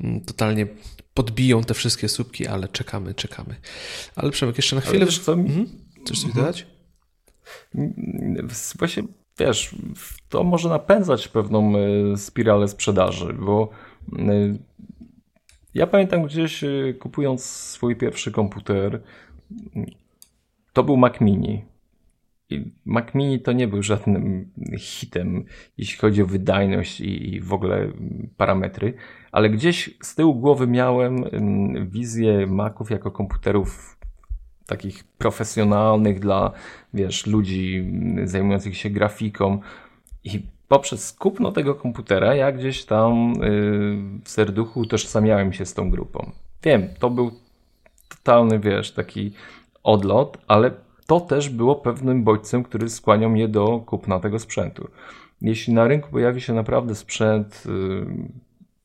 mm, 0.00 0.20
totalnie 0.20 0.66
podbiją 1.14 1.64
te 1.64 1.74
wszystkie 1.74 2.08
słupki, 2.08 2.46
ale 2.46 2.68
czekamy, 2.68 3.14
czekamy. 3.14 3.56
Ale 4.16 4.30
Przemek, 4.30 4.56
jeszcze 4.56 4.76
na 4.76 4.82
chwilę... 4.82 4.96
Ale 4.96 5.06
wiesz 5.06 5.18
co? 5.18 5.32
Mhm. 5.32 5.66
Chcesz 6.04 6.18
coś 6.18 6.24
mhm. 6.24 6.44
dodać? 6.44 6.66
Właśnie, 8.78 9.02
wiesz, 9.38 9.74
to 10.28 10.44
może 10.44 10.68
napędzać 10.68 11.28
pewną 11.28 11.72
e, 11.76 12.16
spiralę 12.16 12.68
sprzedaży, 12.68 13.32
bo 13.32 13.68
e, 14.18 14.56
ja 15.74 15.86
pamiętam 15.86 16.22
gdzieś 16.22 16.64
e, 16.64 16.94
kupując 16.98 17.44
swój 17.44 17.96
pierwszy 17.96 18.32
komputer, 18.32 19.02
to 20.72 20.84
był 20.84 20.96
Mac 20.96 21.20
Mini. 21.20 21.64
I 22.50 22.72
Mac 22.84 23.14
Mini 23.14 23.40
to 23.40 23.52
nie 23.52 23.68
był 23.68 23.82
żadnym 23.82 24.50
hitem, 24.78 25.44
jeśli 25.78 25.98
chodzi 25.98 26.22
o 26.22 26.26
wydajność 26.26 27.00
i 27.00 27.40
w 27.40 27.52
ogóle 27.52 27.92
parametry, 28.36 28.94
ale 29.32 29.50
gdzieś 29.50 29.98
z 30.02 30.14
tyłu 30.14 30.34
głowy 30.34 30.66
miałem 30.66 31.24
wizję 31.90 32.46
Maców 32.46 32.90
jako 32.90 33.10
komputerów 33.10 33.99
takich 34.70 35.04
profesjonalnych 35.04 36.20
dla, 36.20 36.52
wiesz, 36.94 37.26
ludzi 37.26 37.92
zajmujących 38.24 38.76
się 38.76 38.90
grafiką 38.90 39.60
i 40.24 40.42
poprzez 40.68 41.12
kupno 41.12 41.52
tego 41.52 41.74
komputera 41.74 42.34
ja 42.34 42.52
gdzieś 42.52 42.84
tam 42.84 43.32
yy, 43.32 44.20
w 44.24 44.28
serduchu 44.30 44.80
utożsamiałem 44.80 45.52
się 45.52 45.66
z 45.66 45.74
tą 45.74 45.90
grupą. 45.90 46.30
Wiem, 46.62 46.88
to 46.98 47.10
był 47.10 47.30
totalny, 48.08 48.58
wiesz, 48.58 48.92
taki 48.92 49.32
odlot, 49.82 50.38
ale 50.48 50.70
to 51.06 51.20
też 51.20 51.48
było 51.48 51.76
pewnym 51.76 52.24
bodźcem, 52.24 52.62
który 52.62 52.88
skłaniał 52.88 53.30
mnie 53.30 53.48
do 53.48 53.82
kupna 53.86 54.20
tego 54.20 54.38
sprzętu. 54.38 54.88
Jeśli 55.42 55.74
na 55.74 55.84
rynku 55.88 56.10
pojawi 56.10 56.40
się 56.40 56.52
naprawdę 56.52 56.94
sprzęt 56.94 57.64
yy, 57.66 58.06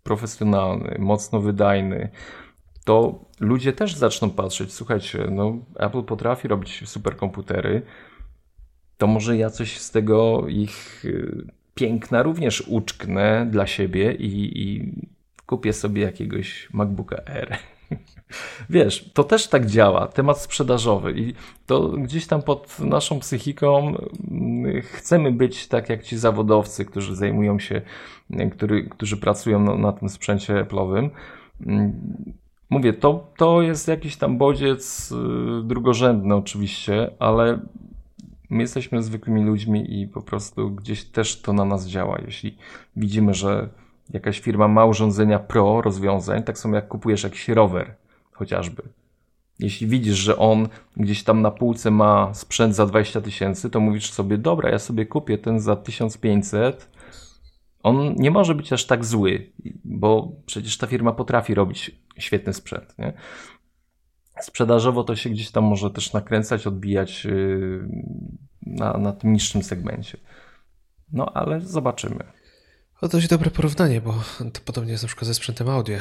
profesjonalny, 0.03 0.95
mocno 0.99 1.41
wydajny, 1.41 2.09
to 2.85 3.19
ludzie 3.39 3.73
też 3.73 3.95
zaczną 3.95 4.29
patrzeć, 4.29 4.73
słuchajcie, 4.73 5.27
no 5.31 5.57
Apple 5.75 6.03
potrafi 6.03 6.47
robić 6.47 6.89
superkomputery, 6.89 7.81
to 8.97 9.07
może 9.07 9.37
ja 9.37 9.49
coś 9.49 9.77
z 9.77 9.91
tego 9.91 10.47
ich 10.47 11.05
y, 11.05 11.47
piękna 11.75 12.23
również 12.23 12.61
uczknę 12.67 13.47
dla 13.51 13.67
siebie 13.67 14.13
i, 14.13 14.61
i 14.63 14.91
kupię 15.45 15.73
sobie 15.73 16.01
jakiegoś 16.01 16.69
MacBooka 16.73 17.17
Air. 17.27 17.57
Wiesz, 18.69 19.11
to 19.13 19.23
też 19.23 19.47
tak 19.47 19.65
działa, 19.65 20.07
temat 20.07 20.41
sprzedażowy 20.41 21.11
i 21.11 21.33
to 21.65 21.87
gdzieś 21.89 22.27
tam 22.27 22.41
pod 22.41 22.79
naszą 22.79 23.19
psychiką 23.19 23.95
mm, 24.31 24.81
chcemy 24.81 25.31
być 25.31 25.67
tak 25.67 25.89
jak 25.89 26.03
ci 26.03 26.17
zawodowcy, 26.17 26.85
którzy 26.85 27.15
zajmują 27.15 27.59
się, 27.59 27.81
który, 28.51 28.83
którzy 28.83 29.17
pracują 29.17 29.59
na, 29.59 29.75
na 29.75 29.91
tym 29.91 30.09
sprzęcie 30.09 30.53
Apple'owym 30.53 31.09
mm, 31.65 31.93
Mówię, 32.69 32.93
to, 32.93 33.27
to 33.37 33.61
jest 33.61 33.87
jakiś 33.87 34.17
tam 34.17 34.37
bodziec 34.37 35.11
y, 35.11 35.63
drugorzędny 35.63 36.35
oczywiście, 36.35 37.11
ale 37.19 37.59
my 38.49 38.61
jesteśmy 38.61 39.03
zwykłymi 39.03 39.43
ludźmi 39.43 40.01
i 40.01 40.07
po 40.07 40.21
prostu 40.21 40.71
gdzieś 40.71 41.03
też 41.03 41.41
to 41.41 41.53
na 41.53 41.65
nas 41.65 41.87
działa. 41.87 42.19
Jeśli 42.25 42.57
widzimy, 42.95 43.33
że 43.33 43.69
jakaś 44.13 44.39
firma 44.39 44.67
ma 44.67 44.85
urządzenia 44.85 45.39
pro 45.39 45.81
rozwiązań, 45.81 46.43
tak 46.43 46.57
samo 46.57 46.75
jak 46.75 46.87
kupujesz 46.87 47.23
jakiś 47.23 47.49
rower 47.49 47.95
chociażby. 48.31 48.83
Jeśli 49.59 49.87
widzisz, 49.87 50.17
że 50.17 50.37
on 50.37 50.67
gdzieś 50.97 51.23
tam 51.23 51.41
na 51.41 51.51
półce 51.51 51.91
ma 51.91 52.33
sprzęt 52.33 52.75
za 52.75 52.85
20 52.85 53.21
tysięcy, 53.21 53.69
to 53.69 53.79
mówisz 53.79 54.11
sobie, 54.11 54.37
dobra, 54.37 54.69
ja 54.69 54.79
sobie 54.79 55.05
kupię 55.05 55.37
ten 55.37 55.59
za 55.59 55.75
1500, 55.75 56.89
on 57.85 58.15
nie 58.15 58.31
może 58.31 58.55
być 58.55 58.73
aż 58.73 58.85
tak 58.85 59.05
zły, 59.05 59.51
bo 59.83 60.31
przecież 60.45 60.77
ta 60.77 60.87
firma 60.87 61.11
potrafi 61.11 61.53
robić 61.53 61.91
świetny 62.17 62.53
sprzęt. 62.53 62.95
Nie? 62.99 63.13
Sprzedażowo 64.41 65.03
to 65.03 65.15
się 65.15 65.29
gdzieś 65.29 65.51
tam 65.51 65.63
może 65.63 65.91
też 65.91 66.13
nakręcać, 66.13 66.67
odbijać 66.67 67.25
yy, 67.25 67.87
na, 68.61 68.97
na 68.97 69.13
tym 69.13 69.33
niższym 69.33 69.63
segmencie. 69.63 70.17
No 71.11 71.25
ale 71.33 71.61
zobaczymy. 71.61 72.23
To 72.99 73.07
dość 73.07 73.27
dobre 73.27 73.51
porównanie, 73.51 74.01
bo 74.01 74.13
to 74.53 74.61
podobnie 74.65 74.91
jest 74.91 75.03
na 75.03 75.07
przykład 75.07 75.27
ze 75.27 75.33
sprzętem 75.33 75.69
audio 75.69 75.97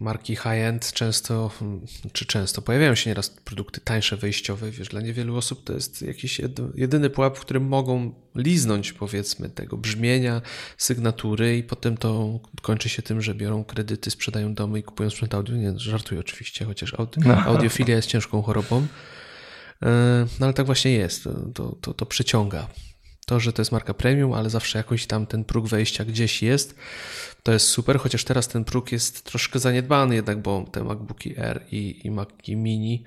marki 0.00 0.36
high-end 0.36 0.92
często, 0.92 1.50
czy 2.12 2.26
często 2.26 2.62
pojawiają 2.62 2.94
się 2.94 3.10
nieraz 3.10 3.30
produkty 3.30 3.80
tańsze, 3.80 4.16
wejściowe. 4.16 4.70
Wiesz, 4.70 4.88
dla 4.88 5.00
niewielu 5.00 5.36
osób 5.36 5.64
to 5.64 5.72
jest 5.72 6.02
jakiś 6.02 6.40
jedyny 6.74 7.10
pułap, 7.10 7.38
w 7.38 7.40
którym 7.40 7.68
mogą 7.68 8.14
liznąć, 8.34 8.92
powiedzmy, 8.92 9.48
tego 9.48 9.76
brzmienia, 9.76 10.42
sygnatury 10.76 11.58
i 11.58 11.62
potem 11.62 11.96
to 11.96 12.40
kończy 12.62 12.88
się 12.88 13.02
tym, 13.02 13.20
że 13.20 13.34
biorą 13.34 13.64
kredyty, 13.64 14.10
sprzedają 14.10 14.54
domy 14.54 14.78
i 14.78 14.82
kupują 14.82 15.10
sprzęt 15.10 15.34
audio. 15.34 15.56
Nie, 15.56 15.78
żartuję 15.78 16.20
oczywiście, 16.20 16.64
chociaż 16.64 16.94
audio, 16.94 17.22
no. 17.26 17.34
audiofilia 17.34 17.96
jest 17.96 18.08
ciężką 18.08 18.42
chorobą. 18.42 18.86
E, 19.82 20.26
no 20.40 20.46
ale 20.46 20.54
tak 20.54 20.66
właśnie 20.66 20.92
jest. 20.92 21.24
To, 21.54 21.76
to, 21.80 21.94
to 21.94 22.06
przyciąga 22.06 22.68
to, 23.26 23.40
że 23.40 23.52
to 23.52 23.62
jest 23.62 23.72
marka 23.72 23.94
premium, 23.94 24.32
ale 24.32 24.50
zawsze 24.50 24.78
jakoś 24.78 25.06
tam 25.06 25.26
ten 25.26 25.44
próg 25.44 25.66
wejścia 25.66 26.04
gdzieś 26.04 26.42
jest, 26.42 26.74
to 27.42 27.52
jest 27.52 27.68
super, 27.68 27.98
chociaż 27.98 28.24
teraz 28.24 28.48
ten 28.48 28.64
próg 28.64 28.92
jest 28.92 29.24
troszkę 29.24 29.58
zaniedbany 29.58 30.14
jednak, 30.14 30.42
bo 30.42 30.64
te 30.72 30.84
MacBooki 30.84 31.34
R 31.36 31.64
i, 31.72 32.00
i 32.04 32.10
Maci 32.10 32.56
Mini 32.56 33.04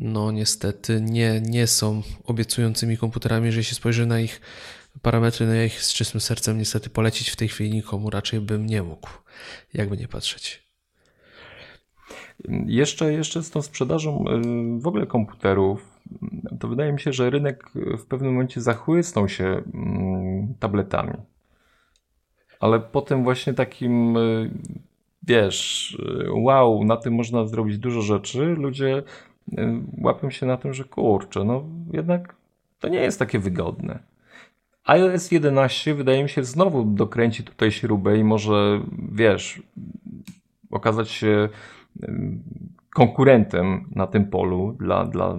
no 0.00 0.32
niestety 0.32 1.00
nie, 1.00 1.40
nie 1.44 1.66
są 1.66 2.02
obiecującymi 2.24 2.98
komputerami, 2.98 3.46
jeżeli 3.46 3.64
się 3.64 3.74
spojrzy 3.74 4.06
na 4.06 4.20
ich 4.20 4.40
parametry, 5.02 5.46
no 5.46 5.54
ja 5.54 5.64
ich 5.64 5.82
z 5.82 5.92
czystym 5.92 6.20
sercem 6.20 6.58
niestety 6.58 6.90
polecić 6.90 7.30
w 7.30 7.36
tej 7.36 7.48
chwili 7.48 7.70
nikomu 7.70 8.10
raczej 8.10 8.40
bym 8.40 8.66
nie 8.66 8.82
mógł, 8.82 9.08
jakby 9.74 9.96
nie 9.96 10.08
patrzeć. 10.08 10.62
Jeszcze, 12.66 13.12
jeszcze 13.12 13.42
z 13.42 13.50
tą 13.50 13.62
sprzedażą 13.62 14.24
y, 14.28 14.80
w 14.80 14.86
ogóle 14.86 15.06
komputerów, 15.06 15.89
to 16.60 16.68
wydaje 16.68 16.92
mi 16.92 17.00
się, 17.00 17.12
że 17.12 17.30
rynek 17.30 17.70
w 17.74 18.06
pewnym 18.06 18.32
momencie 18.32 18.60
zachłysnął 18.60 19.28
się 19.28 19.62
mm, 19.74 20.54
tabletami. 20.58 21.14
Ale 22.60 22.80
potem 22.80 23.24
właśnie 23.24 23.54
takim, 23.54 24.16
y, 24.16 24.50
wiesz, 25.22 25.90
y, 26.26 26.32
wow, 26.32 26.84
na 26.84 26.96
tym 26.96 27.14
można 27.14 27.46
zrobić 27.46 27.78
dużo 27.78 28.02
rzeczy, 28.02 28.44
ludzie 28.44 29.02
łapią 30.02 30.30
się 30.30 30.46
na 30.46 30.56
tym, 30.56 30.74
że 30.74 30.84
kurczę, 30.84 31.44
no 31.44 31.64
jednak 31.92 32.34
to 32.80 32.88
nie 32.88 33.00
jest 33.00 33.18
takie 33.18 33.38
wygodne. 33.38 33.98
iOS 34.84 35.30
11 35.30 35.94
wydaje 35.94 36.22
mi 36.22 36.28
się 36.28 36.44
znowu 36.44 36.84
dokręci 36.84 37.44
tutaj 37.44 37.72
śrubę 37.72 38.18
i 38.18 38.24
może, 38.24 38.80
wiesz, 39.12 39.62
okazać 40.70 41.10
się 41.10 41.48
konkurentem 42.94 43.90
na 43.94 44.06
tym 44.06 44.26
polu 44.26 44.76
dla, 44.78 45.04
dla 45.04 45.38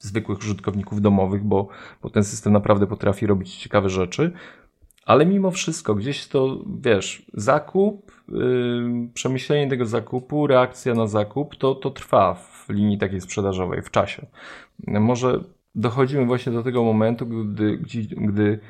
zwykłych 0.00 0.38
użytkowników 0.38 1.00
domowych, 1.00 1.44
bo, 1.44 1.68
bo 2.02 2.10
ten 2.10 2.24
system 2.24 2.52
naprawdę 2.52 2.86
potrafi 2.86 3.26
robić 3.26 3.56
ciekawe 3.56 3.88
rzeczy. 3.88 4.32
Ale 5.06 5.26
mimo 5.26 5.50
wszystko, 5.50 5.94
gdzieś 5.94 6.28
to, 6.28 6.58
wiesz, 6.80 7.26
zakup, 7.34 8.12
yy, 8.28 9.08
przemyślenie 9.14 9.68
tego 9.70 9.86
zakupu, 9.86 10.46
reakcja 10.46 10.94
na 10.94 11.06
zakup, 11.06 11.56
to, 11.56 11.74
to 11.74 11.90
trwa 11.90 12.34
w 12.34 12.66
linii 12.68 12.98
takiej 12.98 13.20
sprzedażowej, 13.20 13.82
w 13.82 13.90
czasie. 13.90 14.26
Może 14.86 15.44
dochodzimy 15.74 16.26
właśnie 16.26 16.52
do 16.52 16.62
tego 16.62 16.84
momentu, 16.84 17.26
gdy, 17.26 17.78
gdy, 17.78 18.16
gdy 18.16 18.60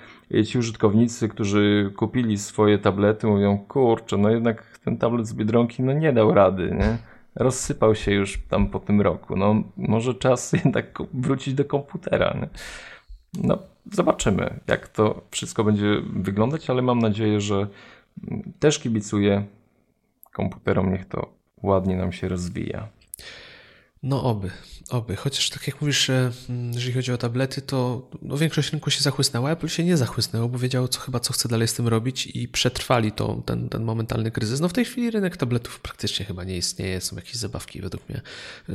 ci 0.44 0.58
użytkownicy, 0.58 1.28
którzy 1.28 1.92
kupili 1.96 2.38
swoje 2.38 2.78
tablety, 2.78 3.26
mówią, 3.26 3.58
kurczę, 3.58 4.16
no 4.16 4.30
jednak 4.30 4.78
ten 4.84 4.98
tablet 4.98 5.26
z 5.26 5.34
Biedronki 5.34 5.82
no 5.82 5.92
nie 5.92 6.12
dał 6.12 6.34
rady, 6.34 6.76
nie? 6.78 6.98
Rozsypał 7.34 7.94
się 7.94 8.12
już 8.12 8.42
tam 8.48 8.68
po 8.68 8.80
tym 8.80 9.00
roku. 9.00 9.36
No 9.36 9.62
może 9.76 10.14
czas 10.14 10.52
jednak 10.64 10.98
wrócić 11.14 11.54
do 11.54 11.64
komputera, 11.64 12.36
nie? 12.40 12.48
No 13.42 13.58
zobaczymy, 13.92 14.60
jak 14.66 14.88
to 14.88 15.22
wszystko 15.30 15.64
będzie 15.64 16.02
wyglądać, 16.12 16.70
ale 16.70 16.82
mam 16.82 16.98
nadzieję, 16.98 17.40
że 17.40 17.66
też 18.58 18.78
kibicuję 18.78 19.44
komputerom, 20.32 20.92
niech 20.92 21.08
to 21.08 21.32
ładnie 21.62 21.96
nam 21.96 22.12
się 22.12 22.28
rozwija. 22.28 22.88
No 24.02 24.22
oby, 24.22 24.50
oby. 24.90 25.16
Chociaż 25.16 25.50
tak 25.50 25.66
jak 25.66 25.80
mówisz, 25.80 26.10
mm, 26.10 26.72
jeżeli 26.72 26.92
chodzi 26.92 27.12
o 27.12 27.18
tablety, 27.18 27.62
to 27.62 28.08
no, 28.22 28.36
większość 28.36 28.72
rynku 28.72 28.90
się 28.90 29.00
zachłysnęła. 29.00 29.50
Apple 29.50 29.68
się 29.68 29.84
nie 29.84 29.96
zachłysnęło, 29.96 30.48
bo 30.48 30.58
wiedziało 30.58 30.88
co 30.88 31.00
chyba, 31.00 31.20
co 31.20 31.32
chce 31.32 31.48
dalej 31.48 31.68
z 31.68 31.74
tym 31.74 31.88
robić 31.88 32.26
i 32.26 32.48
przetrwali 32.48 33.12
to, 33.12 33.42
ten, 33.46 33.68
ten 33.68 33.84
momentalny 33.84 34.30
kryzys. 34.30 34.60
No 34.60 34.68
w 34.68 34.72
tej 34.72 34.84
chwili 34.84 35.10
rynek 35.10 35.36
tabletów 35.36 35.80
praktycznie 35.80 36.26
chyba 36.26 36.44
nie 36.44 36.56
istnieje. 36.56 37.00
Są 37.00 37.16
jakieś 37.16 37.34
zabawki 37.34 37.80
według 37.80 38.08
mnie 38.08 38.20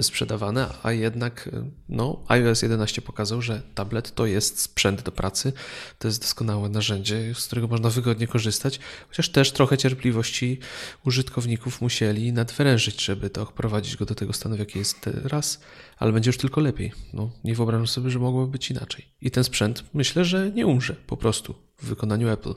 sprzedawane, 0.02 0.74
a 0.84 0.92
jednak 0.92 1.50
no, 1.90 2.24
iOS 2.28 2.62
11 2.62 3.02
pokazał, 3.02 3.42
że 3.42 3.62
tablet 3.76 4.16
to 4.16 4.26
jest 4.26 4.62
sprzęt 4.62 5.02
do 5.02 5.12
pracy. 5.12 5.54
To 6.00 6.08
jest 6.08 6.22
doskonałe 6.22 6.70
narzędzie, 6.70 7.34
z 7.36 7.46
którego 7.46 7.68
można 7.68 7.90
wygodnie 7.90 8.28
korzystać, 8.28 8.80
chociaż 9.10 9.30
też 9.30 9.52
trochę 9.52 9.78
cierpliwości 9.78 10.60
użytkowników 11.06 11.82
musieli 11.82 12.34
nadwyrężyć, 12.34 13.06
żeby 13.06 13.30
to 13.30 13.46
prowadzić 13.46 13.98
go 13.98 14.06
do 14.06 14.16
tego 14.16 14.34
stanu, 14.34 14.56
w 14.56 14.60
jaki 14.60 14.80
jest 14.80 15.10
raz, 15.24 15.60
ale 16.06 16.14
będzie 16.14 16.30
już 16.30 16.38
tylko 16.38 16.62
lepiej. 16.62 16.92
No, 17.14 17.32
nie 17.44 17.56
wyobrażam 17.56 17.88
sobie, 17.88 18.10
że 18.10 18.20
mogłoby 18.20 18.52
być 18.52 18.72
inaczej. 18.72 19.06
I 19.22 19.32
ten 19.32 19.44
sprzęt 19.44 19.84
myślę, 19.94 20.26
że 20.26 20.52
nie 20.52 20.68
umrze 20.68 20.96
po 21.08 21.18
prostu 21.18 21.56
w 21.78 21.86
wykonaniu 21.86 22.30
Apple. 22.30 22.54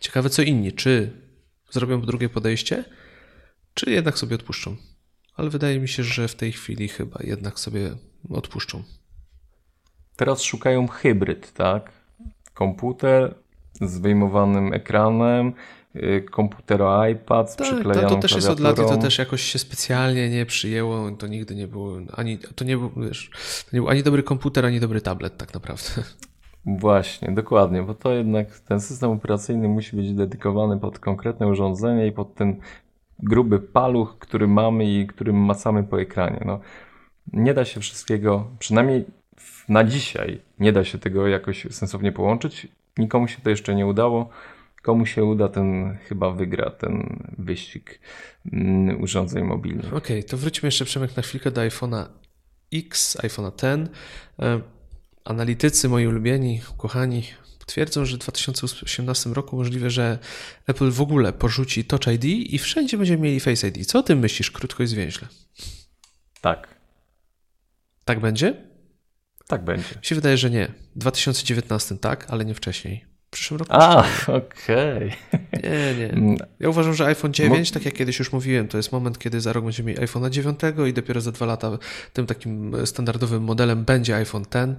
Ciekawe 0.00 0.30
co 0.30 0.42
inni, 0.42 0.72
czy 0.72 1.10
zrobią 1.70 2.00
drugie 2.00 2.28
podejście, 2.28 2.84
czy 3.74 3.90
jednak 3.90 4.18
sobie 4.18 4.34
odpuszczą. 4.34 4.76
Ale 5.36 5.50
wydaje 5.50 5.80
mi 5.80 5.88
się, 5.88 6.02
że 6.02 6.28
w 6.28 6.34
tej 6.34 6.52
chwili 6.52 6.88
chyba 6.88 7.18
jednak 7.24 7.58
sobie 7.58 7.96
odpuszczą. 8.30 8.82
Teraz 10.16 10.42
szukają 10.42 10.88
hybryd, 10.88 11.52
tak? 11.52 11.92
Komputer 12.54 13.34
z 13.80 13.98
wyjmowanym 13.98 14.72
ekranem, 14.72 15.52
Y, 15.96 16.24
komputero 16.30 17.06
iPad 17.06 17.52
z 17.52 17.56
tak, 17.56 17.66
przyklejoną 17.66 18.08
to, 18.08 18.14
to 18.14 18.20
też 18.20 18.32
jest 18.32 18.48
od 18.48 18.60
lat 18.60 18.78
i 18.78 18.82
to 18.82 18.96
też 18.96 19.18
jakoś 19.18 19.42
się 19.42 19.58
specjalnie 19.58 20.30
nie 20.30 20.46
przyjęło. 20.46 21.10
To 21.10 21.26
nigdy 21.26 21.54
nie 21.54 21.66
było 21.66 21.96
ani, 22.12 22.38
to 22.38 22.64
nie 22.64 22.76
był, 22.76 22.90
wiesz, 22.96 23.30
to 23.70 23.76
nie 23.76 23.80
był 23.80 23.88
ani 23.88 24.02
dobry 24.02 24.22
komputer, 24.22 24.66
ani 24.66 24.80
dobry 24.80 25.00
tablet 25.00 25.36
tak 25.36 25.54
naprawdę. 25.54 25.84
Właśnie, 26.66 27.32
dokładnie, 27.32 27.82
bo 27.82 27.94
to 27.94 28.12
jednak 28.12 28.60
ten 28.60 28.80
system 28.80 29.10
operacyjny 29.10 29.68
musi 29.68 29.96
być 29.96 30.14
dedykowany 30.14 30.80
pod 30.80 30.98
konkretne 30.98 31.46
urządzenie 31.46 32.06
i 32.06 32.12
pod 32.12 32.34
ten 32.34 32.60
gruby 33.18 33.58
paluch, 33.60 34.18
który 34.18 34.48
mamy 34.48 34.84
i 34.84 35.06
którym 35.06 35.36
macamy 35.36 35.84
po 35.84 36.00
ekranie. 36.00 36.42
No, 36.46 36.60
nie 37.32 37.54
da 37.54 37.64
się 37.64 37.80
wszystkiego, 37.80 38.46
przynajmniej 38.58 39.04
na 39.68 39.84
dzisiaj, 39.84 40.40
nie 40.58 40.72
da 40.72 40.84
się 40.84 40.98
tego 40.98 41.28
jakoś 41.28 41.66
sensownie 41.70 42.12
połączyć. 42.12 42.68
Nikomu 42.98 43.28
się 43.28 43.40
to 43.42 43.50
jeszcze 43.50 43.74
nie 43.74 43.86
udało. 43.86 44.28
Komu 44.82 45.06
się 45.06 45.24
uda, 45.24 45.48
ten 45.48 45.98
chyba 46.08 46.30
wygra 46.30 46.70
ten 46.70 47.24
wyścig 47.38 48.00
mm, 48.52 49.02
urządzeń 49.02 49.44
mobilnych. 49.44 49.94
Okej, 49.94 50.18
okay, 50.18 50.22
to 50.22 50.36
wróćmy 50.36 50.66
jeszcze 50.66 50.84
Przemek 50.84 51.16
na 51.16 51.22
chwilkę 51.22 51.50
do 51.50 51.60
iPhone'a 51.60 52.06
X, 52.72 53.16
iPhone'a 53.16 53.52
10. 53.56 53.90
E, 54.38 54.60
analitycy 55.24 55.88
moi 55.88 56.06
ulubieni, 56.06 56.60
kochani, 56.76 57.22
twierdzą, 57.66 58.04
że 58.04 58.16
w 58.16 58.20
2018 58.20 59.30
roku 59.30 59.56
możliwe, 59.56 59.90
że 59.90 60.18
Apple 60.66 60.90
w 60.90 61.00
ogóle 61.00 61.32
porzuci 61.32 61.84
Touch 61.84 62.06
ID 62.06 62.24
i 62.24 62.58
wszędzie 62.58 62.96
będziemy 62.98 63.22
mieli 63.22 63.40
Face 63.40 63.68
ID. 63.68 63.86
Co 63.86 63.98
o 63.98 64.02
tym 64.02 64.18
myślisz, 64.18 64.50
krótko 64.50 64.82
i 64.82 64.86
zwięźle? 64.86 65.28
Tak. 66.40 66.68
Tak 68.04 68.20
będzie? 68.20 68.54
Tak 69.46 69.64
będzie. 69.64 69.94
Mi 69.96 70.06
się 70.06 70.14
wydaje, 70.14 70.36
że 70.36 70.50
nie. 70.50 70.72
W 70.96 70.98
2019 70.98 71.98
tak, 71.98 72.26
ale 72.28 72.44
nie 72.44 72.54
wcześniej 72.54 73.11
przyszłym 73.32 73.58
roku. 73.58 73.72
A, 73.74 74.04
okej. 74.28 75.14
Okay. 75.28 75.62
Nie, 75.62 75.94
nie. 75.94 76.12
Mm. 76.22 76.36
Ja 76.60 76.68
uważam, 76.68 76.94
że 76.94 77.06
iPhone 77.06 77.32
9, 77.32 77.70
tak 77.70 77.84
jak 77.84 77.94
kiedyś 77.94 78.18
już 78.18 78.32
mówiłem, 78.32 78.68
to 78.68 78.76
jest 78.76 78.92
moment, 78.92 79.18
kiedy 79.18 79.40
za 79.40 79.52
rok 79.52 79.64
będziemy 79.64 79.86
mieli 79.86 80.00
iPhone 80.00 80.30
9 80.30 80.60
i 80.88 80.92
dopiero 80.92 81.20
za 81.20 81.32
dwa 81.32 81.46
lata 81.46 81.78
tym 82.12 82.26
takim 82.26 82.86
standardowym 82.86 83.42
modelem 83.42 83.84
będzie 83.84 84.16
iPhone 84.16 84.44
10. 84.54 84.78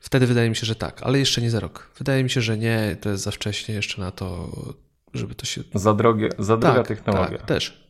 Wtedy 0.00 0.26
wydaje 0.26 0.50
mi 0.50 0.56
się, 0.56 0.66
że 0.66 0.74
tak, 0.74 1.02
ale 1.02 1.18
jeszcze 1.18 1.40
nie 1.40 1.50
za 1.50 1.60
rok. 1.60 1.90
Wydaje 1.98 2.24
mi 2.24 2.30
się, 2.30 2.40
że 2.40 2.58
nie, 2.58 2.96
to 3.00 3.10
jest 3.10 3.24
za 3.24 3.30
wcześnie 3.30 3.74
jeszcze 3.74 4.00
na 4.00 4.10
to, 4.10 4.50
żeby 5.14 5.34
to 5.34 5.46
się... 5.46 5.62
Za, 5.74 5.94
drogie, 5.94 6.28
za 6.38 6.56
droga 6.56 6.78
tak, 6.78 6.86
technologia. 6.88 7.38
Tak, 7.38 7.46
też. 7.46 7.88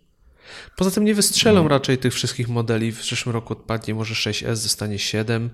Poza 0.77 0.91
tym 0.91 1.05
nie 1.05 1.15
wystrzelą 1.15 1.55
hmm. 1.55 1.71
raczej 1.71 1.99
tych 1.99 2.15
wszystkich 2.15 2.49
modeli. 2.49 2.93
W 2.93 3.01
przyszłym 3.01 3.33
roku 3.33 3.53
odpadnie 3.53 3.95
może 3.95 4.15
6S, 4.15 4.55
zostanie 4.55 4.99
7, 4.99 5.51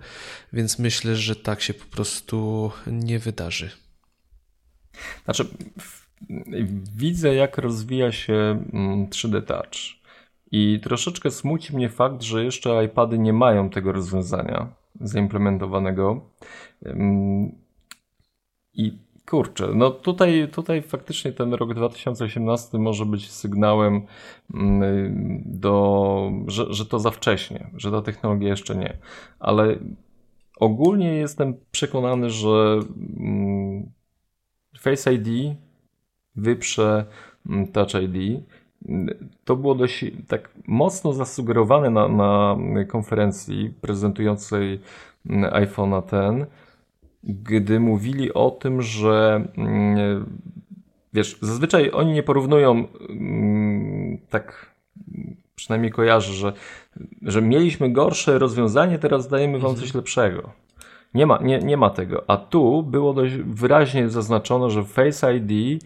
więc 0.53 0.79
myślę, 0.79 1.17
że 1.17 1.37
tak 1.37 1.63
się 1.63 1.75
po 1.75 1.85
prostu 1.85 2.71
nie 2.87 3.19
wydarzy. 3.19 3.71
Znaczy, 5.25 5.47
widzę, 6.97 7.35
jak 7.35 7.59
rozwija 7.59 8.13
się 8.13 8.65
3D 9.11 9.35
mm, 9.35 9.43
Touch. 9.43 10.05
I 10.51 10.81
troszeczkę 10.83 11.31
smuci 11.31 11.77
mnie 11.77 11.89
fakt, 11.89 12.23
że 12.23 12.45
jeszcze 12.45 12.85
iPady 12.85 13.19
nie 13.19 13.33
mają 13.33 13.71
tego 13.71 13.93
rozwiązania 13.93 14.69
zaimplementowanego. 15.01 16.31
I 18.75 18.99
Kurczę, 19.27 19.69
no 19.75 19.91
tutaj, 19.91 20.49
tutaj 20.53 20.83
faktycznie 20.83 21.33
ten 21.33 21.55
rok 21.55 21.75
2018 21.75 22.79
może 22.79 23.07
być 23.07 23.31
sygnałem 23.31 24.03
mm, 24.55 25.43
do, 25.47 26.33
że, 26.47 26.67
że 26.75 26.87
to 26.87 26.99
za 26.99 27.11
wcześnie, 27.11 27.71
że 27.77 27.91
ta 27.91 28.03
technologia 28.03 28.49
jeszcze 28.49 28.77
nie. 28.77 28.97
Ale 29.39 29.79
ogólnie 30.61 31.15
jestem 31.15 31.55
przekonany, 31.71 32.31
że 32.31 32.81
mm, 33.17 33.93
Face 34.85 35.15
ID 35.15 35.57
wyprze 36.37 37.05
mm, 37.49 37.67
Touch 37.67 37.95
ID. 37.95 38.43
To 39.45 39.57
było 39.57 39.75
dość 39.75 40.05
tak 40.29 40.51
mocno 40.67 41.13
zasugerowane 41.13 41.91
na, 41.91 42.09
na 42.09 42.57
konferencji 42.89 43.73
prezentującej 43.81 44.81
iPhone'a 45.53 46.03
10 46.37 46.47
gdy 47.25 47.81
mówili 47.81 48.35
o 48.35 48.51
tym, 48.51 48.83
że 48.83 49.45
mm, 49.57 50.27
wiesz, 51.13 51.39
zazwyczaj 51.41 51.91
oni 51.93 52.13
nie 52.13 52.23
porównują 52.23 52.89
mm, 53.09 54.19
tak 54.31 54.75
przynajmniej 55.55 55.93
kojarzę, 55.93 56.33
że, 56.33 56.53
że 57.23 57.43
mieliśmy 57.43 57.91
gorsze 57.91 58.39
rozwiązanie, 58.39 58.99
teraz 58.99 59.29
dajemy 59.29 59.59
wam 59.59 59.75
coś 59.75 59.85
mhm. 59.85 59.97
lepszego. 59.97 60.53
Nie 61.15 61.27
ma, 61.27 61.39
nie, 61.43 61.59
nie 61.59 61.77
ma 61.77 61.91
tego. 61.91 62.25
A 62.27 62.37
tu 62.37 62.83
było 62.83 63.15
dość 63.15 63.35
wyraźnie 63.35 64.09
zaznaczone, 64.09 64.71
że 64.71 64.85
Face 64.85 65.37
ID 65.37 65.83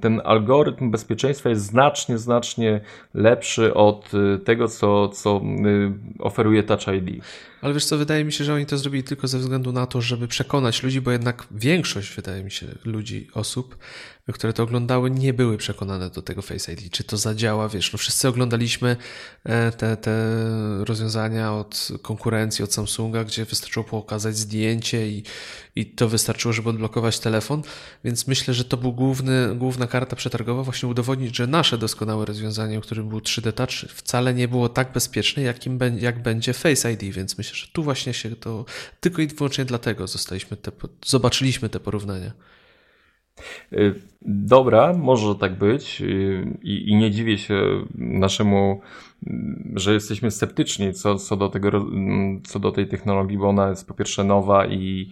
ten 0.00 0.20
algorytm 0.24 0.90
bezpieczeństwa 0.90 1.48
jest 1.48 1.62
znacznie, 1.64 2.18
znacznie 2.18 2.80
lepszy 3.14 3.74
od 3.74 4.14
y, 4.14 4.38
tego, 4.38 4.68
co, 4.68 5.08
co 5.08 5.40
y, 5.66 6.22
oferuje 6.22 6.62
Touch 6.62 6.86
ID. 6.88 7.24
Ale 7.62 7.74
wiesz 7.74 7.84
co, 7.84 7.98
wydaje 7.98 8.24
mi 8.24 8.32
się, 8.32 8.44
że 8.44 8.54
oni 8.54 8.66
to 8.66 8.78
zrobili 8.78 9.04
tylko 9.04 9.28
ze 9.28 9.38
względu 9.38 9.72
na 9.72 9.86
to, 9.86 10.00
żeby 10.00 10.28
przekonać 10.28 10.82
ludzi, 10.82 11.00
bo 11.00 11.10
jednak 11.10 11.46
większość, 11.50 12.16
wydaje 12.16 12.44
mi 12.44 12.50
się, 12.50 12.66
ludzi, 12.84 13.28
osób, 13.34 13.76
które 14.32 14.52
to 14.52 14.62
oglądały, 14.62 15.10
nie 15.10 15.32
były 15.32 15.56
przekonane 15.56 16.10
do 16.10 16.22
tego 16.22 16.42
Face 16.42 16.72
ID. 16.72 16.90
Czy 16.90 17.04
to 17.04 17.16
zadziała, 17.16 17.68
wiesz, 17.68 17.92
no 17.92 17.98
wszyscy 17.98 18.28
oglądaliśmy 18.28 18.96
e, 19.44 19.72
te, 19.72 19.96
te 19.96 20.14
rozwiązania 20.84 21.52
od 21.52 21.88
konkurencji, 22.02 22.64
od 22.64 22.74
Samsunga, 22.74 23.24
gdzie 23.24 23.44
wystarczyło 23.44 23.84
pokazać 23.84 24.36
zdjęcie 24.36 25.08
i, 25.08 25.22
i 25.76 25.86
to 25.86 26.08
wystarczyło, 26.08 26.52
żeby 26.52 26.68
odblokować 26.68 27.18
telefon, 27.18 27.62
więc 28.04 28.26
myślę, 28.26 28.54
że 28.54 28.64
to 28.64 28.76
był 28.76 28.92
główny, 28.92 29.54
główna 29.54 29.86
karta 29.86 30.16
przetargowa, 30.16 30.62
właśnie 30.62 30.88
udowodnić, 30.88 31.36
że 31.36 31.46
nasze 31.46 31.78
doskonałe 31.78 32.26
rozwiązanie, 32.26 32.80
którym 32.80 33.08
był 33.08 33.18
3D 33.18 33.52
Touch, 33.52 33.92
wcale 33.94 34.34
nie 34.34 34.48
było 34.48 34.68
tak 34.68 34.92
bezpieczne, 34.92 35.42
jakim, 35.42 35.78
jak 35.98 36.22
będzie 36.22 36.52
Face 36.52 36.92
ID, 36.92 37.02
więc 37.02 37.38
myślę, 37.38 37.54
że 37.54 37.66
tu 37.72 37.82
właśnie 37.82 38.14
się 38.14 38.36
to 38.36 38.64
tylko 39.00 39.22
i 39.22 39.26
wyłącznie 39.26 39.64
dlatego 39.64 40.06
zostaliśmy 40.06 40.56
te, 40.56 40.70
zobaczyliśmy 41.04 41.68
te 41.68 41.80
porównania. 41.80 42.32
Y, 43.72 43.94
dobra, 44.22 44.92
może 44.92 45.34
tak 45.34 45.58
być 45.58 46.00
y, 46.00 46.58
i, 46.62 46.90
i, 46.90 46.96
nie 46.96 47.10
dziwię 47.10 47.38
się 47.38 47.84
naszemu, 47.94 48.80
że 49.74 49.94
jesteśmy 49.94 50.30
sceptyczni 50.30 50.92
co, 50.92 51.16
co, 51.16 51.36
do 51.36 51.48
tego, 51.48 51.86
co 52.44 52.58
do 52.58 52.72
tej 52.72 52.88
technologii, 52.88 53.38
bo 53.38 53.48
ona 53.48 53.68
jest 53.68 53.88
po 53.88 53.94
pierwsze 53.94 54.24
nowa 54.24 54.66
i 54.66 55.10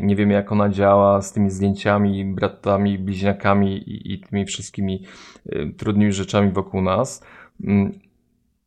nie 0.00 0.16
wiemy 0.16 0.34
jak 0.34 0.52
ona 0.52 0.68
działa 0.68 1.22
z 1.22 1.32
tymi 1.32 1.50
zdjęciami, 1.50 2.24
bratami, 2.24 2.98
bliźniakami 2.98 3.76
i, 3.76 4.12
i 4.12 4.20
tymi 4.20 4.44
wszystkimi 4.44 5.04
y, 5.46 5.74
trudnymi 5.76 6.12
rzeczami 6.12 6.52
wokół 6.52 6.82
nas. 6.82 7.24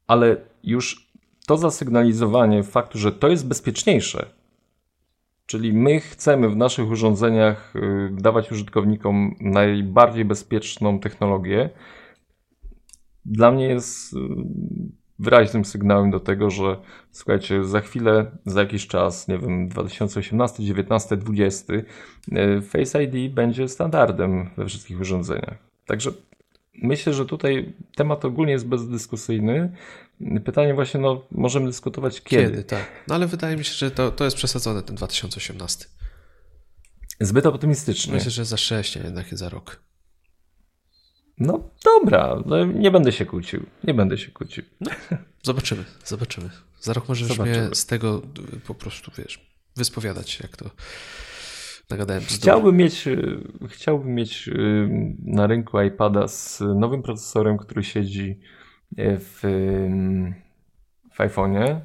Ale 0.07 0.37
już 0.63 1.07
to 1.47 1.57
zasygnalizowanie 1.57 2.63
faktu, 2.63 2.97
że 2.97 3.11
to 3.11 3.27
jest 3.27 3.47
bezpieczniejsze, 3.47 4.25
czyli 5.47 5.73
my 5.73 5.99
chcemy 5.99 6.49
w 6.49 6.55
naszych 6.55 6.89
urządzeniach 6.91 7.75
y, 7.75 8.09
dawać 8.11 8.51
użytkownikom 8.51 9.35
najbardziej 9.41 10.25
bezpieczną 10.25 10.99
technologię, 10.99 11.69
dla 13.25 13.51
mnie 13.51 13.67
jest 13.67 14.13
y, 14.13 14.17
wyraźnym 15.19 15.65
sygnałem 15.65 16.11
do 16.11 16.19
tego, 16.19 16.49
że 16.49 16.77
słuchajcie, 17.11 17.63
za 17.63 17.81
chwilę, 17.81 18.31
za 18.45 18.59
jakiś 18.59 18.87
czas, 18.87 19.27
nie 19.27 19.37
wiem, 19.37 19.67
2018, 19.67 20.63
19, 20.63 21.17
20, 21.17 21.73
Face 22.61 23.03
ID 23.03 23.33
będzie 23.33 23.67
standardem 23.67 24.49
we 24.57 24.65
wszystkich 24.65 25.01
urządzeniach. 25.01 25.57
Także 25.85 26.11
myślę, 26.77 27.13
że 27.13 27.25
tutaj 27.25 27.73
temat 27.95 28.25
ogólnie 28.25 28.51
jest 28.51 28.67
bezdyskusyjny. 28.67 29.75
Pytanie 30.45 30.73
właśnie, 30.73 30.99
no 30.99 31.25
możemy 31.31 31.65
dyskutować 31.65 32.21
kiedy. 32.21 32.43
Kiedy, 32.43 32.63
tak. 32.63 32.85
No 33.07 33.15
ale 33.15 33.27
wydaje 33.27 33.57
mi 33.57 33.65
się, 33.65 33.73
że 33.73 33.91
to, 33.91 34.11
to 34.11 34.23
jest 34.25 34.37
przesadzone, 34.37 34.83
ten 34.83 34.95
2018. 34.95 35.85
Zbyt 37.19 37.45
optymistycznie. 37.45 38.13
Myślę, 38.13 38.31
że 38.31 38.45
za 38.45 38.57
6, 38.57 38.97
a 38.97 39.03
jednak 39.03 39.37
za 39.37 39.49
rok. 39.49 39.81
No 41.37 41.69
dobra, 41.85 42.43
no, 42.45 42.65
nie 42.65 42.91
będę 42.91 43.11
się 43.11 43.25
kłócił. 43.25 43.65
Nie 43.83 43.93
będę 43.93 44.17
się 44.17 44.31
kłócił. 44.31 44.63
No, 44.81 44.91
zobaczymy, 45.43 45.85
zobaczymy. 46.05 46.49
Za 46.81 46.93
rok 46.93 47.09
możesz 47.09 47.27
zobaczymy. 47.27 47.65
mnie 47.67 47.75
z 47.75 47.85
tego 47.85 48.21
po 48.67 48.75
prostu, 48.75 49.11
wiesz, 49.17 49.47
wyspowiadać, 49.75 50.39
jak 50.39 50.57
to 50.57 50.69
nagadałem. 51.89 52.23
Chciałbym 52.23 52.77
mieć, 52.77 53.05
chciałbym 53.67 54.15
mieć 54.15 54.49
na 55.25 55.47
rynku 55.47 55.81
iPada 55.81 56.27
z 56.27 56.59
nowym 56.75 57.03
procesorem, 57.03 57.57
który 57.57 57.83
siedzi 57.83 58.39
w, 58.97 59.39
w 61.13 61.19
iPhone'ie, 61.19 61.79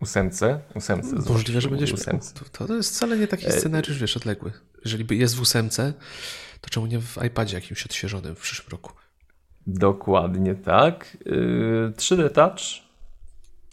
ósemce, 0.00 0.60
ósemce. 0.74 1.16
Możliwe, 1.32 1.60
że 1.60 1.68
będziesz 1.68 1.92
ósemce. 1.92 2.34
To, 2.52 2.66
to 2.66 2.74
jest 2.74 2.96
wcale 2.96 3.18
nie 3.18 3.26
taki 3.26 3.46
e, 3.46 3.52
scenariusz, 3.52 3.98
wiesz, 3.98 4.16
odległy. 4.16 4.52
Jeżeli 4.84 5.18
jest 5.18 5.36
w 5.36 5.40
ósemce, 5.40 5.92
to 6.60 6.70
czemu 6.70 6.86
nie 6.86 7.00
w 7.00 7.18
iPadzie 7.26 7.54
jakimś 7.56 7.86
odświeżonym 7.86 8.34
w 8.34 8.40
przyszłym 8.40 8.70
roku? 8.70 8.92
Dokładnie 9.66 10.54
tak. 10.54 11.16
3D 11.96 12.24
y, 12.24 12.30
Touch 12.30 12.58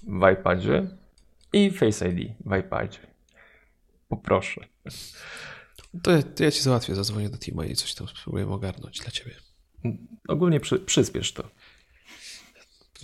w 0.03 0.31
iPadzie 0.33 0.87
i 1.53 1.71
Face 1.71 2.09
ID 2.09 2.31
w 2.45 2.55
iPadzie. 2.55 2.99
Poproszę. 4.09 4.61
To, 6.03 6.23
to 6.23 6.43
ja 6.43 6.51
ci 6.51 6.61
załatwię, 6.61 6.95
zadzwonię 6.95 7.29
do 7.29 7.37
Tima 7.37 7.65
i 7.65 7.75
coś 7.75 7.93
tam 7.93 8.07
spróbuję 8.07 8.47
ogarnąć 8.47 8.99
dla 8.99 9.11
ciebie. 9.11 9.35
Ogólnie 10.27 10.59
przy, 10.59 10.79
przyspiesz 10.79 11.33
to. 11.33 11.49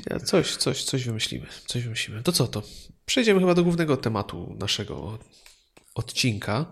Ja 0.10 0.19
coś, 0.19 0.56
coś, 0.56 0.84
coś 0.84 1.06
wymyślimy. 1.06 1.47
Coś 1.65 1.84
wymyślimy. 1.84 2.23
To 2.23 2.32
co 2.32 2.47
to? 2.47 2.63
Przejdziemy 3.06 3.39
chyba 3.39 3.54
do 3.54 3.63
głównego 3.63 3.97
tematu 3.97 4.56
naszego 4.60 5.19
odcinka. 5.95 6.65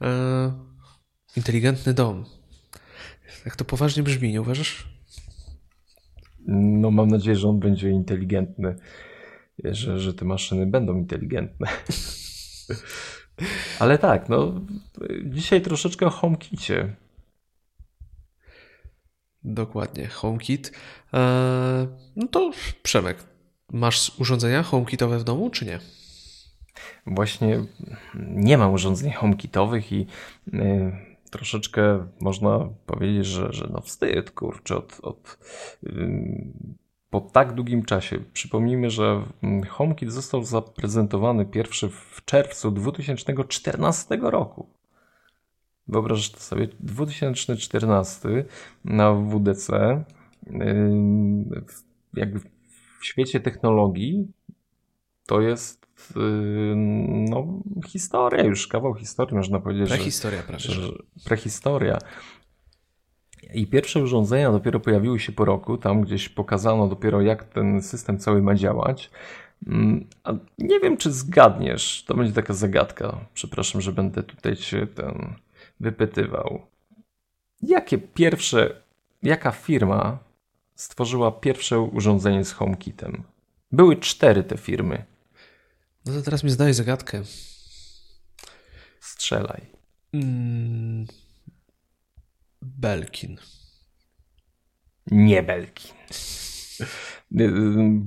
E, 0.00 0.52
inteligentny 1.36 1.94
dom. 1.94 2.24
Jak 3.44 3.56
to 3.56 3.64
poważnie 3.64 4.02
brzmi, 4.02 4.32
nie 4.32 4.40
uważasz? 4.40 4.88
No 6.46 6.90
mam 6.90 7.08
nadzieję, 7.08 7.36
że 7.36 7.48
on 7.48 7.60
będzie 7.60 7.90
inteligentny. 7.90 8.76
Że, 9.64 9.98
że 9.98 10.14
te 10.14 10.24
maszyny 10.24 10.66
będą 10.66 10.96
inteligentne. 10.96 11.68
Ale 13.78 13.98
tak, 13.98 14.28
no 14.28 14.60
dzisiaj 15.24 15.62
troszeczkę 15.62 16.06
o 16.06 16.10
HomeKicie. 16.10 16.96
Dokładnie, 19.44 20.06
HomeKit. 20.06 20.72
Eee, 21.12 21.88
no 22.16 22.28
to 22.28 22.50
Przemek, 22.82 23.24
masz 23.72 24.12
urządzenia 24.18 24.62
HomeKitowe 24.62 25.18
w 25.18 25.24
domu, 25.24 25.50
czy 25.50 25.66
nie? 25.66 25.78
Właśnie 27.06 27.64
nie 28.14 28.58
mam 28.58 28.72
urządzeń 28.72 29.12
HomeKitowych 29.12 29.92
i 29.92 30.06
yy, 30.52 30.92
troszeczkę 31.30 32.06
można 32.20 32.68
powiedzieć, 32.86 33.26
że, 33.26 33.52
że 33.52 33.68
no 33.72 33.80
wstyd, 33.80 34.30
kurczę, 34.30 34.76
od, 34.76 35.00
od 35.02 35.38
yy, 35.82 36.44
po 37.14 37.20
tak 37.20 37.54
długim 37.54 37.84
czasie. 37.84 38.18
Przypomnijmy, 38.32 38.90
że 38.90 39.22
HomeKit 39.68 40.12
został 40.12 40.44
zaprezentowany 40.44 41.46
pierwszy 41.46 41.88
w 41.88 42.24
czerwcu 42.24 42.70
2014 42.70 44.16
roku. 44.22 44.66
Wyobraź 45.88 46.30
sobie 46.30 46.68
2014 46.80 48.44
na 48.84 49.12
WDC, 49.12 50.04
jakby 52.14 52.40
w 53.00 53.06
świecie 53.06 53.40
technologii 53.40 54.28
to 55.26 55.40
jest 55.40 55.86
no, 57.30 57.62
historia, 57.86 58.44
już 58.44 58.66
kawał 58.66 58.94
historii 58.94 59.36
można 59.36 59.60
powiedzieć. 59.60 59.88
Prehistoria 59.88 60.38
że, 60.38 60.46
prawie. 60.46 60.64
Że, 60.64 60.92
prehistoria. 61.24 61.98
I 63.54 63.66
pierwsze 63.66 64.02
urządzenia 64.02 64.52
dopiero 64.52 64.80
pojawiły 64.80 65.20
się 65.20 65.32
po 65.32 65.44
roku, 65.44 65.78
tam 65.78 66.00
gdzieś 66.00 66.28
pokazano 66.28 66.88
dopiero 66.88 67.20
jak 67.20 67.44
ten 67.44 67.82
system 67.82 68.18
cały 68.18 68.42
ma 68.42 68.54
działać. 68.54 69.10
Mm, 69.66 70.06
a 70.24 70.32
nie 70.58 70.80
wiem, 70.80 70.96
czy 70.96 71.12
zgadniesz, 71.12 72.04
to 72.06 72.14
będzie 72.14 72.32
taka 72.32 72.54
zagadka. 72.54 73.20
Przepraszam, 73.34 73.80
że 73.80 73.92
będę 73.92 74.22
tutaj 74.22 74.56
cię 74.56 74.86
ten 74.86 75.34
wypytywał. 75.80 76.66
Jakie 77.62 77.98
pierwsze, 77.98 78.82
jaka 79.22 79.50
firma 79.50 80.18
stworzyła 80.74 81.32
pierwsze 81.32 81.80
urządzenie 81.80 82.44
z 82.44 82.52
HomeKitem? 82.52 83.22
Były 83.72 83.96
cztery 83.96 84.42
te 84.42 84.56
firmy. 84.56 85.04
No 86.06 86.12
to 86.12 86.22
teraz 86.22 86.44
mi 86.44 86.50
zdaj 86.50 86.74
zagadkę. 86.74 87.22
Strzelaj. 89.00 89.60
Mm, 90.12 91.06
Belkin. 92.64 93.36
Nie 95.10 95.42
Belkin. 95.42 95.92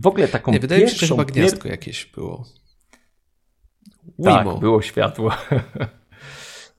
W 0.01 0.07
ogóle 0.07 0.27
taką 0.27 0.51
Nie, 0.51 0.59
wydaje 0.59 0.81
pierwszą... 0.81 0.95
mi 0.95 0.99
się, 0.99 1.05
że 1.05 1.13
chyba 1.13 1.25
gniazdko 1.25 1.67
jakieś 1.67 2.05
było. 2.05 2.45
Tak, 4.23 4.39
Wimo. 4.39 4.51
Tak, 4.51 4.59
było 4.59 4.81
światło. 4.81 5.31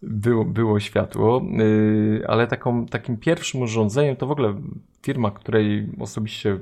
było, 0.02 0.44
było 0.44 0.80
światło, 0.80 1.42
y, 1.60 2.24
ale 2.28 2.46
taką, 2.46 2.86
takim 2.86 3.16
pierwszym 3.16 3.62
urządzeniem 3.62 4.16
to 4.16 4.26
w 4.26 4.30
ogóle 4.30 4.54
firma, 5.02 5.30
której 5.30 5.88
osobiście 6.00 6.58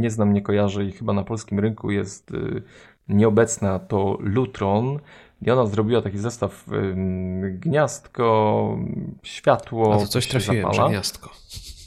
nie 0.00 0.10
znam, 0.10 0.32
nie 0.32 0.42
kojarzę 0.42 0.84
i 0.84 0.92
chyba 0.92 1.12
na 1.12 1.24
polskim 1.24 1.58
rynku 1.58 1.90
jest 1.90 2.30
y, 2.30 2.62
nieobecna, 3.08 3.78
to 3.78 4.18
Lutron. 4.20 4.98
I 5.42 5.50
ona 5.50 5.66
zrobiła 5.66 6.02
taki 6.02 6.18
zestaw 6.18 6.66
gniazdko, 7.42 8.78
światło. 9.22 9.94
A 9.94 9.98
to 9.98 10.06
coś 10.06 10.28
trafiłem, 10.28 10.72
że 10.72 10.88
gniazdko. 10.88 11.30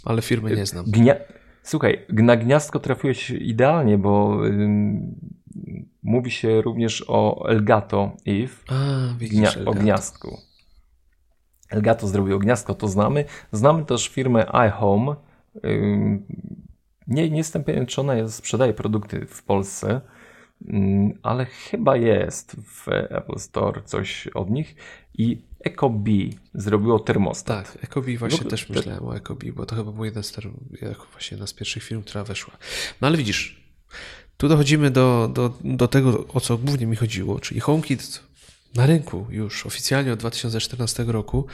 Ale 0.06 0.22
firmy 0.22 0.56
nie 0.56 0.66
znam. 0.66 0.86
Gnia... 0.88 1.16
Słuchaj, 1.64 2.06
na 2.10 2.36
gniazdko 2.36 2.80
trafiłeś 2.80 3.30
idealnie, 3.30 3.98
bo 3.98 4.38
mówi 6.04 6.32
się 6.32 6.62
również 6.62 7.06
o 7.08 7.50
Elgato 7.50 8.12
Eve. 8.26 8.54
A, 8.70 9.14
widzisz, 9.20 9.40
Gnia... 9.40 9.50
Elgato. 9.50 9.72
O 9.72 9.74
gniazdku. 9.74 10.38
Elgato 11.70 12.08
zrobiło 12.08 12.40
gniazdko, 12.40 12.76
to 12.76 12.88
znamy. 12.88 13.26
Znamy 13.52 13.86
też 13.86 14.08
firmę 14.10 14.46
iHome. 14.68 15.16
Nie, 17.08 17.30
nie 17.30 17.38
jestem 17.38 17.64
pewien, 17.64 17.86
czy 17.86 18.02
ona 18.02 18.16
jest, 18.16 18.36
sprzedaje 18.36 18.74
produkty 18.74 19.26
w 19.26 19.44
Polsce, 19.44 20.02
ale 21.24 21.46
chyba 21.46 21.98
jest 21.98 22.56
w 22.56 22.88
Apple 22.90 23.40
Store 23.40 23.82
coś 23.86 24.28
od 24.28 24.50
nich. 24.50 24.76
I 25.18 25.42
Ecobee 25.60 26.38
zrobiło 26.54 27.00
termostat. 27.00 27.74
Tak, 27.74 27.84
Ecobee 27.84 28.18
właśnie 28.18 28.40
no, 28.44 28.50
też 28.50 28.70
myślałem 28.70 29.06
o 29.06 29.16
Ecobee, 29.16 29.52
bo 29.52 29.66
to 29.66 29.76
chyba 29.76 29.92
był 29.92 30.06
jeden 30.06 30.24
z, 30.24 30.38
właśnie 31.12 31.36
jedna 31.36 31.48
z 31.48 31.54
pierwszych 31.54 31.84
firm, 31.84 32.02
która 32.02 32.24
weszła. 32.24 32.58
No 33.02 33.08
ale 33.08 33.18
widzisz, 33.18 33.64
tu 34.38 34.48
dochodzimy 34.48 34.92
do, 34.92 35.32
do, 35.34 35.58
do 35.64 35.88
tego, 35.88 36.28
o 36.28 36.42
co 36.42 36.58
głównie 36.58 36.86
mi 36.86 36.96
chodziło, 36.96 37.40
czyli 37.40 37.60
HomeKit 37.60 38.22
na 38.76 38.86
rynku 38.86 39.28
już 39.30 39.66
oficjalnie 39.66 40.14
od 40.14 40.20
2014 40.20 41.04
roku. 41.04 41.46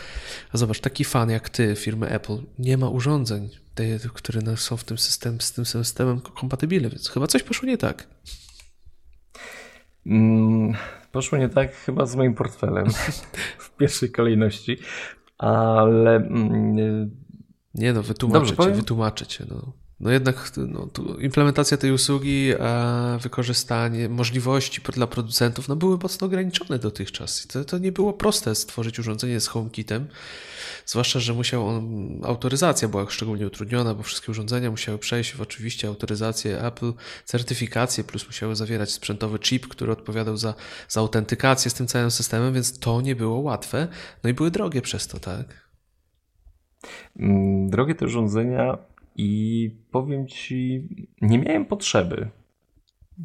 A 0.52 0.58
zobacz, 0.58 0.80
taki 0.80 1.06
fan 1.06 1.30
jak 1.30 1.50
ty, 1.50 1.76
firmy 1.76 2.10
Apple, 2.10 2.38
nie 2.60 2.78
ma 2.78 2.90
urządzeń, 2.90 3.50
te, 3.76 4.00
które 4.14 4.58
są 4.58 4.78
w 4.78 4.84
tym 4.84 4.98
system, 4.98 5.42
z 5.42 5.52
tym 5.52 5.66
systemem 5.66 6.22
kompatybilne, 6.22 6.90
więc 6.90 7.10
chyba 7.10 7.28
coś 7.28 7.44
poszło 7.44 7.68
nie 7.68 7.78
tak. 7.78 8.08
Mm, 10.06 10.74
poszło 11.12 11.38
nie 11.38 11.50
tak 11.50 11.76
chyba 11.76 12.06
z 12.06 12.16
moim 12.16 12.34
portfelem 12.34 12.86
w 13.66 13.76
pierwszej 13.78 14.12
kolejności, 14.12 14.78
ale... 15.38 16.16
Mm, 16.16 17.12
nie 17.74 17.94
no, 17.94 18.04
wytłumaczę 18.04 18.46
Dobrze, 18.46 18.72
cię, 18.72 18.76
wytłumaczę 18.76 19.26
cię. 19.26 19.46
No. 19.50 19.74
No 20.02 20.12
jednak 20.12 20.52
no, 20.58 20.88
implementacja 21.20 21.78
tej 21.78 21.92
usługi, 21.92 22.54
a 22.60 23.18
wykorzystanie 23.22 24.10
możliwości 24.10 24.82
dla 24.94 25.08
producentów 25.08 25.68
no, 25.68 25.76
były 25.76 25.98
mocno 25.98 26.28
ograniczone 26.28 26.80
dotychczas. 26.80 27.48
To, 27.48 27.66
to 27.66 27.78
nie 27.78 27.92
było 27.92 28.14
proste 28.14 28.56
stworzyć 28.56 29.00
urządzenie 29.00 29.40
z 29.40 29.48
HomeKitem, 29.48 30.08
zwłaszcza, 30.86 31.20
że 31.20 31.34
musiał 31.34 31.68
on, 31.68 32.20
autoryzacja 32.24 32.88
była 32.88 33.10
szczególnie 33.10 33.48
utrudniona, 33.48 33.94
bo 33.94 34.04
wszystkie 34.04 34.32
urządzenia 34.32 34.72
musiały 34.72 34.98
przejść 34.98 35.34
w 35.34 35.42
oczywiście 35.42 35.88
autoryzację 35.88 36.64
Apple, 36.64 36.94
certyfikację, 37.26 38.04
plus 38.04 38.28
musiały 38.28 38.56
zawierać 38.56 38.92
sprzętowy 38.92 39.40
chip, 39.40 39.68
który 39.68 39.92
odpowiadał 39.92 40.38
za, 40.38 40.54
za 40.90 41.00
autentykację 41.00 41.72
z 41.72 41.74
tym 41.74 41.88
całym 41.88 42.12
systemem, 42.12 42.54
więc 42.54 42.80
to 42.80 43.02
nie 43.02 43.16
było 43.16 43.40
łatwe. 43.40 43.88
No 44.24 44.30
i 44.30 44.34
były 44.34 44.52
drogie 44.52 44.82
przez 44.82 45.08
to, 45.08 45.20
tak? 45.20 45.72
Mm, 47.20 47.70
drogie 47.70 47.96
te 47.96 48.06
urządzenia 48.06 48.78
i 49.16 49.72
powiem 49.92 50.28
ci, 50.28 50.88
nie 51.22 51.40
miałem 51.40 51.66
potrzeby. 51.66 52.30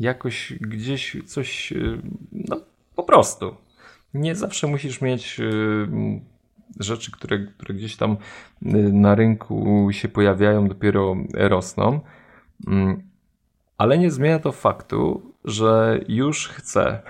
Jakoś 0.01 0.53
gdzieś 0.61 1.17
coś, 1.27 1.73
y, 1.73 2.03
no 2.33 2.61
po 2.97 3.03
prostu. 3.03 3.57
Nie 4.15 4.35
zawsze 4.35 4.67
musisz 4.67 5.01
mieć 5.01 5.41
y, 5.41 5.89
rzeczy, 6.81 7.11
które, 7.11 7.39
które 7.39 7.75
gdzieś 7.75 7.97
tam 7.97 8.13
y, 8.13 8.17
na 8.93 9.15
rynku 9.15 9.89
się 9.93 10.09
pojawiają, 10.09 10.69
dopiero 10.69 11.17
rosną. 11.35 12.01
Mm, 12.67 13.03
ale 13.79 13.99
nie 13.99 14.11
zmienia 14.11 14.39
to 14.39 14.53
faktu, 14.53 15.33
że 15.45 16.01
już 16.09 16.49
chcę 16.49 17.03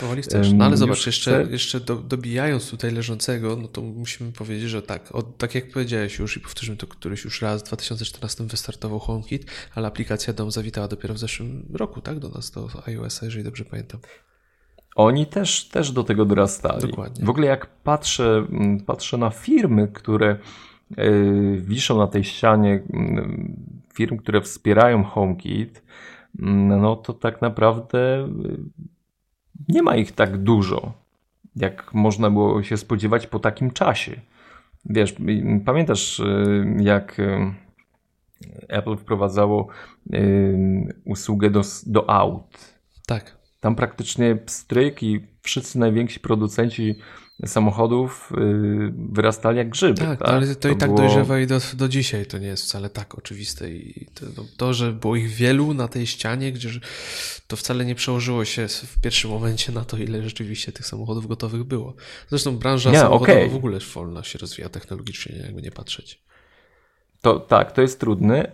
Powoli 0.00 0.22
chcesz. 0.22 0.52
No 0.52 0.64
ale 0.64 0.76
zobacz, 0.76 1.06
jeszcze, 1.06 1.46
jeszcze 1.50 1.80
do, 1.80 1.96
dobijając 1.96 2.70
tutaj 2.70 2.90
leżącego, 2.90 3.56
no 3.56 3.68
to 3.68 3.82
musimy 3.82 4.32
powiedzieć, 4.32 4.70
że 4.70 4.82
tak, 4.82 5.14
od, 5.14 5.38
tak 5.38 5.54
jak 5.54 5.70
powiedziałeś 5.70 6.18
już 6.18 6.36
i 6.36 6.40
powtórzymy 6.40 6.76
to 6.76 6.86
któryś 6.86 7.24
już 7.24 7.42
raz, 7.42 7.62
w 7.62 7.66
2014 7.66 8.44
wystartował 8.44 8.98
HomeKit, 8.98 9.50
ale 9.74 9.88
aplikacja 9.88 10.32
DOM 10.32 10.50
zawitała 10.50 10.88
dopiero 10.88 11.14
w 11.14 11.18
zeszłym 11.18 11.66
roku, 11.72 12.00
tak, 12.00 12.18
do 12.18 12.28
nas, 12.28 12.50
do 12.50 12.68
iOS-a, 12.86 13.24
jeżeli 13.24 13.44
dobrze 13.44 13.64
pamiętam. 13.64 14.00
Oni 14.94 15.26
też, 15.26 15.68
też 15.68 15.92
do 15.92 16.04
tego 16.04 16.24
dorastali. 16.24 16.88
Dokładnie. 16.88 17.24
W 17.24 17.30
ogóle 17.30 17.46
jak 17.46 17.66
patrzę, 17.66 18.46
mm, 18.50 18.80
patrzę 18.80 19.16
na 19.16 19.30
firmy, 19.30 19.88
które 19.88 20.36
yy, 20.96 21.60
wiszą 21.60 21.98
na 21.98 22.06
tej 22.06 22.24
ścianie, 22.24 22.70
yy, 22.70 23.28
firm, 23.94 24.16
które 24.16 24.40
wspierają 24.40 25.04
HomeKit, 25.04 25.82
yy, 26.38 26.46
no 26.52 26.96
to 26.96 27.12
tak 27.12 27.42
naprawdę 27.42 28.24
y, 28.24 28.28
nie 29.68 29.82
ma 29.82 29.96
ich 29.96 30.12
tak 30.12 30.38
dużo, 30.38 30.92
jak 31.56 31.94
można 31.94 32.30
było 32.30 32.62
się 32.62 32.76
spodziewać 32.76 33.26
po 33.26 33.38
takim 33.38 33.70
czasie. 33.70 34.20
Wiesz, 34.84 35.14
pamiętasz, 35.64 36.20
y, 36.20 36.76
jak 36.80 37.18
y, 37.18 37.54
Apple 38.68 38.96
wprowadzało 38.96 39.68
usługę 41.04 41.50
do, 41.50 41.62
do 41.86 42.10
aut? 42.10 42.74
Tak. 43.06 43.43
Tam 43.64 43.74
praktycznie 43.74 44.38
stryk 44.46 45.02
i 45.02 45.20
wszyscy 45.42 45.78
najwięksi 45.78 46.20
producenci 46.20 46.94
samochodów 47.46 48.32
y, 48.32 48.92
wyrastali 49.12 49.58
jak 49.58 49.68
grzyby. 49.68 50.00
Tak, 50.00 50.18
tak? 50.18 50.28
ale 50.28 50.46
to, 50.46 50.54
to 50.54 50.68
i 50.68 50.76
tak 50.76 50.88
było... 50.88 50.98
dojrzewa 50.98 51.40
i 51.40 51.46
do, 51.46 51.58
do 51.74 51.88
dzisiaj 51.88 52.26
to 52.26 52.38
nie 52.38 52.46
jest 52.46 52.64
wcale 52.64 52.90
tak 52.90 53.14
oczywiste. 53.14 53.70
I 53.70 54.06
to, 54.14 54.26
to, 54.56 54.74
że 54.74 54.92
było 54.92 55.16
ich 55.16 55.28
wielu 55.28 55.74
na 55.74 55.88
tej 55.88 56.06
ścianie, 56.06 56.52
gdzie 56.52 56.68
to 57.46 57.56
wcale 57.56 57.84
nie 57.84 57.94
przełożyło 57.94 58.44
się 58.44 58.68
w 58.68 59.00
pierwszym 59.00 59.30
momencie 59.30 59.72
na 59.72 59.84
to, 59.84 59.96
ile 59.96 60.22
rzeczywiście 60.22 60.72
tych 60.72 60.86
samochodów 60.86 61.26
gotowych 61.26 61.64
było. 61.64 61.94
Zresztą 62.28 62.56
branża 62.56 62.90
nie, 62.90 62.98
samochodowa 62.98 63.32
okay. 63.32 63.50
w 63.50 63.56
ogóle 63.56 63.78
wolno 63.94 64.22
się 64.22 64.38
rozwija 64.38 64.68
technologicznie, 64.68 65.36
jakby 65.36 65.62
nie 65.62 65.70
patrzeć. 65.70 66.22
To 67.20 67.40
tak, 67.40 67.72
to 67.72 67.82
jest 67.82 68.00
trudne. 68.00 68.52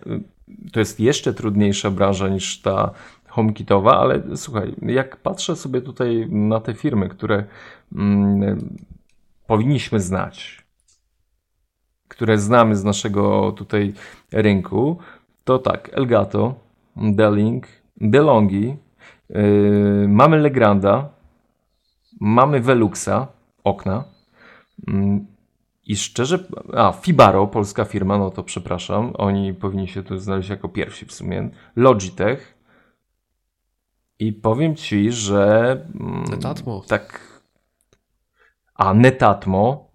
To 0.71 0.79
jest 0.79 0.99
jeszcze 0.99 1.33
trudniejsza 1.33 1.91
branża 1.91 2.27
niż 2.27 2.61
ta 2.61 2.93
HomeKitowa, 3.31 3.99
ale 3.99 4.21
słuchaj, 4.35 4.75
jak 4.81 5.17
patrzę 5.17 5.55
sobie 5.55 5.81
tutaj 5.81 6.27
na 6.29 6.59
te 6.59 6.73
firmy, 6.73 7.09
które 7.09 7.43
mm, 7.95 8.77
powinniśmy 9.47 9.99
znać, 9.99 10.65
które 12.07 12.37
znamy 12.37 12.75
z 12.75 12.83
naszego 12.83 13.51
tutaj 13.51 13.93
rynku, 14.31 14.97
to 15.43 15.59
tak, 15.59 15.89
Elgato, 15.93 16.53
Delink, 16.95 17.67
DeLonghi, 17.97 18.75
yy, 19.29 20.07
mamy 20.07 20.39
Legranda, 20.39 21.09
mamy 22.19 22.59
Veluxa, 22.59 23.27
okna 23.63 24.03
yy, 24.87 24.93
i 25.87 25.95
szczerze, 25.95 26.39
a 26.73 26.91
Fibaro, 26.91 27.47
polska 27.47 27.85
firma, 27.85 28.17
no 28.17 28.29
to 28.29 28.43
przepraszam, 28.43 29.13
oni 29.17 29.53
powinni 29.53 29.87
się 29.87 30.03
tu 30.03 30.17
znaleźć 30.17 30.49
jako 30.49 30.69
pierwsi 30.69 31.05
w 31.05 31.13
sumie, 31.13 31.49
Logitech, 31.75 32.50
i 34.21 34.33
powiem 34.33 34.75
ci, 34.75 35.11
że. 35.11 35.71
Mm, 35.99 36.23
Netatmo. 36.23 36.83
Tak. 36.87 37.19
A 38.75 38.93
Netatmo. 38.93 39.91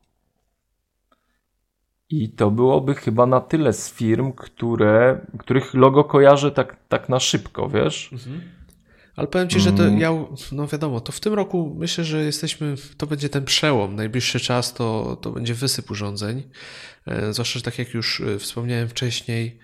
I 2.10 2.30
to 2.30 2.50
byłoby 2.50 2.94
chyba 2.94 3.26
na 3.26 3.40
tyle 3.40 3.72
z 3.72 3.90
firm, 3.90 4.32
które, 4.32 5.26
których 5.38 5.74
logo 5.74 6.04
kojarzę 6.04 6.50
tak, 6.52 6.76
tak 6.88 7.08
na 7.08 7.20
szybko, 7.20 7.68
wiesz? 7.68 8.12
Mhm. 8.12 8.40
Ale 9.16 9.26
powiem 9.26 9.48
ci, 9.48 9.60
że 9.60 9.72
to 9.72 9.84
mm. 9.84 9.98
ja, 9.98 10.10
no 10.52 10.66
wiadomo, 10.66 11.00
to 11.00 11.12
w 11.12 11.20
tym 11.20 11.34
roku 11.34 11.74
myślę, 11.78 12.04
że 12.04 12.24
jesteśmy, 12.24 12.74
to 12.96 13.06
będzie 13.06 13.28
ten 13.28 13.44
przełom. 13.44 13.96
Najbliższy 13.96 14.40
czas 14.40 14.74
to, 14.74 15.16
to 15.20 15.30
będzie 15.30 15.54
wysyp 15.54 15.90
urządzeń. 15.90 16.42
E, 17.06 17.32
zwłaszcza, 17.32 17.58
że 17.58 17.64
tak 17.64 17.78
jak 17.78 17.94
już 17.94 18.20
e, 18.20 18.38
wspomniałem 18.38 18.88
wcześniej, 18.88 19.58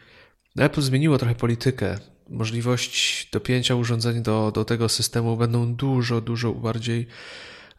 Apple 0.58 0.80
zmieniło 0.80 1.18
trochę 1.18 1.34
politykę 1.34 2.11
możliwość 2.33 3.28
dopięcia 3.33 3.74
urządzeń 3.74 4.22
do, 4.22 4.53
do 4.55 4.64
tego 4.64 4.89
systemu 4.89 5.37
będą 5.37 5.74
dużo, 5.74 6.20
dużo 6.20 6.53
bardziej 6.53 7.07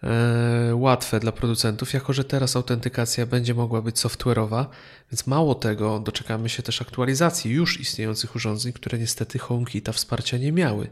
e, 0.04 0.76
łatwe 0.76 1.20
dla 1.20 1.32
producentów, 1.32 1.94
jako 1.94 2.14
że 2.14 2.24
teraz 2.24 2.56
autentykacja 2.56 3.26
będzie 3.26 3.54
mogła 3.54 3.82
być 3.82 3.96
software'owa, 3.96 4.66
więc 5.12 5.28
mało 5.28 5.56
tego, 5.56 6.00
doczekamy 6.00 6.50
się 6.50 6.64
też 6.64 6.82
aktualizacji 6.82 7.52
już 7.52 7.80
istniejących 7.80 8.36
urządzeń, 8.36 8.74
które 8.74 8.98
niestety 8.98 9.40
HomeKita 9.40 9.92
wsparcia 9.92 10.38
nie 10.38 10.52
miały. 10.52 10.90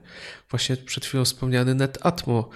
Właśnie 0.50 0.78
przed 0.78 1.06
chwilą 1.06 1.26
wspomniany 1.26 1.76
NetAtmo 1.76 2.50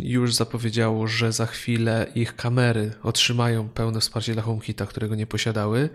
już 0.00 0.34
zapowiedziało, 0.34 1.06
że 1.06 1.32
za 1.32 1.46
chwilę 1.46 2.06
ich 2.14 2.36
kamery 2.36 2.92
otrzymają 3.02 3.68
pełne 3.68 4.00
wsparcie 4.00 4.32
dla 4.32 4.42
HomeKita, 4.42 4.86
którego 4.86 5.14
nie 5.14 5.26
posiadały. 5.26 5.88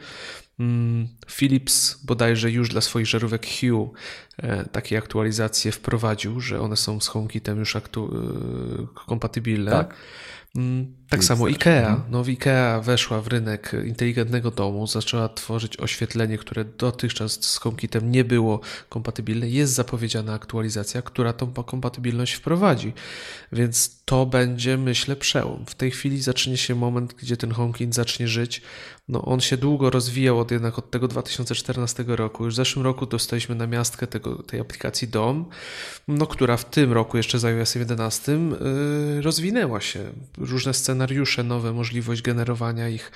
Mm, 0.59 1.07
Philips 1.31 2.05
bodajże 2.05 2.51
już 2.51 2.69
dla 2.69 2.81
swoich 2.81 3.07
żarówek 3.07 3.45
Hue 3.47 3.93
e, 4.37 4.65
takie 4.65 4.97
aktualizacje 4.97 5.71
wprowadził, 5.71 6.39
że 6.39 6.61
one 6.61 6.77
są 6.77 6.99
z 6.99 7.07
HomeKitem 7.07 7.59
już 7.59 7.75
aktu- 7.75 8.15
e, 8.83 8.87
kompatybilne. 9.05 9.71
Tak. 9.71 9.95
Tak 11.09 11.23
samo 11.23 11.45
IKEA. 11.45 12.01
No, 12.09 12.23
IKEA 12.27 12.81
weszła 12.81 13.21
w 13.21 13.27
rynek 13.27 13.75
inteligentnego 13.85 14.51
domu, 14.51 14.87
zaczęła 14.87 15.29
tworzyć 15.29 15.79
oświetlenie, 15.79 16.37
które 16.37 16.65
dotychczas 16.65 17.43
z 17.43 17.57
HomeKitem 17.57 18.11
nie 18.11 18.23
było 18.23 18.59
kompatybilne. 18.89 19.49
Jest 19.49 19.73
zapowiedziana 19.73 20.33
aktualizacja, 20.33 21.01
która 21.01 21.33
tą 21.33 21.53
kompatybilność 21.53 22.33
wprowadzi. 22.33 22.93
Więc 23.51 23.99
to 24.05 24.25
będzie, 24.25 24.77
myślę, 24.77 25.15
przełom. 25.15 25.65
W 25.65 25.75
tej 25.75 25.91
chwili 25.91 26.21
zacznie 26.21 26.57
się 26.57 26.75
moment, 26.75 27.13
gdzie 27.13 27.37
ten 27.37 27.51
HomeKit 27.51 27.95
zacznie 27.95 28.27
żyć. 28.27 28.61
No, 29.09 29.21
on 29.25 29.39
się 29.39 29.57
długo 29.57 29.89
rozwijał 29.89 30.39
od 30.39 30.51
jednak 30.51 30.79
od 30.79 30.91
tego 30.91 31.07
2014 31.07 32.03
roku. 32.07 32.45
Już 32.45 32.53
w 32.53 32.57
zeszłym 32.57 32.85
roku 32.85 33.05
dostaliśmy 33.05 33.55
na 33.55 33.67
miastkę 33.67 34.07
tego, 34.07 34.43
tej 34.43 34.59
aplikacji 34.59 35.07
DOM, 35.07 35.45
no, 36.07 36.27
która 36.27 36.57
w 36.57 36.65
tym 36.65 36.93
roku 36.93 37.17
jeszcze 37.17 37.39
z 37.39 37.45
iOS 37.45 37.75
11 37.75 38.31
yy, 38.31 39.21
rozwinęła 39.21 39.81
się. 39.81 39.99
Różne 40.37 40.73
sceny 40.73 40.98
scenariusze 40.99 41.43
nowe, 41.43 41.73
możliwość 41.73 42.21
generowania 42.21 42.89
ich, 42.89 43.11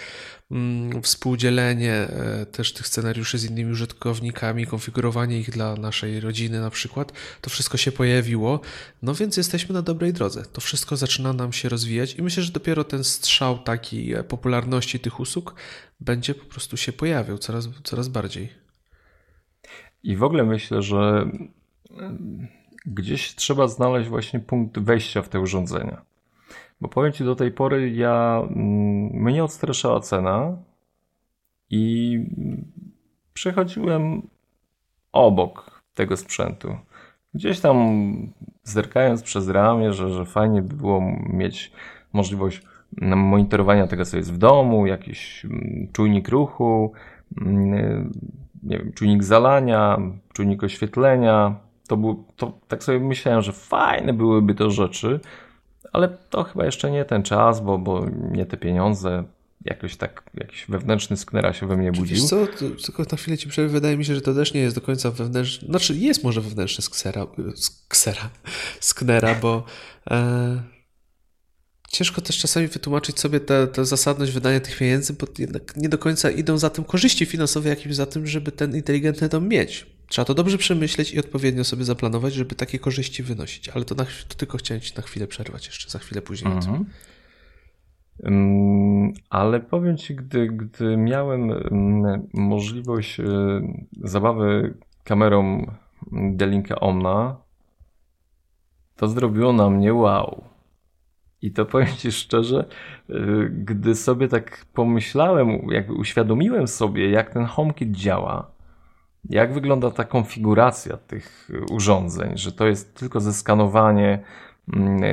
mm, 0.52 1.02
współdzielenie 1.02 1.94
e, 1.94 2.46
też 2.46 2.74
tych 2.74 2.88
scenariuszy 2.88 3.38
z 3.38 3.46
innymi 3.46 3.72
użytkownikami, 3.72 4.68
konfigurowanie 4.68 5.40
ich 5.40 5.50
dla 5.50 5.76
naszej 5.76 6.20
rodziny 6.20 6.62
na 6.62 6.70
przykład, 6.70 7.12
to 7.42 7.50
wszystko 7.50 7.78
się 7.78 7.92
pojawiło, 7.92 8.60
no 9.02 9.16
więc 9.16 9.38
jesteśmy 9.38 9.74
na 9.74 9.82
dobrej 9.82 10.14
drodze. 10.14 10.44
To 10.54 10.62
wszystko 10.62 10.98
zaczyna 10.98 11.34
nam 11.34 11.54
się 11.54 11.70
rozwijać 11.70 12.16
i 12.16 12.22
myślę, 12.22 12.44
że 12.44 12.52
dopiero 12.52 12.84
ten 12.84 13.04
strzał 13.04 13.60
takiej 13.60 14.14
e, 14.14 14.24
popularności 14.24 15.00
tych 15.00 15.20
usług 15.20 15.56
będzie 16.00 16.36
po 16.36 16.46
prostu 16.46 16.78
się 16.78 16.94
pojawiał 16.94 17.38
coraz, 17.38 17.70
coraz 17.84 18.08
bardziej. 18.08 18.50
I 20.04 20.18
w 20.18 20.24
ogóle 20.24 20.44
myślę, 20.44 20.82
że 20.82 21.32
gdzieś 22.86 23.36
trzeba 23.36 23.68
znaleźć 23.68 24.10
właśnie 24.10 24.40
punkt 24.40 24.80
wejścia 24.80 25.22
w 25.22 25.30
te 25.30 25.40
urządzenia. 25.40 26.13
Bo 26.84 26.90
powiem 26.90 27.14
Ci, 27.14 27.24
do 27.24 27.36
tej 27.36 27.52
pory 27.52 27.92
ja, 27.92 28.42
mm, 28.44 29.24
mnie 29.24 29.44
odstraszała 29.44 30.00
cena 30.00 30.58
i 31.70 32.20
przechodziłem 33.34 34.28
obok 35.12 35.84
tego 35.94 36.18
sprzętu. 36.18 36.78
Gdzieś 37.34 37.60
tam 37.60 37.78
zerkając 38.64 39.24
przez 39.24 39.50
ramię, 39.50 39.94
że, 39.94 40.10
że 40.10 40.26
fajnie 40.26 40.62
by 40.62 40.76
było 40.76 41.02
mieć 41.30 41.72
możliwość 42.14 42.62
monitorowania 43.02 43.88
tego, 43.88 44.06
co 44.06 44.18
jest 44.18 44.34
w 44.34 44.38
domu, 44.38 44.86
jakiś 44.86 45.46
mm, 45.46 45.88
czujnik 45.94 46.30
ruchu, 46.30 46.94
mm, 47.42 48.12
nie 48.64 48.78
wiem, 48.78 48.94
czujnik 48.94 49.24
zalania, 49.24 49.98
czujnik 50.34 50.64
oświetlenia. 50.64 51.56
To, 51.88 51.98
był, 51.98 52.24
to 52.36 52.60
tak 52.68 52.84
sobie 52.84 53.00
myślałem, 53.00 53.42
że 53.42 53.52
fajne 53.52 54.14
byłyby 54.14 54.56
to 54.56 54.70
rzeczy, 54.70 55.20
ale 55.92 56.18
to 56.30 56.44
chyba 56.44 56.66
jeszcze 56.66 56.92
nie 56.92 57.06
ten 57.06 57.24
czas, 57.24 57.62
bo, 57.62 57.78
bo 57.78 58.06
nie 58.32 58.46
te 58.46 58.58
pieniądze. 58.58 59.24
Jakoś 59.66 59.96
tak, 59.96 60.24
jakiś 60.34 60.66
wewnętrzny 60.70 61.18
sknera 61.18 61.54
się 61.54 61.68
we 61.68 61.78
mnie 61.78 61.92
budził. 61.92 62.18
Wiesz 62.18 62.26
co, 62.26 62.48
tylko 62.86 63.04
na 63.12 63.18
chwilę 63.18 63.38
ci 63.38 63.50
przerwę, 63.50 63.70
wydaje 63.70 63.98
mi 63.98 64.06
się, 64.06 64.16
że 64.16 64.22
to 64.22 64.34
też 64.34 64.54
nie 64.54 64.62
jest 64.62 64.76
do 64.76 64.82
końca 64.82 65.12
wewnętrzny, 65.12 65.68
znaczy 65.68 65.96
jest 65.96 66.24
może 66.24 66.42
wewnętrzny 66.42 66.82
sknera, 66.84 67.28
sknera, 67.56 68.30
sknera 68.80 69.36
bo 69.36 69.64
e, 70.12 70.64
ciężko 71.90 72.22
też 72.22 72.38
czasami 72.38 72.68
wytłumaczyć 72.68 73.20
sobie 73.20 73.40
tę 73.40 73.86
zasadność 73.86 74.32
wydania 74.32 74.60
tych 74.60 74.78
pieniędzy, 74.78 75.14
bo 75.14 75.28
jednak 75.38 75.78
nie 75.78 75.90
do 75.90 75.98
końca 75.98 76.32
idą 76.32 76.58
za 76.58 76.70
tym 76.70 76.84
korzyści 76.84 77.26
finansowe 77.26 77.70
jakimś 77.70 77.96
za 77.96 78.06
tym, 78.06 78.28
żeby 78.28 78.52
ten 78.52 78.76
inteligentny 78.76 79.30
dom 79.30 79.48
mieć. 79.48 79.93
Trzeba 80.14 80.26
to 80.26 80.34
dobrze 80.34 80.58
przemyśleć 80.58 81.14
i 81.14 81.20
odpowiednio 81.20 81.64
sobie 81.64 81.84
zaplanować, 81.84 82.34
żeby 82.34 82.56
takie 82.56 82.80
korzyści 82.80 83.24
wynosić. 83.24 83.70
Ale 83.70 83.86
to, 83.86 83.96
na, 83.96 84.06
to 84.28 84.36
tylko 84.38 84.58
chciałem 84.58 84.82
Ci 84.82 84.94
na 84.98 85.04
chwilę 85.04 85.28
przerwać 85.28 85.66
jeszcze, 85.66 85.90
za 85.90 86.00
chwilę 86.00 86.22
później. 86.22 86.54
Mhm. 86.54 86.86
Um, 88.20 89.14
ale 89.30 89.60
powiem 89.60 89.98
Ci, 89.98 90.16
gdy, 90.16 90.48
gdy 90.48 90.98
miałem 90.98 91.50
um, 91.50 92.28
możliwość 92.34 93.20
um, 93.20 93.88
zabawy 94.02 94.74
kamerą 95.04 95.72
Delinka 96.12 96.80
Omna, 96.80 97.38
to 98.96 99.08
zrobiło 99.08 99.54
na 99.54 99.70
mnie 99.70 99.94
wow. 99.94 100.44
I 101.42 101.52
to 101.52 101.66
powiem 101.66 101.88
Ci 101.98 102.12
szczerze, 102.12 102.66
e, 103.10 103.14
gdy 103.50 103.96
sobie 103.96 104.28
tak 104.28 104.66
pomyślałem, 104.74 105.50
jakby 105.70 105.94
uświadomiłem 105.94 106.68
sobie, 106.68 107.10
jak 107.10 107.34
ten 107.34 107.46
HomeKit 107.46 107.92
działa, 107.92 108.53
jak 109.30 109.54
wygląda 109.54 109.92
ta 109.92 110.04
konfiguracja 110.04 110.98
tych 110.98 111.50
urządzeń, 111.72 112.38
że 112.38 112.52
to 112.52 112.68
jest 112.68 112.96
tylko 112.96 113.20
zeskanowanie 113.20 114.20
mm, 114.74 115.04
e, 115.04 115.08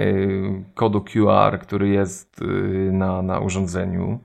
kodu 0.74 1.00
QR, 1.00 1.58
który 1.60 1.88
jest 1.88 2.40
e, 2.42 2.44
na, 2.92 3.22
na 3.22 3.40
urządzeniu, 3.40 4.18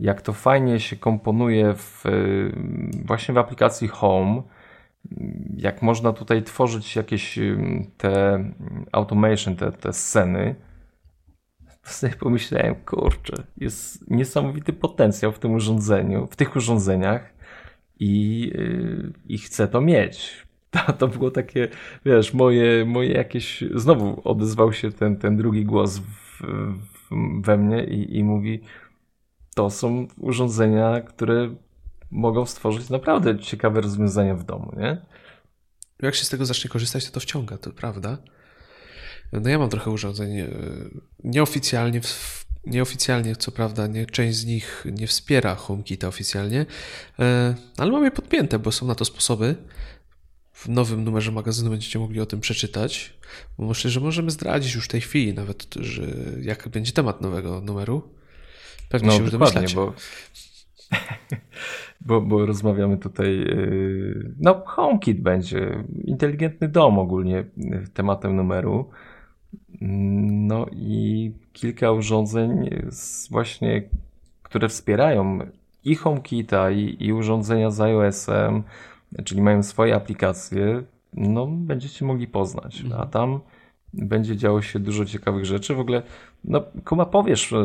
jak 0.00 0.22
to 0.22 0.32
fajnie 0.32 0.80
się 0.80 0.96
komponuje 0.96 1.74
w, 1.74 2.04
właśnie 3.04 3.34
w 3.34 3.38
aplikacji 3.38 3.88
Home, 3.88 4.42
jak 5.56 5.82
można 5.82 6.12
tutaj 6.12 6.42
tworzyć 6.42 6.96
jakieś 6.96 7.38
te 7.96 8.44
automation, 8.92 9.56
te, 9.56 9.72
te 9.72 9.92
sceny, 9.92 10.54
sobie 11.82 12.12
pomyślałem, 12.12 12.74
kurczę, 12.74 13.42
jest 13.56 14.10
niesamowity 14.10 14.72
potencjał 14.72 15.32
w 15.32 15.38
tym 15.38 15.54
urządzeniu, 15.54 16.26
w 16.26 16.36
tych 16.36 16.56
urządzeniach 16.56 17.33
i, 18.00 18.40
yy, 18.54 19.12
i 19.28 19.38
chcę 19.38 19.68
to 19.68 19.80
mieć. 19.80 20.30
To, 20.74 20.92
to 20.92 21.08
było 21.08 21.30
takie, 21.30 21.68
wiesz, 22.04 22.34
moje, 22.34 22.84
moje 22.84 23.12
jakieś, 23.12 23.64
znowu 23.74 24.20
odezwał 24.24 24.72
się 24.72 24.92
ten, 24.92 25.16
ten 25.16 25.36
drugi 25.36 25.64
głos 25.64 25.98
w, 25.98 26.40
w, 26.40 27.10
we 27.40 27.56
mnie 27.56 27.84
i, 27.84 28.16
i 28.18 28.24
mówi, 28.24 28.60
to 29.54 29.70
są 29.70 30.06
urządzenia, 30.18 31.00
które 31.00 31.54
mogą 32.10 32.46
stworzyć 32.46 32.90
naprawdę 32.90 33.38
ciekawe 33.38 33.80
rozwiązania 33.80 34.34
w 34.34 34.44
domu, 34.44 34.72
nie? 34.76 35.02
Jak 36.02 36.14
się 36.14 36.24
z 36.24 36.28
tego 36.28 36.46
zacznie 36.46 36.70
korzystać, 36.70 37.06
to 37.06 37.12
to 37.12 37.20
wciąga, 37.20 37.58
to 37.58 37.70
prawda. 37.70 38.18
No 39.32 39.50
ja 39.50 39.58
mam 39.58 39.68
trochę 39.68 39.90
urządzeń 39.90 40.38
e, 40.38 40.48
nieoficjalnie, 41.24 42.00
nieoficjalnie 42.66 43.36
co 43.36 43.52
prawda, 43.52 43.86
nie, 43.86 44.06
część 44.06 44.38
z 44.38 44.46
nich 44.46 44.84
nie 44.92 45.06
wspiera 45.06 45.54
HomeKita 45.54 46.08
oficjalnie, 46.08 46.66
e, 47.18 47.54
ale 47.78 47.92
mam 47.92 48.04
je 48.04 48.10
podpięte, 48.10 48.58
bo 48.58 48.72
są 48.72 48.86
na 48.86 48.94
to 48.94 49.04
sposoby. 49.04 49.56
W 50.52 50.68
nowym 50.68 51.04
numerze 51.04 51.32
magazynu 51.32 51.70
będziecie 51.70 51.98
mogli 51.98 52.20
o 52.20 52.26
tym 52.26 52.40
przeczytać. 52.40 53.14
Bo 53.58 53.66
myślę, 53.66 53.90
że 53.90 54.00
możemy 54.00 54.30
zdradzić 54.30 54.74
już 54.74 54.84
w 54.84 54.88
tej 54.88 55.00
chwili 55.00 55.34
nawet, 55.34 55.74
że 55.80 56.02
jak 56.40 56.68
będzie 56.68 56.92
temat 56.92 57.20
nowego 57.20 57.60
numeru. 57.60 58.02
Pewnie 58.88 59.08
no, 59.08 59.14
się 59.14 59.22
już 59.22 59.30
domyślacie. 59.30 59.74
Bo... 59.74 59.92
bo, 62.06 62.20
bo 62.20 62.46
rozmawiamy 62.46 62.98
tutaj. 62.98 63.42
E, 63.42 63.56
no, 64.40 64.62
HomeKit 64.66 65.22
będzie. 65.22 65.84
Inteligentny 66.04 66.68
dom 66.68 66.98
ogólnie 66.98 67.44
tematem 67.94 68.36
numeru. 68.36 68.90
No 69.86 70.66
i 70.72 71.32
kilka 71.52 71.92
urządzeń 71.92 72.70
właśnie, 73.30 73.82
które 74.42 74.68
wspierają 74.68 75.38
i 75.84 75.94
HomeKita 75.94 76.70
i, 76.70 76.96
i 77.00 77.12
urządzenia 77.12 77.70
z 77.70 77.80
iOS-em, 77.80 78.62
czyli 79.24 79.42
mają 79.42 79.62
swoje 79.62 79.94
aplikacje, 79.94 80.82
no 81.14 81.46
będziecie 81.46 82.04
mogli 82.04 82.26
poznać. 82.26 82.80
Mhm. 82.80 83.00
A 83.00 83.06
tam 83.06 83.40
będzie 83.92 84.36
działo 84.36 84.62
się 84.62 84.78
dużo 84.78 85.04
ciekawych 85.04 85.44
rzeczy. 85.44 85.74
W 85.74 85.80
ogóle, 85.80 86.02
no 86.44 86.62
Kuba, 86.84 87.06
powiesz, 87.06 87.52
e, 87.52 87.64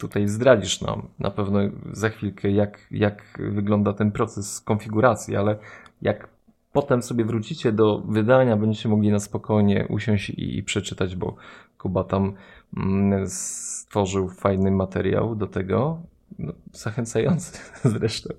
tutaj 0.00 0.28
zdradzisz 0.28 0.80
nam 0.80 1.02
na 1.18 1.30
pewno 1.30 1.58
za 1.92 2.08
chwilkę, 2.08 2.50
jak, 2.50 2.78
jak 2.90 3.38
wygląda 3.38 3.92
ten 3.92 4.12
proces 4.12 4.60
konfiguracji, 4.60 5.36
ale 5.36 5.56
jak 6.02 6.35
potem 6.76 7.02
sobie 7.02 7.24
wrócicie 7.24 7.72
do 7.72 8.02
wydania, 8.08 8.56
będziecie 8.56 8.88
mogli 8.88 9.10
na 9.10 9.18
spokojnie 9.18 9.86
usiąść 9.88 10.30
i, 10.30 10.58
i 10.58 10.62
przeczytać, 10.62 11.16
bo 11.16 11.36
Kuba 11.78 12.04
tam 12.04 12.32
mm, 12.76 13.28
stworzył 13.28 14.28
fajny 14.28 14.70
materiał 14.70 15.36
do 15.36 15.46
tego, 15.46 16.02
no, 16.38 16.52
zachęcający 16.72 17.58
zresztą. 17.98 18.34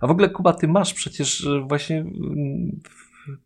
A 0.00 0.06
w 0.06 0.10
ogóle 0.10 0.28
Kuba, 0.28 0.52
ty 0.52 0.68
masz 0.68 0.94
przecież 0.94 1.46
e, 1.46 1.60
właśnie 1.60 1.98
mm, 1.98 2.80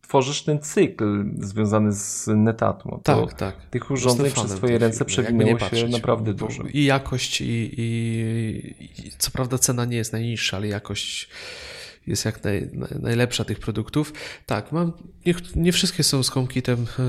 tworzysz 0.03 0.43
ten 0.43 0.61
cykl 0.61 1.25
związany 1.39 1.93
z 1.93 2.27
Netatmo. 2.37 3.01
To 3.05 3.27
tak, 3.27 3.35
tak. 3.35 3.67
Tych 3.71 3.91
urządzeń 3.91 4.33
przez 4.33 4.55
twoje 4.55 4.79
ręce 4.79 5.05
przewinęło 5.05 5.59
się 5.59 5.89
naprawdę 5.89 6.35
dużo. 6.35 6.63
I 6.73 6.85
jakość 6.85 7.41
i, 7.41 7.45
i, 7.45 9.07
i, 9.07 9.11
co 9.19 9.31
prawda 9.31 9.59
cena 9.59 9.85
nie 9.85 9.97
jest 9.97 10.13
najniższa, 10.13 10.57
ale 10.57 10.69
jakość 10.69 11.29
jest 12.07 12.25
jak 12.25 12.45
naj, 12.45 12.71
najlepsza 13.01 13.45
tych 13.45 13.59
produktów. 13.59 14.13
Tak, 14.47 14.73
mam, 14.73 14.93
nie, 15.27 15.35
nie 15.57 15.73
wszystkie 15.73 16.03
są 16.03 16.23
z 16.23 16.29
HomeKitem 16.29 16.87
e, 16.99 17.03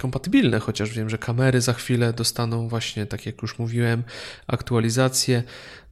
kompatybilne, 0.00 0.58
chociaż 0.58 0.90
wiem, 0.90 1.10
że 1.10 1.18
kamery 1.18 1.60
za 1.60 1.72
chwilę 1.72 2.12
dostaną 2.12 2.68
właśnie, 2.68 3.06
tak 3.06 3.26
jak 3.26 3.42
już 3.42 3.58
mówiłem, 3.58 4.02
aktualizację. 4.46 5.42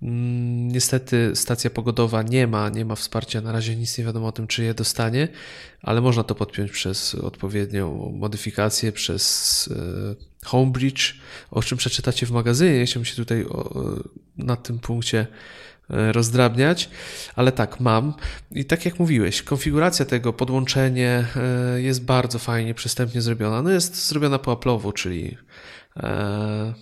Mm, 0.02 0.68
niestety 0.68 1.30
stacja 1.34 1.70
pogodowa 1.70 2.22
nie 2.22 2.46
ma, 2.46 2.68
nie 2.68 2.84
ma 2.84 2.94
wsparcia, 2.94 3.40
na 3.40 3.52
razie 3.52 3.76
nic 3.76 3.98
nie 3.98 4.04
wiadomo 4.04 4.26
o 4.26 4.32
tym, 4.32 4.46
czy 4.46 4.64
je 4.64 4.74
dostanie, 4.74 5.28
ale 5.82 6.00
można 6.00 6.24
to 6.24 6.34
podpiąć 6.34 6.70
przez 6.70 7.14
odpowiednią 7.14 8.12
modyfikację, 8.14 8.92
przez 8.92 9.68
e, 10.42 10.46
Homebridge, 10.46 11.14
o 11.50 11.62
czym 11.62 11.78
przeczytacie 11.78 12.26
w 12.26 12.30
magazynie. 12.30 12.86
Chciałbym 12.86 13.04
się 13.04 13.16
tutaj 13.16 13.46
na 14.36 14.56
tym 14.56 14.78
punkcie 14.78 15.26
E, 15.26 15.26
rozdrabniać, 15.88 16.90
ale 17.36 17.52
tak, 17.52 17.80
mam. 17.80 18.14
I 18.50 18.64
tak 18.64 18.84
jak 18.84 18.98
mówiłeś, 18.98 19.42
konfiguracja 19.42 20.04
tego, 20.04 20.32
podłączenie 20.32 21.26
e, 21.36 21.82
jest 21.82 22.04
bardzo 22.04 22.38
fajnie, 22.38 22.74
przystępnie 22.74 23.22
zrobiona. 23.22 23.62
No 23.62 23.70
jest 23.70 24.06
zrobiona 24.08 24.38
po 24.38 24.56
Apple'owu, 24.56 24.92
czyli 24.92 25.36
e, 25.96 26.74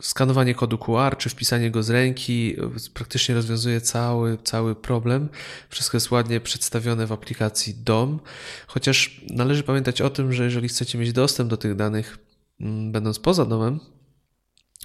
skanowanie 0.00 0.54
kodu 0.54 0.78
QR, 0.78 1.16
czy 1.16 1.28
wpisanie 1.28 1.70
go 1.70 1.82
z 1.82 1.90
ręki 1.90 2.56
praktycznie 2.94 3.34
rozwiązuje 3.34 3.80
cały, 3.80 4.38
cały 4.44 4.74
problem. 4.74 5.28
Wszystko 5.68 5.96
jest 5.96 6.10
ładnie 6.10 6.40
przedstawione 6.40 7.06
w 7.06 7.12
aplikacji 7.12 7.74
DOM, 7.74 8.20
chociaż 8.66 9.20
należy 9.30 9.62
pamiętać 9.62 10.00
o 10.00 10.10
tym, 10.10 10.32
że 10.32 10.44
jeżeli 10.44 10.68
chcecie 10.68 10.98
mieć 10.98 11.12
dostęp 11.12 11.50
do 11.50 11.56
tych 11.56 11.74
danych, 11.74 12.18
mm, 12.60 12.92
będąc 12.92 13.18
poza 13.18 13.44
domem, 13.46 13.80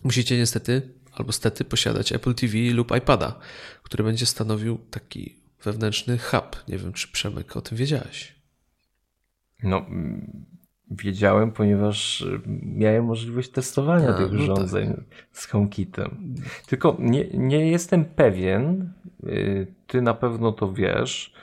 musicie 0.03 0.37
niestety 0.37 0.81
albo 1.15 1.31
stety 1.31 1.65
posiadać 1.65 2.11
Apple 2.11 2.33
TV 2.33 2.53
lub 2.73 2.97
iPada, 2.97 3.39
który 3.83 4.03
będzie 4.03 4.25
stanowił 4.25 4.77
taki 4.91 5.35
wewnętrzny 5.63 6.17
hub. 6.17 6.63
Nie 6.67 6.77
wiem, 6.77 6.93
czy 6.93 7.11
Przemek 7.11 7.57
o 7.57 7.61
tym 7.61 7.77
wiedziałeś. 7.77 8.35
No, 9.63 9.85
wiedziałem, 10.91 11.51
ponieważ 11.51 12.25
miałem 12.61 13.05
możliwość 13.05 13.49
testowania 13.49 14.09
A, 14.09 14.13
tych 14.13 14.31
no 14.31 14.39
urządzeń 14.43 14.87
tak. 14.87 15.03
z 15.31 15.45
HomeKitem. 15.45 16.35
Tylko 16.67 16.97
nie, 16.99 17.27
nie 17.33 17.69
jestem 17.69 18.05
pewien, 18.05 18.93
y, 19.23 19.67
ty 19.87 20.01
na 20.01 20.13
pewno 20.13 20.51
to 20.51 20.73
wiesz, 20.73 21.33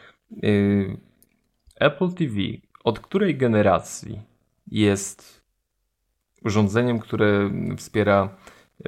y, 0.44 0.96
Apple 1.80 2.12
TV 2.12 2.34
od 2.84 3.00
której 3.00 3.36
generacji 3.36 4.20
jest 4.66 5.42
urządzeniem, 6.44 6.98
które 6.98 7.50
wspiera 7.76 8.36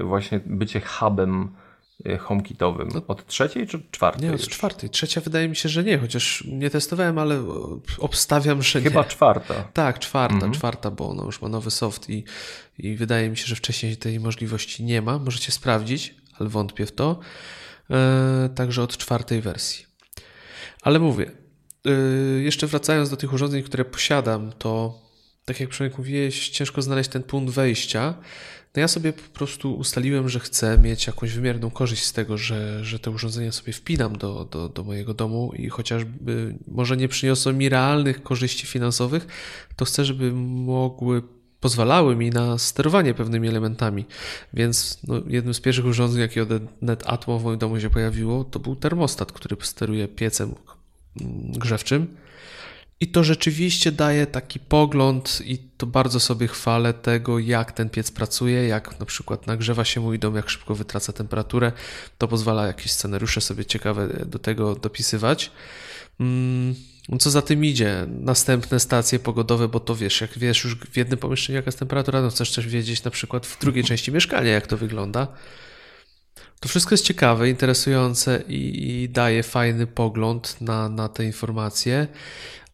właśnie 0.01 0.41
bycie 0.47 0.81
hubem 0.81 1.57
e, 2.07 2.17
HomeKitowym. 2.17 2.89
No, 2.95 3.03
od 3.09 3.27
trzeciej 3.27 3.67
czy 3.67 3.83
czwartej? 3.91 4.29
Nie, 4.29 4.35
od 4.35 4.49
czwartej. 4.49 4.91
Trzecia 4.91 5.21
wydaje 5.21 5.49
mi 5.49 5.57
się, 5.57 5.69
że 5.69 5.85
nie, 5.85 5.99
chociaż 5.99 6.45
nie 6.47 6.71
testowałem, 6.71 7.19
ale 7.19 7.45
obstawiam, 7.99 8.63
że 8.63 8.81
Chyba 8.81 9.03
nie. 9.03 9.09
czwarta. 9.09 9.55
Tak, 9.73 9.99
czwarta, 9.99 10.35
mhm. 10.35 10.53
czwarta, 10.53 10.91
bo 10.91 11.09
ona 11.09 11.25
już 11.25 11.43
ma 11.43 11.49
nowy 11.49 11.71
soft 11.71 12.11
i, 12.11 12.25
i 12.79 12.97
wydaje 12.97 13.31
mi 13.31 13.37
się, 13.37 13.47
że 13.47 13.57
wcześniej 13.57 13.97
tej 13.97 14.21
możliwości 14.21 14.85
nie 14.85 15.03
ma. 15.03 15.19
Możecie 15.19 15.53
sprawdzić, 15.53 16.15
ale 16.39 16.49
wątpię 16.49 16.87
w 16.87 16.93
to. 16.93 17.19
E, 17.91 18.49
także 18.55 18.83
od 18.83 18.97
czwartej 18.97 19.41
wersji. 19.41 19.87
Ale 20.83 20.99
mówię, 20.99 21.31
e, 21.87 21.91
jeszcze 22.43 22.67
wracając 22.67 23.11
do 23.11 23.17
tych 23.17 23.33
urządzeń, 23.33 23.63
które 23.63 23.85
posiadam, 23.85 24.53
to 24.59 25.05
tak 25.45 25.61
jak 25.61 25.69
przynajmniej 25.69 25.99
mówiłeś, 25.99 26.49
ciężko 26.49 26.83
znaleźć 26.83 27.11
ten 27.11 27.23
punkt 27.23 27.55
wejścia. 27.55 28.15
No 28.77 28.81
ja 28.81 28.89
sobie 28.89 29.13
po 29.13 29.39
prostu 29.39 29.75
ustaliłem, 29.75 30.29
że 30.29 30.41
chcę 30.41 30.79
mieć 30.79 31.07
jakąś 31.07 31.33
wymierną 31.33 31.71
korzyść 31.71 32.05
z 32.05 32.13
tego, 32.13 32.39
że, 32.39 32.85
że 32.85 32.99
te 32.99 33.11
urządzenia 33.11 33.53
sobie 33.53 33.73
wpinam 33.73 34.19
do, 34.19 34.45
do, 34.45 34.69
do 34.69 34.85
mojego 34.85 35.15
domu 35.15 35.53
i 35.57 35.69
chociażby 35.69 36.59
może 36.69 36.97
nie 36.97 37.09
przyniosą 37.09 37.53
mi 37.53 37.69
realnych 37.69 38.23
korzyści 38.23 38.67
finansowych, 38.67 39.27
to 39.77 39.85
chcę, 39.85 40.05
żeby 40.05 40.33
mogły 40.33 41.23
pozwalały 41.61 42.17
mi 42.17 42.31
na 42.31 42.59
sterowanie 42.59 43.15
pewnymi 43.15 43.49
elementami. 43.49 44.05
Więc 44.55 44.99
no, 45.05 45.15
jednym 45.27 45.55
z 45.55 45.61
pierwszych 45.61 45.85
urządzeń, 45.85 46.21
jakie 46.21 46.43
od 46.43 46.49
NetAtmo 46.83 47.39
w 47.39 47.45
moim 47.45 47.59
domu 47.59 47.81
się 47.81 47.91
pojawiło, 47.91 48.45
to 48.45 48.59
był 48.59 48.77
termostat, 48.77 49.33
który 49.33 49.57
steruje 49.61 50.09
piecem 50.09 50.55
grzewczym. 51.59 52.17
I 53.01 53.09
to 53.09 53.25
rzeczywiście 53.25 53.93
daje 53.93 54.27
taki 54.27 54.61
pogląd, 54.61 55.43
i 55.45 55.59
to 55.59 55.87
bardzo 55.87 56.21
sobie 56.21 56.49
chwalę 56.49 56.93
tego, 56.93 57.39
jak 57.39 57.73
ten 57.73 57.91
piec 57.91 58.11
pracuje, 58.11 58.69
jak 58.69 59.01
na 59.01 59.07
przykład 59.07 59.47
nagrzewa 59.47 59.85
się 59.85 60.01
mój 60.01 60.19
dom, 60.19 60.37
jak 60.37 60.51
szybko 60.51 60.75
wytraca 60.75 61.13
temperaturę. 61.13 61.73
To 62.19 62.29
pozwala 62.29 62.67
jakieś 62.67 62.93
scenariusze 62.93 63.41
sobie 63.41 63.65
ciekawe 63.65 64.09
do 64.27 64.39
tego 64.39 64.75
dopisywać. 64.75 65.51
Mm, 66.21 66.75
co 67.19 67.31
za 67.31 67.43
tym 67.43 67.65
idzie? 67.65 68.07
Następne 68.09 68.81
stacje 68.81 69.19
pogodowe, 69.19 69.69
bo 69.69 69.81
to 69.81 69.95
wiesz, 69.95 70.21
jak 70.21 70.39
wiesz 70.39 70.65
już 70.65 70.77
w 70.77 70.97
jednym 70.97 71.19
pomieszczeniu 71.19 71.57
jaka 71.57 71.69
jest 71.69 71.79
temperatura, 71.79 72.23
no 72.23 72.31
chcesz 72.31 72.53
też 72.53 72.67
wiedzieć 72.67 73.05
na 73.05 73.11
przykład 73.11 73.47
w 73.47 73.61
drugiej 73.61 73.85
części 73.85 74.13
mieszkania, 74.13 74.51
jak 74.53 74.67
to 74.67 74.77
wygląda. 74.77 75.29
To 76.61 76.69
wszystko 76.69 76.95
jest 76.95 77.05
ciekawe, 77.05 77.51
interesujące 77.51 78.43
i, 78.49 78.93
i 79.03 79.09
daje 79.09 79.43
fajny 79.43 79.87
pogląd 79.87 80.61
na, 80.61 80.89
na 80.89 81.09
te 81.09 81.25
informacje. 81.25 82.09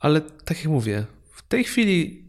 Ale 0.01 0.21
tak 0.21 0.59
jak 0.59 0.67
mówię, 0.67 1.07
w 1.33 1.43
tej 1.43 1.65
chwili 1.65 2.25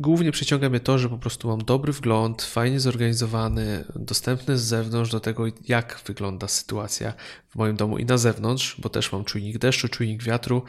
głównie 0.00 0.32
przyciąga 0.32 0.68
mnie 0.68 0.80
to, 0.80 0.98
że 0.98 1.08
po 1.08 1.18
prostu 1.18 1.48
mam 1.48 1.64
dobry 1.64 1.92
wgląd, 1.92 2.42
fajnie 2.42 2.80
zorganizowany, 2.80 3.84
dostępny 3.96 4.58
z 4.58 4.62
zewnątrz 4.62 5.10
do 5.10 5.20
tego, 5.20 5.44
jak 5.68 6.00
wygląda 6.06 6.48
sytuacja 6.48 7.12
w 7.48 7.56
moim 7.56 7.76
domu 7.76 7.98
i 7.98 8.04
na 8.04 8.18
zewnątrz, 8.18 8.76
bo 8.78 8.88
też 8.88 9.12
mam 9.12 9.24
czujnik 9.24 9.58
deszczu, 9.58 9.88
czujnik 9.88 10.22
wiatru. 10.22 10.62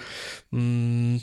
Mm, 0.53 1.19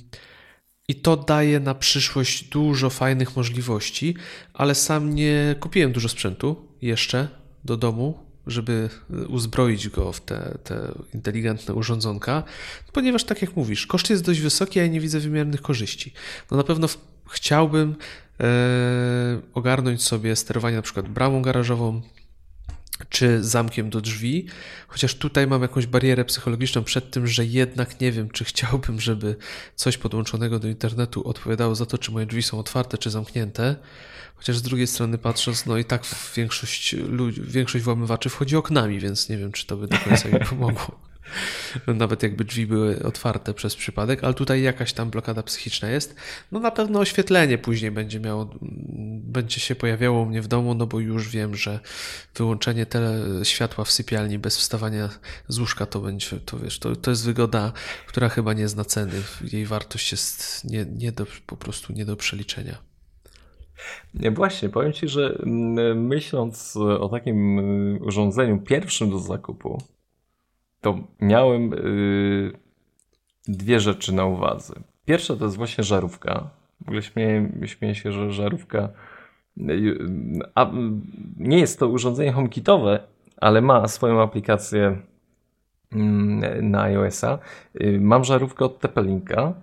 I 0.89 0.95
to 0.95 1.17
daje 1.17 1.61
na 1.61 1.75
przyszłość 1.75 2.45
dużo 2.45 2.91
fajnych 2.91 3.37
możliwości, 3.37 4.17
ale 4.55 4.75
sam 4.75 5.15
nie 5.15 5.55
kupiłem 5.61 5.93
dużo 5.93 6.09
sprzętu 6.09 6.69
jeszcze 6.83 7.29
do 7.65 7.77
domu, 7.77 8.32
żeby 8.47 8.89
uzbroić 9.29 9.89
go 9.89 10.13
w 10.13 10.21
te, 10.21 10.59
te 10.65 10.93
inteligentne 11.15 11.75
urządzonka, 11.75 12.43
ponieważ 12.93 13.25
tak 13.25 13.43
jak 13.43 13.57
mówisz, 13.57 13.87
koszt 13.87 14.11
jest 14.11 14.25
dość 14.25 14.41
wysoki, 14.41 14.81
a 14.81 14.83
ja 14.83 14.89
nie 14.89 15.01
widzę 15.01 15.21
wymiernych 15.21 15.63
korzyści. 15.63 16.13
No 16.51 16.57
na 16.57 16.65
pewno 16.65 16.89
chciałbym 17.31 17.97
e, 18.41 18.45
ogarnąć 19.55 20.03
sobie 20.03 20.37
sterowanie 20.37 20.77
na 20.77 20.83
przykład 20.83 21.09
bramą 21.09 21.43
garażową, 21.43 22.03
czy 23.13 23.45
zamkiem 23.45 23.91
do 23.91 24.01
drzwi, 24.01 24.47
chociaż 24.89 25.15
tutaj 25.15 25.47
mam 25.47 25.63
jakąś 25.63 25.87
barierę 25.87 26.25
psychologiczną 26.25 26.85
przed 26.85 27.11
tym, 27.11 27.27
że 27.27 27.45
jednak 27.45 28.01
nie 28.01 28.13
wiem, 28.13 28.31
czy 28.31 28.45
chciałbym, 28.45 29.01
żeby 29.01 29.37
coś 29.77 29.99
podłączonego 29.99 30.59
do 30.59 30.69
internetu 30.69 31.29
odpowiadało 31.29 31.75
za 31.75 31.87
to, 31.87 31.99
czy 31.99 32.13
moje 32.13 32.27
drzwi 32.27 32.43
są 32.43 32.59
otwarte, 32.59 32.99
czy 32.99 33.11
zamknięte. 33.11 33.77
Chociaż 34.37 34.57
z 34.57 34.63
drugiej 34.63 34.87
strony 34.87 35.19
patrząc, 35.19 35.67
no 35.67 35.79
i 35.79 35.85
tak 35.85 36.03
większość 36.37 36.93
ludzi, 36.93 37.43
większość 37.45 37.85
włamywaczy 37.85 38.29
wchodzi 38.29 38.57
oknami, 38.57 39.01
więc 39.01 39.29
nie 39.29 39.39
wiem, 39.39 39.53
czy 39.53 39.67
to 39.67 39.77
by 39.77 39.89
do 39.89 39.99
końca 39.99 40.29
mi 40.29 40.41
pomogło. 40.51 41.12
Nawet 41.87 42.23
jakby 42.23 42.45
drzwi 42.45 42.67
były 42.67 43.03
otwarte 43.03 43.55
przez 43.55 43.77
przypadek, 43.77 44.25
ale 44.25 44.35
tutaj 44.35 44.63
jakaś 44.63 44.93
tam 44.93 45.11
blokada 45.11 45.43
psychiczna 45.43 45.89
jest. 45.89 46.15
No 46.53 46.61
na 46.61 46.71
pewno 46.71 46.99
oświetlenie 46.99 47.59
później 47.59 47.91
będzie 47.91 48.21
miało, 48.21 48.51
będzie 49.23 49.61
się 49.61 49.75
pojawiało 49.75 50.23
u 50.23 50.27
mnie 50.27 50.43
w 50.43 50.49
domu, 50.49 50.75
no 50.75 50.87
bo 50.87 51.01
już 51.01 51.29
wiem, 51.29 51.55
że 51.55 51.81
wyłączenie 52.35 52.87
tele 52.87 53.45
światła 53.45 53.85
w 53.85 53.91
sypialni 53.91 54.39
bez 54.39 54.59
wstawania 54.59 55.09
z 55.49 55.59
łóżka 55.59 55.87
to 55.87 56.01
będzie, 56.01 56.41
to 56.41 56.59
wiesz, 56.59 56.79
to, 56.79 56.97
to 56.97 57.11
jest 57.11 57.25
wygoda, 57.25 57.73
która 58.07 58.29
chyba 58.29 58.53
nie 58.53 58.69
zna 58.69 58.85
ceny. 58.85 59.23
Jej 59.53 59.67
wartość 59.67 60.13
jest 60.13 60.65
nie, 60.65 60.87
nie 60.97 61.13
do, 61.13 61.27
po 61.47 61.57
prostu 61.57 61.93
nie 61.93 62.05
do 62.05 62.17
przeliczenia. 62.17 62.93
Właśnie, 64.15 64.69
powiem 64.69 64.93
Ci, 64.93 65.09
że 65.09 65.39
mm, 65.43 66.07
myśląc 66.07 66.77
o 66.77 67.09
takim 67.09 67.59
y, 67.59 67.99
urządzeniu 68.05 68.59
pierwszym 68.59 69.11
do 69.11 69.19
zakupu, 69.19 69.83
to 70.83 70.99
miałem 71.21 71.73
y, 71.73 72.53
dwie 73.49 73.81
rzeczy 73.81 74.15
na 74.15 74.25
uwadze. 74.25 74.75
Pierwsza 75.05 75.37
to 75.37 75.45
jest 75.45 75.57
właśnie 75.57 75.85
żarówka. 75.85 76.51
W 76.81 76.89
ogóle 76.89 77.03
śmieję, 77.03 77.53
śmieję 77.67 77.95
się, 77.95 78.13
że 78.13 78.31
żarówka 78.31 78.89
y, 79.59 79.99
a, 80.55 80.71
nie 81.37 81.59
jest 81.59 81.79
to 81.79 81.89
urządzenie 81.89 82.33
HomeKitowe, 82.33 83.01
ale 83.37 83.61
ma 83.61 83.89
swoją 83.89 84.23
aplikację 84.23 84.97
mm, 85.93 86.71
na 86.71 86.83
iOS-a. 86.83 87.39
Mam 88.01 88.25
żarówkę 88.25 88.65
od 88.65 88.81
Tepelinka, 88.81 89.55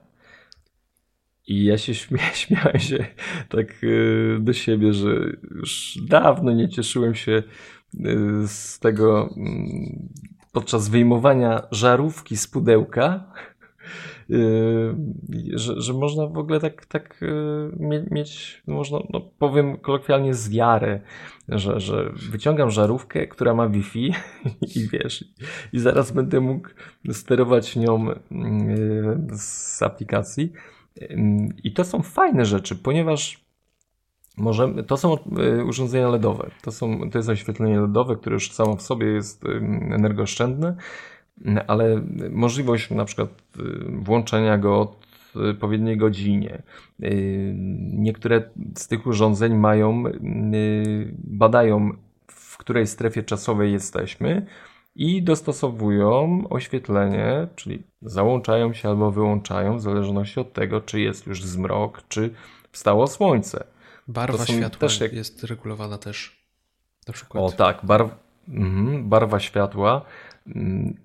i 1.49 1.63
ja 1.63 1.77
się 1.77 1.95
śmia 2.01 2.33
śmiałem 2.33 2.79
się 2.79 3.05
tak 3.49 3.83
y, 3.83 4.37
do 4.39 4.53
siebie, 4.53 4.93
że 4.93 5.09
już 5.55 5.99
dawno 6.07 6.51
nie 6.51 6.69
cieszyłem 6.69 7.15
się 7.15 7.31
y, 7.31 8.47
z 8.47 8.79
tego 8.79 9.33
mm, 9.37 10.09
podczas 10.51 10.89
wyjmowania 10.89 11.61
żarówki 11.71 12.37
z 12.37 12.47
pudełka, 12.47 13.23
y, 14.29 14.95
że, 15.53 15.81
że 15.81 15.93
można 15.93 16.27
w 16.27 16.37
ogóle 16.37 16.59
tak, 16.59 16.85
tak 16.85 17.21
mieć, 18.11 18.61
można, 18.67 18.99
no 19.09 19.21
powiem 19.39 19.77
kolokwialnie, 19.77 20.33
zwiarę, 20.33 21.01
że, 21.49 21.79
że 21.79 22.11
wyciągam 22.31 22.71
żarówkę, 22.71 23.27
która 23.27 23.53
ma 23.53 23.69
Wi-Fi 23.69 24.13
i 24.75 24.87
wiesz, 24.91 25.25
i 25.73 25.79
zaraz 25.79 26.11
będę 26.11 26.39
mógł 26.39 26.69
sterować 27.11 27.75
nią 27.75 28.05
z 29.31 29.81
aplikacji. 29.81 30.53
I 31.63 31.73
to 31.73 31.83
są 31.83 32.01
fajne 32.01 32.45
rzeczy, 32.45 32.75
ponieważ 32.75 33.48
możemy, 34.39 34.83
to 34.83 34.97
są 34.97 35.17
y, 35.59 35.65
urządzenia 35.65 36.09
LEDowe. 36.09 36.49
To, 36.61 36.71
są, 36.71 37.09
to 37.09 37.17
jest 37.17 37.29
oświetlenie 37.29 37.81
LEDowe, 37.81 38.15
które 38.15 38.33
już 38.33 38.51
samo 38.51 38.75
w 38.75 38.81
sobie 38.81 39.07
jest 39.07 39.45
energooszczędne, 39.91 40.75
ale 41.67 42.01
możliwość 42.31 42.89
na 42.91 43.05
przykład 43.05 43.29
y, 43.59 43.61
włączenia 44.01 44.57
go 44.57 44.81
od 44.81 45.09
odpowiedniej 45.35 45.97
godzinie. 45.97 46.63
Y, 47.03 47.53
niektóre 47.93 48.49
z 48.75 48.87
tych 48.87 49.07
urządzeń 49.07 49.55
mają, 49.55 50.03
badają 51.17 51.91
w 52.27 52.57
której 52.57 52.87
strefie 52.87 53.23
czasowej 53.23 53.71
jesteśmy 53.71 54.45
i 54.95 55.23
dostosowują 55.23 56.43
oświetlenie, 56.49 57.47
czyli 57.55 57.83
załączają 58.01 58.73
się 58.73 58.89
albo 58.89 59.11
wyłączają 59.11 59.77
w 59.77 59.81
zależności 59.81 60.39
od 60.39 60.53
tego, 60.53 60.81
czy 60.81 60.99
jest 60.99 61.27
już 61.27 61.43
zmrok, 61.43 62.01
czy 62.07 62.33
wstało 62.71 63.07
słońce. 63.07 63.63
Barwa 64.09 64.45
światła 64.45 64.79
też 64.79 64.99
jak... 64.99 65.13
jest 65.13 65.43
regulowana 65.43 65.97
też. 65.97 66.45
Na 67.07 67.13
przykład. 67.13 67.43
O 67.43 67.51
tak, 67.51 67.79
barw... 67.83 68.09
Mhm, 68.47 69.09
barwa 69.09 69.39
światła. 69.39 70.05
Mm, 70.47 70.97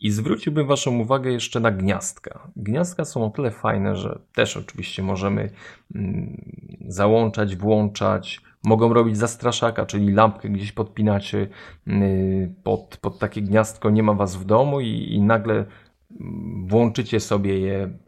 I 0.00 0.10
zwróciłbym 0.10 0.66
Waszą 0.66 0.98
uwagę 0.98 1.30
jeszcze 1.30 1.60
na 1.60 1.70
gniazdka. 1.70 2.48
Gniazdka 2.56 3.04
są 3.04 3.26
o 3.26 3.30
tyle 3.30 3.50
fajne, 3.50 3.96
że 3.96 4.18
też 4.34 4.56
oczywiście 4.56 5.02
możemy 5.02 5.50
mm, 5.94 6.44
załączać, 6.88 7.56
włączać, 7.56 8.40
mogą 8.64 8.92
robić 8.92 9.16
zastraszaka, 9.16 9.86
czyli 9.86 10.12
lampkę 10.12 10.48
gdzieś 10.48 10.72
podpinacie 10.72 11.48
y, 11.88 12.54
pod, 12.62 12.96
pod 12.96 13.18
takie 13.18 13.42
gniazdko, 13.42 13.90
nie 13.90 14.02
ma 14.02 14.14
was 14.14 14.36
w 14.36 14.44
domu 14.44 14.80
i, 14.80 15.14
i 15.14 15.20
nagle 15.20 15.54
mm, 15.54 16.66
włączycie 16.68 17.20
sobie 17.20 17.58
je 17.58 18.03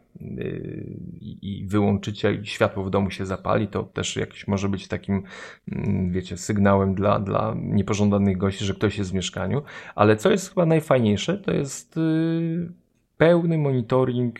i 1.41 1.65
wyłączycie 1.67 2.33
i 2.33 2.45
światło 2.45 2.83
w 2.83 2.89
domu 2.89 3.11
się 3.11 3.25
zapali, 3.25 3.67
to 3.67 3.83
też 3.83 4.15
jakiś 4.15 4.47
może 4.47 4.69
być 4.69 4.87
takim, 4.87 5.23
mm, 5.71 6.11
wiecie, 6.11 6.37
sygnałem 6.37 6.95
dla, 6.95 7.19
dla 7.19 7.55
niepożądanych 7.57 8.37
gości, 8.37 8.65
że 8.65 8.73
ktoś 8.73 8.97
jest 8.97 9.11
w 9.11 9.13
mieszkaniu. 9.13 9.61
Ale 9.95 10.15
co 10.15 10.31
jest 10.31 10.49
chyba 10.49 10.65
najfajniejsze, 10.65 11.37
to 11.37 11.53
jest 11.53 11.97
y, 11.97 12.71
pełny 13.17 13.57
monitoring 13.57 14.39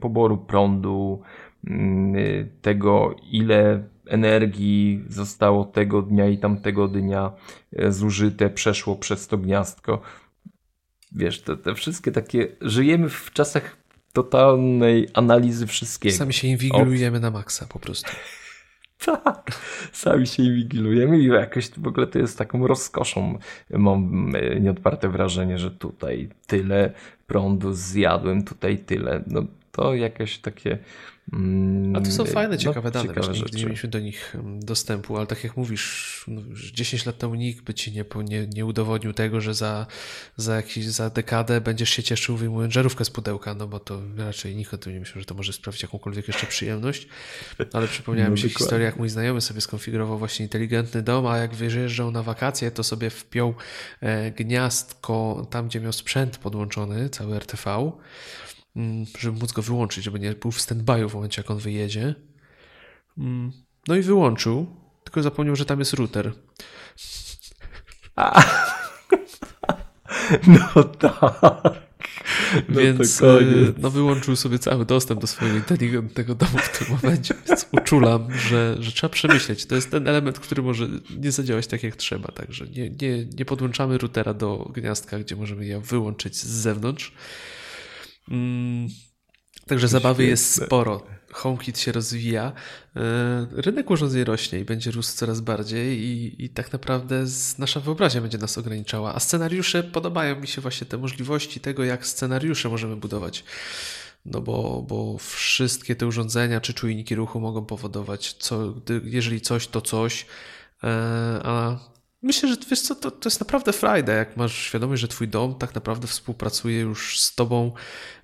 poboru 0.00 0.38
prądu, 0.38 1.22
tego 2.62 3.16
ile 3.30 3.82
energii 4.06 5.04
zostało 5.08 5.64
tego 5.64 6.02
dnia 6.02 6.28
i 6.28 6.38
tamtego 6.38 6.88
dnia 6.88 7.32
e, 7.76 7.92
zużyte, 7.92 8.50
przeszło 8.50 8.96
przez 8.96 9.28
to 9.28 9.38
gniazdko. 9.38 10.00
Wiesz, 11.12 11.42
te, 11.42 11.56
te 11.56 11.74
wszystkie 11.74 12.12
takie. 12.12 12.48
Żyjemy 12.60 13.08
w 13.08 13.30
czasach 13.32 13.76
totalnej 14.16 15.08
analizy 15.14 15.66
wszystkiego. 15.66 16.16
Sami 16.16 16.32
się 16.32 16.48
inwigilujemy 16.48 17.16
Od... 17.16 17.22
na 17.22 17.30
maksa 17.30 17.66
po 17.66 17.78
prostu. 17.78 18.10
Tak, 19.04 19.50
sami 19.92 20.26
się 20.26 20.42
inwigilujemy 20.42 21.18
i 21.18 21.26
jakoś 21.26 21.70
w 21.70 21.86
ogóle 21.86 22.06
to 22.06 22.18
jest 22.18 22.38
taką 22.38 22.66
rozkoszą. 22.66 23.38
Mam 23.70 24.32
e, 24.36 24.60
nieodparte 24.60 25.08
wrażenie, 25.08 25.58
że 25.58 25.70
tutaj 25.70 26.28
tyle 26.46 26.92
prądu 27.26 27.72
zjadłem, 27.72 28.44
tutaj 28.44 28.78
tyle. 28.78 29.22
No 29.26 29.42
to 29.72 29.94
jakieś 29.94 30.38
takie 30.38 30.78
a 31.94 32.00
to 32.00 32.10
są 32.10 32.22
mm, 32.22 32.34
fajne, 32.34 32.54
no, 32.54 32.56
ciekawe 32.56 32.88
no, 32.88 32.90
dane. 32.90 33.08
Ciekawe 33.08 33.26
Właśnie, 33.26 33.58
nie 33.58 33.64
mieliśmy 33.64 33.88
do 33.88 34.00
nich 34.00 34.34
mm, 34.34 34.60
dostępu, 34.60 35.16
ale 35.16 35.26
tak 35.26 35.44
jak 35.44 35.56
mówisz, 35.56 36.24
no, 36.28 36.42
10 36.72 37.06
lat 37.06 37.18
temu 37.18 37.34
nikt 37.34 37.64
by 37.64 37.74
ci 37.74 37.92
nie, 37.92 38.04
nie, 38.24 38.46
nie 38.46 38.66
udowodnił 38.66 39.12
tego, 39.12 39.40
że 39.40 39.54
za, 39.54 39.86
za, 40.36 40.56
jakiś, 40.56 40.86
za 40.86 41.10
dekadę 41.10 41.60
będziesz 41.60 41.90
się 41.90 42.02
cieszył 42.02 42.36
wyjmując 42.36 42.74
żarówkę 42.74 43.04
z 43.04 43.10
pudełka, 43.10 43.54
no 43.54 43.66
bo 43.68 43.80
to 43.80 44.00
raczej 44.16 44.56
nikt 44.56 44.74
o 44.74 44.78
tym 44.78 44.92
nie 44.92 45.00
myślał, 45.00 45.20
że 45.20 45.26
to 45.26 45.34
może 45.34 45.52
sprawić 45.52 45.82
jakąkolwiek 45.82 46.28
jeszcze 46.28 46.46
przyjemność. 46.46 47.08
Ale 47.72 47.88
przypomniałem 47.88 48.32
no, 48.32 48.36
mi 48.36 48.40
się 48.40 48.48
historię, 48.48 48.84
jak 48.84 48.96
mój 48.96 49.08
znajomy 49.08 49.40
sobie 49.40 49.60
skonfigurował 49.60 50.18
właśnie 50.18 50.44
inteligentny 50.44 51.02
dom, 51.02 51.26
a 51.26 51.38
jak 51.38 51.54
wyjeżdżał 51.54 52.10
na 52.10 52.22
wakacje, 52.22 52.70
to 52.70 52.84
sobie 52.84 53.10
wpiął 53.10 53.54
e, 54.00 54.30
gniazdko 54.30 55.46
tam, 55.50 55.68
gdzie 55.68 55.80
miał 55.80 55.92
sprzęt 55.92 56.38
podłączony, 56.38 57.10
cały 57.10 57.36
RTV 57.36 57.76
Mm, 57.76 57.92
żeby 59.18 59.38
móc 59.38 59.52
go 59.52 59.62
wyłączyć, 59.62 60.04
żeby 60.04 60.20
nie 60.20 60.32
był 60.32 60.50
w 60.50 60.58
stand-by'u 60.58 61.10
w 61.10 61.14
momencie, 61.14 61.42
jak 61.42 61.50
on 61.50 61.58
wyjedzie. 61.58 62.14
Mm, 63.18 63.52
no 63.88 63.96
i 63.96 64.02
wyłączył, 64.02 64.66
tylko 65.04 65.22
zapomniał, 65.22 65.56
że 65.56 65.64
tam 65.64 65.78
jest 65.78 65.92
router. 65.92 66.32
A. 68.16 68.42
No 70.46 70.84
tak. 70.84 71.86
No 72.68 72.80
Więc 72.80 73.20
y, 73.20 73.74
no, 73.78 73.90
wyłączył 73.90 74.36
sobie 74.36 74.58
cały 74.58 74.86
dostęp 74.86 75.20
do 75.20 75.26
swojego 75.26 75.56
inteligentnego 75.56 76.34
domu 76.34 76.58
w 76.58 76.78
tym 76.78 76.96
momencie. 76.96 77.34
Więc 77.48 77.66
uczulam, 77.72 78.38
że, 78.38 78.76
że 78.80 78.92
trzeba 78.92 79.12
przemyśleć. 79.12 79.66
To 79.66 79.74
jest 79.74 79.90
ten 79.90 80.08
element, 80.08 80.38
który 80.38 80.62
może 80.62 80.88
nie 81.18 81.32
zadziałać 81.32 81.66
tak 81.66 81.82
jak 81.82 81.96
trzeba. 81.96 82.28
Także 82.28 82.66
nie, 82.66 82.90
nie, 82.90 83.24
nie 83.24 83.44
podłączamy 83.44 83.98
routera 83.98 84.34
do 84.34 84.70
gniazdka, 84.74 85.18
gdzie 85.18 85.36
możemy 85.36 85.66
je 85.66 85.80
wyłączyć 85.80 86.36
z 86.36 86.46
zewnątrz 86.46 87.12
Mm, 88.30 88.88
także 89.66 89.88
zabawy 89.88 90.24
jest 90.24 90.64
sporo. 90.64 91.06
HomeKit 91.32 91.78
się 91.78 91.92
rozwija, 91.92 92.52
e, 92.96 93.46
rynek 93.52 93.90
urządzeń 93.90 94.24
rośnie 94.24 94.60
i 94.60 94.64
będzie 94.64 94.90
rósł 94.90 95.16
coraz 95.16 95.40
bardziej 95.40 96.00
i, 96.00 96.44
i 96.44 96.48
tak 96.48 96.72
naprawdę 96.72 97.24
nasza 97.58 97.80
wyobraźnia 97.80 98.20
będzie 98.20 98.38
nas 98.38 98.58
ograniczała. 98.58 99.14
A 99.14 99.20
scenariusze, 99.20 99.82
podobają 99.82 100.40
mi 100.40 100.48
się 100.48 100.60
właśnie 100.60 100.86
te 100.86 100.98
możliwości 100.98 101.60
tego, 101.60 101.84
jak 101.84 102.06
scenariusze 102.06 102.68
możemy 102.68 102.96
budować. 102.96 103.44
No 104.26 104.40
bo, 104.40 104.84
bo 104.88 105.18
wszystkie 105.18 105.96
te 105.96 106.06
urządzenia 106.06 106.60
czy 106.60 106.74
czujniki 106.74 107.14
ruchu 107.14 107.40
mogą 107.40 107.64
powodować, 107.64 108.32
co, 108.32 108.74
jeżeli 109.04 109.40
coś, 109.40 109.66
to 109.66 109.80
coś, 109.80 110.26
e, 110.84 110.88
a 111.44 111.78
Myślę, 112.22 112.48
że 112.48 112.56
wiesz 112.70 112.80
co, 112.80 112.94
to, 112.94 113.10
to 113.10 113.28
jest 113.28 113.40
naprawdę 113.40 113.72
frajda, 113.72 114.12
jak 114.12 114.36
masz 114.36 114.54
świadomość, 114.54 115.02
że 115.02 115.08
twój 115.08 115.28
dom 115.28 115.54
tak 115.54 115.74
naprawdę 115.74 116.06
współpracuje 116.06 116.80
już 116.80 117.20
z 117.20 117.34
tobą 117.34 117.72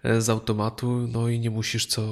e, 0.03 0.21
z 0.21 0.29
automatu, 0.29 1.09
no 1.13 1.29
i 1.29 1.41
nie 1.41 1.51
musisz 1.51 1.87
co, 1.87 2.03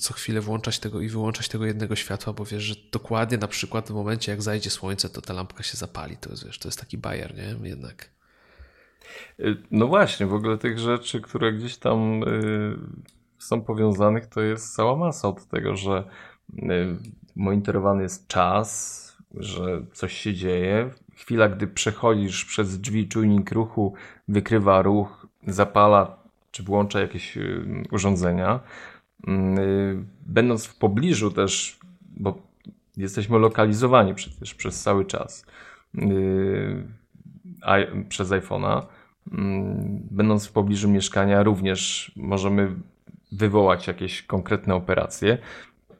co 0.00 0.14
chwilę 0.14 0.40
włączać 0.40 0.78
tego 0.78 1.00
i 1.00 1.08
wyłączać 1.08 1.48
tego 1.48 1.66
jednego 1.66 1.96
światła, 1.96 2.32
bo 2.32 2.44
wiesz, 2.44 2.62
że 2.62 2.74
dokładnie 2.92 3.38
na 3.38 3.48
przykład 3.48 3.88
w 3.88 3.94
momencie, 3.94 4.32
jak 4.32 4.42
zajdzie 4.42 4.70
słońce, 4.70 5.08
to 5.08 5.22
ta 5.22 5.32
lampka 5.32 5.62
się 5.62 5.76
zapali. 5.76 6.16
To 6.16 6.30
jest, 6.30 6.46
wiesz, 6.46 6.58
to 6.58 6.68
jest 6.68 6.80
taki 6.80 6.98
bajer, 6.98 7.34
nie? 7.36 7.68
Jednak. 7.68 8.10
Y, 9.40 9.56
no 9.70 9.86
właśnie, 9.86 10.26
w 10.26 10.34
ogóle 10.34 10.58
tych 10.58 10.78
rzeczy, 10.78 11.20
które 11.20 11.52
gdzieś 11.52 11.76
tam 11.76 12.22
y, 12.22 12.76
są 13.38 13.62
powiązanych, 13.62 14.26
to 14.26 14.40
jest 14.40 14.74
cała 14.74 14.96
masa 14.96 15.28
od 15.28 15.46
tego, 15.46 15.76
że 15.76 16.04
y, 16.52 16.62
monitorowany 17.36 18.02
jest 18.02 18.28
czas, 18.28 19.16
że 19.34 19.86
coś 19.92 20.12
się 20.12 20.34
dzieje, 20.34 20.90
chwila, 21.16 21.48
gdy 21.48 21.66
przechodzisz 21.66 22.44
przez 22.44 22.80
drzwi, 22.80 23.08
czujnik 23.08 23.52
ruchu 23.52 23.94
wykrywa 24.28 24.82
ruch, 24.82 25.26
zapala 25.46 26.16
czy 26.50 26.62
włącza 26.62 27.00
jakieś 27.00 27.36
y, 27.36 27.82
urządzenia. 27.90 28.60
Mm, 29.26 29.58
y, 29.58 30.04
będąc 30.26 30.66
w 30.66 30.78
pobliżu 30.78 31.30
też, 31.30 31.78
bo 32.16 32.38
jesteśmy 32.96 33.38
lokalizowani 33.38 34.14
przecież 34.14 34.54
przez 34.54 34.82
cały 34.82 35.04
czas 35.04 35.46
y, 35.94 36.84
przez 38.08 38.30
iPhone'a, 38.30 38.82
mm, 39.32 40.00
będąc 40.10 40.46
w 40.46 40.52
pobliżu 40.52 40.88
mieszkania 40.88 41.42
również 41.42 42.12
możemy 42.16 42.74
wywołać 43.32 43.86
jakieś 43.86 44.22
konkretne 44.22 44.74
operacje. 44.74 45.38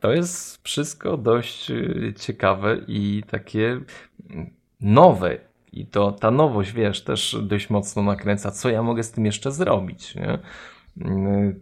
To 0.01 0.13
jest 0.13 0.65
wszystko 0.65 1.17
dość 1.17 1.73
ciekawe 2.17 2.79
i 2.89 3.23
takie 3.31 3.81
nowe. 4.81 5.39
I 5.73 5.87
to 5.87 6.13
ta 6.13 6.31
nowość, 6.31 6.73
wiesz, 6.73 7.05
też 7.05 7.37
dość 7.43 7.71
mocno 7.71 8.03
nakręca, 8.03 8.51
co 8.51 8.71
ja 8.71 8.83
mogę 8.83 9.03
z 9.03 9.13
tym 9.13 9.27
jeszcze 9.27 9.53
zrobić. 9.53 10.15
Nie? 10.15 10.39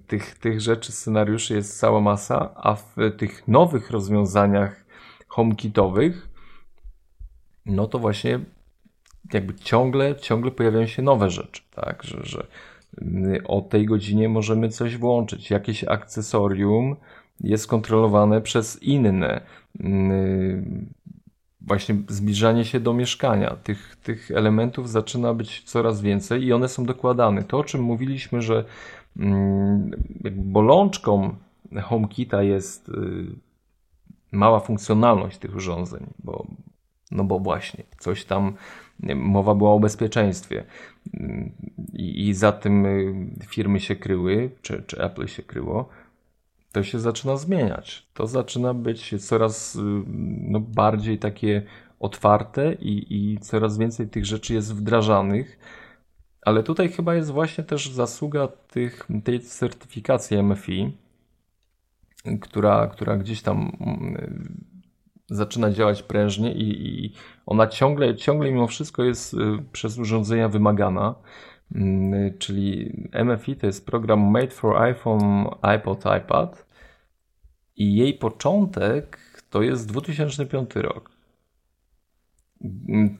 Tych, 0.06 0.38
tych 0.38 0.60
rzeczy, 0.60 0.92
scenariuszy 0.92 1.54
jest 1.54 1.78
cała 1.78 2.00
masa, 2.00 2.54
a 2.54 2.74
w 2.74 2.96
tych 3.18 3.48
nowych 3.48 3.90
rozwiązaniach 3.90 4.84
HomeKitowych, 5.28 6.28
no 7.66 7.86
to 7.86 7.98
właśnie 7.98 8.40
jakby 9.32 9.54
ciągle, 9.54 10.16
ciągle 10.16 10.50
pojawiają 10.50 10.86
się 10.86 11.02
nowe 11.02 11.30
rzeczy, 11.30 11.62
tak, 11.70 12.02
że, 12.02 12.18
że 12.22 12.46
o 13.44 13.60
tej 13.60 13.86
godzinie 13.86 14.28
możemy 14.28 14.68
coś 14.68 14.96
włączyć, 14.96 15.50
jakieś 15.50 15.84
akcesorium 15.84 16.96
jest 17.40 17.66
kontrolowane 17.66 18.40
przez 18.40 18.82
inne 18.82 19.40
właśnie 21.66 21.96
zbliżanie 22.08 22.64
się 22.64 22.80
do 22.80 22.92
mieszkania. 22.92 23.56
Tych, 23.56 23.96
tych 23.96 24.30
elementów 24.30 24.90
zaczyna 24.90 25.34
być 25.34 25.62
coraz 25.62 26.00
więcej 26.00 26.42
i 26.44 26.52
one 26.52 26.68
są 26.68 26.84
dokładane. 26.84 27.42
To, 27.42 27.58
o 27.58 27.64
czym 27.64 27.82
mówiliśmy, 27.82 28.42
że 28.42 28.64
mm, 29.16 29.90
bolączką 30.32 31.36
HomeKita 31.82 32.42
jest 32.42 32.88
y, 32.88 32.92
mała 34.32 34.60
funkcjonalność 34.60 35.38
tych 35.38 35.56
urządzeń, 35.56 36.06
bo, 36.18 36.46
no 37.10 37.24
bo 37.24 37.38
właśnie 37.38 37.84
coś 37.98 38.24
tam, 38.24 38.54
mowa 39.14 39.54
była 39.54 39.72
o 39.72 39.80
bezpieczeństwie 39.80 40.64
i, 41.92 42.28
i 42.28 42.34
za 42.34 42.52
tym 42.52 42.86
y, 42.86 43.46
firmy 43.46 43.80
się 43.80 43.96
kryły, 43.96 44.50
czy, 44.62 44.82
czy 44.86 45.02
Apple 45.02 45.26
się 45.26 45.42
kryło. 45.42 45.88
To 46.74 46.82
się 46.82 46.98
zaczyna 46.98 47.36
zmieniać. 47.36 48.06
To 48.14 48.26
zaczyna 48.26 48.74
być 48.74 49.26
coraz 49.26 49.76
y, 49.76 49.80
no, 50.40 50.60
bardziej 50.60 51.18
takie 51.18 51.62
otwarte 52.00 52.72
i, 52.72 53.06
i 53.10 53.38
coraz 53.38 53.78
więcej 53.78 54.08
tych 54.08 54.26
rzeczy 54.26 54.54
jest 54.54 54.74
wdrażanych. 54.74 55.58
Ale 56.42 56.62
tutaj 56.62 56.88
chyba 56.88 57.14
jest 57.14 57.30
właśnie 57.30 57.64
też 57.64 57.90
zasługa 57.90 58.48
tych, 58.48 59.08
tej 59.24 59.40
certyfikacji 59.40 60.42
MFI, 60.42 60.96
która, 62.40 62.86
która 62.86 63.16
gdzieś 63.16 63.42
tam 63.42 63.72
mm, 63.80 64.54
zaczyna 65.30 65.70
działać 65.70 66.02
prężnie 66.02 66.52
i, 66.54 67.04
i 67.04 67.12
ona 67.46 67.66
ciągle, 67.66 68.16
ciągle 68.16 68.50
mimo 68.50 68.66
wszystko 68.66 69.04
jest 69.04 69.34
y, 69.34 69.38
przez 69.72 69.98
urządzenia 69.98 70.48
wymagana. 70.48 71.14
Mm, 71.74 72.38
czyli 72.38 72.92
MFI 73.24 73.56
to 73.56 73.66
jest 73.66 73.86
program 73.86 74.20
Made 74.20 74.50
for 74.50 74.76
iPhone, 74.76 75.46
iPod, 75.62 76.04
iPad 76.18 76.63
i 77.76 77.94
jej 77.96 78.14
początek 78.14 79.18
to 79.50 79.62
jest 79.62 79.88
2005 79.88 80.74
rok. 80.74 81.10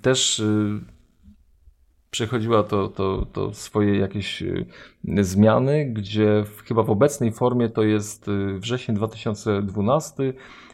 Też 0.03 0.39
y, 0.39 0.81
przechodziła 2.11 2.63
to, 2.63 2.89
to, 2.89 3.27
to 3.33 3.55
swoje 3.55 3.99
jakieś 3.99 4.43
y, 4.43 4.67
zmiany, 5.19 5.87
gdzie 5.93 6.45
chyba 6.65 6.83
w 6.83 6.91
obecnej 6.91 7.33
formie 7.33 7.69
to 7.69 7.83
jest 7.83 8.27
wrzesień 8.59 8.97
2012 8.97 10.33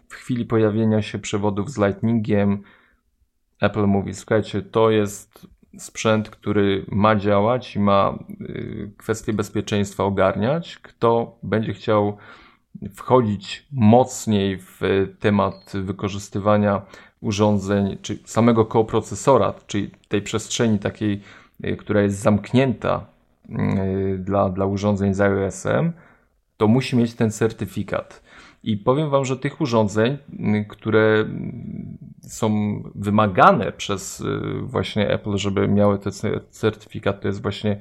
w 0.09 0.15
chwili 0.15 0.47
pojawienia 0.47 1.03
się 1.03 1.19
przewodów 1.19 1.71
z 1.71 1.79
Lightningiem 1.79 2.63
Apple 3.61 3.87
mówi, 3.87 4.15
słuchajcie, 4.15 4.63
to 4.63 4.91
jest 4.91 5.47
sprzęt, 5.79 6.31
który 6.31 6.87
ma 6.89 7.17
działać 7.17 7.77
i 7.77 7.81
ma 7.81 8.19
y, 8.41 8.93
kwestie 8.97 9.33
bezpieczeństwa 9.33 10.05
ogarniać. 10.05 10.79
Kto 10.79 11.39
będzie 11.43 11.73
chciał 11.73 12.17
wchodzić 12.95 13.67
mocniej 13.73 14.59
w 14.59 14.81
temat 15.21 15.73
wykorzystywania 15.75 16.83
urządzeń, 17.21 17.99
czy 18.03 18.19
samego 18.25 18.65
koprocesora, 18.65 19.55
czyli 19.67 19.91
tej 20.09 20.23
przestrzeni 20.23 20.79
takiej, 20.79 21.21
y, 21.65 21.77
która 21.77 22.03
jest 22.03 22.19
zamknięta 22.19 23.07
y, 23.49 24.19
dla, 24.19 24.49
dla 24.49 24.67
urządzeń 24.67 25.15
z 25.15 25.21
iOS-em, 25.21 25.93
to 26.57 26.69
musi 26.69 26.97
mieć 26.97 27.15
ten 27.15 27.31
certyfikat. 27.31 28.23
I 28.63 28.77
powiem 28.77 29.11
Wam, 29.11 29.25
że 29.25 29.37
tych 29.37 29.61
urządzeń, 29.61 30.19
które 30.69 31.25
są 32.23 32.51
wymagane 32.95 33.73
przez 33.73 34.21
y, 34.21 34.41
właśnie 34.63 35.11
Apple, 35.11 35.37
żeby 35.37 35.69
miały 35.69 35.99
ten 35.99 36.13
certyfikat, 36.51 37.21
to 37.21 37.29
jest 37.29 37.43
właśnie 37.43 37.81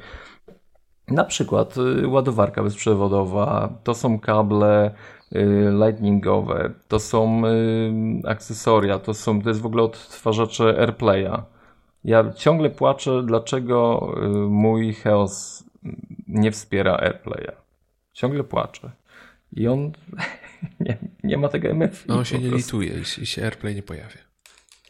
na 1.12 1.24
przykład 1.24 1.76
y, 1.78 2.08
ładowarka 2.08 2.64
bezprzewodowa, 2.64 3.74
to 3.84 3.96
są 3.96 4.20
kable 4.20 4.92
y, 5.36 5.72
lightningowe, 5.86 6.72
to 6.88 7.00
są 7.00 7.42
akcesoria, 8.26 9.00
to, 9.00 9.14
są, 9.14 9.42
to 9.42 9.50
jest 9.50 9.62
w 9.62 9.66
ogóle 9.66 9.84
odtwarzacze 9.84 10.80
AirPlaya. 10.80 11.44
Ja 12.04 12.34
ciągle 12.34 12.70
płaczę, 12.70 13.24
dlaczego 13.26 14.08
mój 14.50 14.94
Heos 14.94 15.64
nie 16.28 16.52
wspiera 16.52 16.98
AirPlaya. 16.98 17.52
Ciągle 18.14 18.44
płaczę. 18.44 18.92
I 19.54 19.68
on 19.68 19.92
nie, 20.80 20.98
nie 21.24 21.38
ma 21.38 21.48
tego 21.48 21.76
MFI. 21.76 22.08
No 22.08 22.18
on 22.18 22.26
się 22.26 22.40
nie 22.40 22.50
lituje 22.50 22.94
i, 23.22 23.26
się 23.26 23.44
AirPlay 23.44 23.76
nie 23.76 23.84
pojawia. 23.84 24.30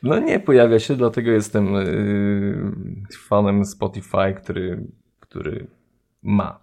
No 0.04 0.20
nie 0.20 0.40
pojawia 0.40 0.80
się, 0.80 0.96
dlatego 0.96 1.32
jestem 1.32 1.74
fanem 3.28 3.66
Spotify, 3.66 4.34
który, 4.38 4.84
który 5.20 5.68
ma 6.24 6.60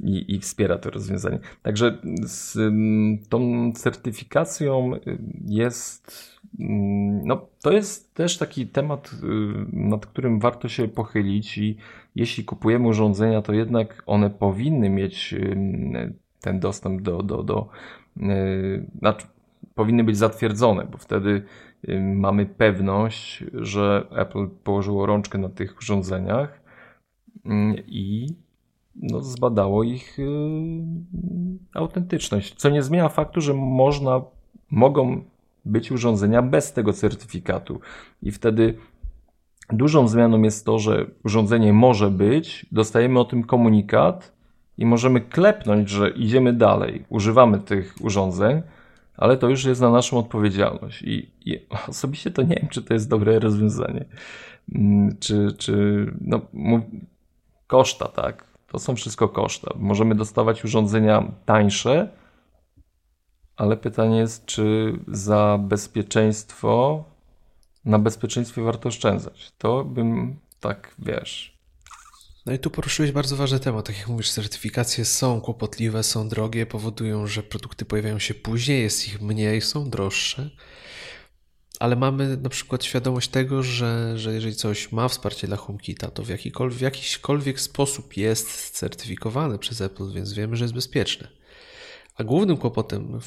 i, 0.00 0.34
i 0.34 0.38
wspiera 0.38 0.78
to 0.78 0.90
rozwiązanie. 0.90 1.38
Także 1.62 1.98
z 2.22 2.58
tą 3.28 3.72
certyfikacją 3.72 4.92
jest, 5.46 6.36
no 7.24 7.46
to 7.62 7.72
jest 7.72 8.14
też 8.14 8.38
taki 8.38 8.66
temat, 8.66 9.10
y, 9.12 9.16
nad 9.72 10.06
którym 10.06 10.40
warto 10.40 10.68
się 10.68 10.88
pochylić 10.88 11.58
i 11.58 11.76
jeśli 12.14 12.44
kupujemy 12.44 12.88
urządzenia, 12.88 13.42
to 13.42 13.52
jednak 13.52 14.02
one 14.06 14.30
powinny 14.30 14.90
mieć 14.90 15.34
ten 16.40 16.60
dostęp 16.60 17.02
do, 17.02 17.22
do, 17.22 17.42
do 17.42 17.68
yy, 18.16 18.86
znaczy, 18.98 19.26
powinny 19.74 20.04
być 20.04 20.16
zatwierdzone, 20.16 20.84
bo 20.84 20.98
wtedy 20.98 21.42
mamy 22.14 22.46
pewność, 22.46 23.44
że 23.52 24.06
Apple 24.10 24.48
położyło 24.64 25.06
rączkę 25.06 25.38
na 25.38 25.48
tych 25.48 25.78
urządzeniach 25.78 26.60
i 27.86 28.26
no, 28.96 29.22
zbadało 29.22 29.82
ich 29.82 30.16
autentyczność. 31.74 32.54
Co 32.54 32.70
nie 32.70 32.82
zmienia 32.82 33.08
faktu, 33.08 33.40
że 33.40 33.54
można, 33.54 34.22
mogą 34.70 35.24
być 35.64 35.92
urządzenia 35.92 36.42
bez 36.42 36.72
tego 36.72 36.92
certyfikatu. 36.92 37.80
I 38.22 38.30
wtedy 38.30 38.74
dużą 39.72 40.08
zmianą 40.08 40.42
jest 40.42 40.66
to, 40.66 40.78
że 40.78 41.06
urządzenie 41.24 41.72
może 41.72 42.10
być, 42.10 42.66
dostajemy 42.72 43.20
o 43.20 43.24
tym 43.24 43.44
komunikat 43.44 44.32
i 44.78 44.86
możemy 44.86 45.20
klepnąć, 45.20 45.88
że 45.88 46.10
idziemy 46.10 46.52
dalej, 46.52 47.04
używamy 47.08 47.58
tych 47.58 47.94
urządzeń, 48.00 48.62
ale 49.16 49.36
to 49.36 49.48
już 49.48 49.64
jest 49.64 49.80
na 49.80 49.90
naszą 49.90 50.18
odpowiedzialność. 50.18 51.02
I, 51.02 51.30
i 51.44 51.66
osobiście 51.88 52.30
to 52.30 52.42
nie 52.42 52.56
wiem, 52.56 52.68
czy 52.70 52.82
to 52.82 52.94
jest 52.94 53.08
dobre 53.08 53.38
rozwiązanie. 53.38 54.04
Mm, 54.74 55.16
czy, 55.20 55.48
czy 55.58 56.06
no, 56.20 56.40
koszta, 57.66 58.08
tak? 58.08 58.49
To 58.72 58.78
są 58.78 58.96
wszystko 58.96 59.28
koszta. 59.28 59.74
Możemy 59.76 60.14
dostawać 60.14 60.64
urządzenia 60.64 61.32
tańsze, 61.46 62.08
ale 63.56 63.76
pytanie 63.76 64.18
jest, 64.18 64.46
czy 64.46 64.92
za 65.08 65.58
bezpieczeństwo, 65.62 67.04
na 67.84 67.98
bezpieczeństwie 67.98 68.62
warto 68.62 68.88
oszczędzać. 68.88 69.52
To 69.58 69.84
bym 69.84 70.36
tak, 70.60 70.94
wiesz, 70.98 71.60
no 72.46 72.52
i 72.52 72.58
tu 72.58 72.70
poruszyłeś 72.70 73.12
bardzo 73.12 73.36
ważny 73.36 73.60
temat. 73.60 73.86
Tak 73.86 73.98
jak 73.98 74.08
mówisz, 74.08 74.30
certyfikacje 74.30 75.04
są 75.04 75.40
kłopotliwe, 75.40 76.02
są 76.02 76.28
drogie, 76.28 76.66
powodują, 76.66 77.26
że 77.26 77.42
produkty 77.42 77.84
pojawiają 77.84 78.18
się 78.18 78.34
później, 78.34 78.82
jest 78.82 79.08
ich 79.08 79.22
mniej, 79.22 79.60
są 79.60 79.90
droższe. 79.90 80.50
Ale 81.80 81.96
mamy 81.96 82.36
na 82.36 82.48
przykład 82.48 82.84
świadomość 82.84 83.28
tego, 83.28 83.62
że, 83.62 84.18
że 84.18 84.34
jeżeli 84.34 84.54
coś 84.54 84.92
ma 84.92 85.08
wsparcie 85.08 85.46
dla 85.46 85.56
HomeKita, 85.56 86.10
to 86.10 86.22
w, 86.22 86.28
jakikolwiek, 86.80 87.58
w 87.58 87.60
sposób 87.60 88.16
jest 88.16 88.70
certyfikowane 88.70 89.58
przez 89.58 89.80
Apple, 89.80 90.12
więc 90.12 90.32
wiemy, 90.32 90.56
że 90.56 90.64
jest 90.64 90.74
bezpieczne. 90.74 91.28
A 92.16 92.24
głównym 92.24 92.56
kłopotem 92.56 93.20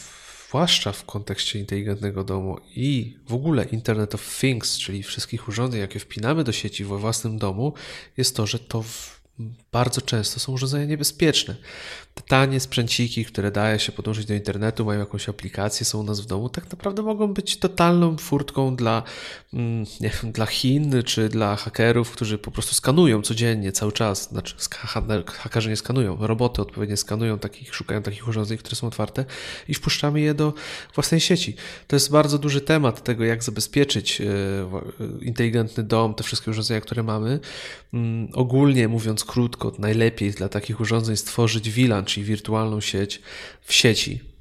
zwłaszcza 0.47 0.91
w 0.91 1.05
kontekście 1.05 1.59
inteligentnego 1.59 2.23
domu 2.23 2.57
i 2.75 3.17
w 3.27 3.33
ogóle 3.33 3.63
Internet 3.63 4.15
of 4.15 4.39
Things, 4.39 4.77
czyli 4.77 5.03
wszystkich 5.03 5.47
urządzeń, 5.47 5.81
jakie 5.81 5.99
wpinamy 5.99 6.43
do 6.43 6.51
sieci 6.51 6.85
we 6.85 6.97
własnym 6.97 7.37
domu, 7.37 7.73
jest 8.17 8.35
to, 8.35 8.47
że 8.47 8.59
to 8.59 8.83
bardzo 9.71 10.01
często 10.01 10.39
są 10.39 10.51
urządzenia 10.51 10.85
niebezpieczne. 10.85 11.55
Tanie 12.27 12.59
sprzęciki, 12.59 13.25
które 13.25 13.51
daje 13.51 13.79
się 13.79 13.91
podłączyć 13.91 14.25
do 14.25 14.33
internetu, 14.33 14.85
mają 14.85 14.99
jakąś 14.99 15.29
aplikację, 15.29 15.85
są 15.85 15.99
u 15.99 16.03
nas 16.03 16.21
w 16.21 16.25
domu, 16.25 16.49
tak 16.49 16.71
naprawdę 16.71 17.01
mogą 17.01 17.33
być 17.33 17.57
totalną 17.57 18.17
furtką 18.17 18.75
dla, 18.75 19.03
mm, 19.53 19.85
nie 20.01 20.09
wiem, 20.09 20.31
dla 20.31 20.45
Chin 20.45 21.03
czy 21.05 21.29
dla 21.29 21.55
hakerów, 21.55 22.11
którzy 22.11 22.37
po 22.37 22.51
prostu 22.51 22.75
skanują 22.75 23.21
codziennie, 23.21 23.71
cały 23.71 23.91
czas. 23.91 24.29
Znaczy, 24.29 24.55
hakerzy 25.25 25.69
nie 25.69 25.75
skanują, 25.75 26.17
roboty 26.19 26.61
odpowiednio 26.61 26.97
skanują 26.97 27.39
takich, 27.39 27.75
szukają 27.75 28.01
takich 28.01 28.27
urządzeń, 28.27 28.57
które 28.57 28.75
są 28.75 28.87
otwarte 28.87 29.25
i 29.67 29.73
wpuszczamy 29.73 30.21
je 30.21 30.33
do 30.33 30.53
własnej 30.95 31.19
sieci. 31.19 31.55
To 31.87 31.95
jest 31.95 32.11
bardzo 32.11 32.37
duży 32.37 32.61
temat 32.61 33.03
tego, 33.03 33.23
jak 33.23 33.43
zabezpieczyć 33.43 34.21
e, 34.21 34.25
inteligentny 35.21 35.83
dom, 35.83 36.13
te 36.13 36.23
wszystkie 36.23 36.51
urządzenia, 36.51 36.81
które 36.81 37.03
mamy. 37.03 37.39
Mm, 37.93 38.29
ogólnie 38.33 38.87
mówiąc 38.87 39.25
krótko, 39.25 39.71
najlepiej 39.79 40.31
dla 40.31 40.49
takich 40.49 40.79
urządzeń 40.79 41.17
stworzyć 41.17 41.69
VLAN, 41.69 42.02
czyli 42.05 42.25
wirtualną 42.25 42.81
sieć 42.81 43.21
w 43.61 43.73
sieci. 43.73 44.33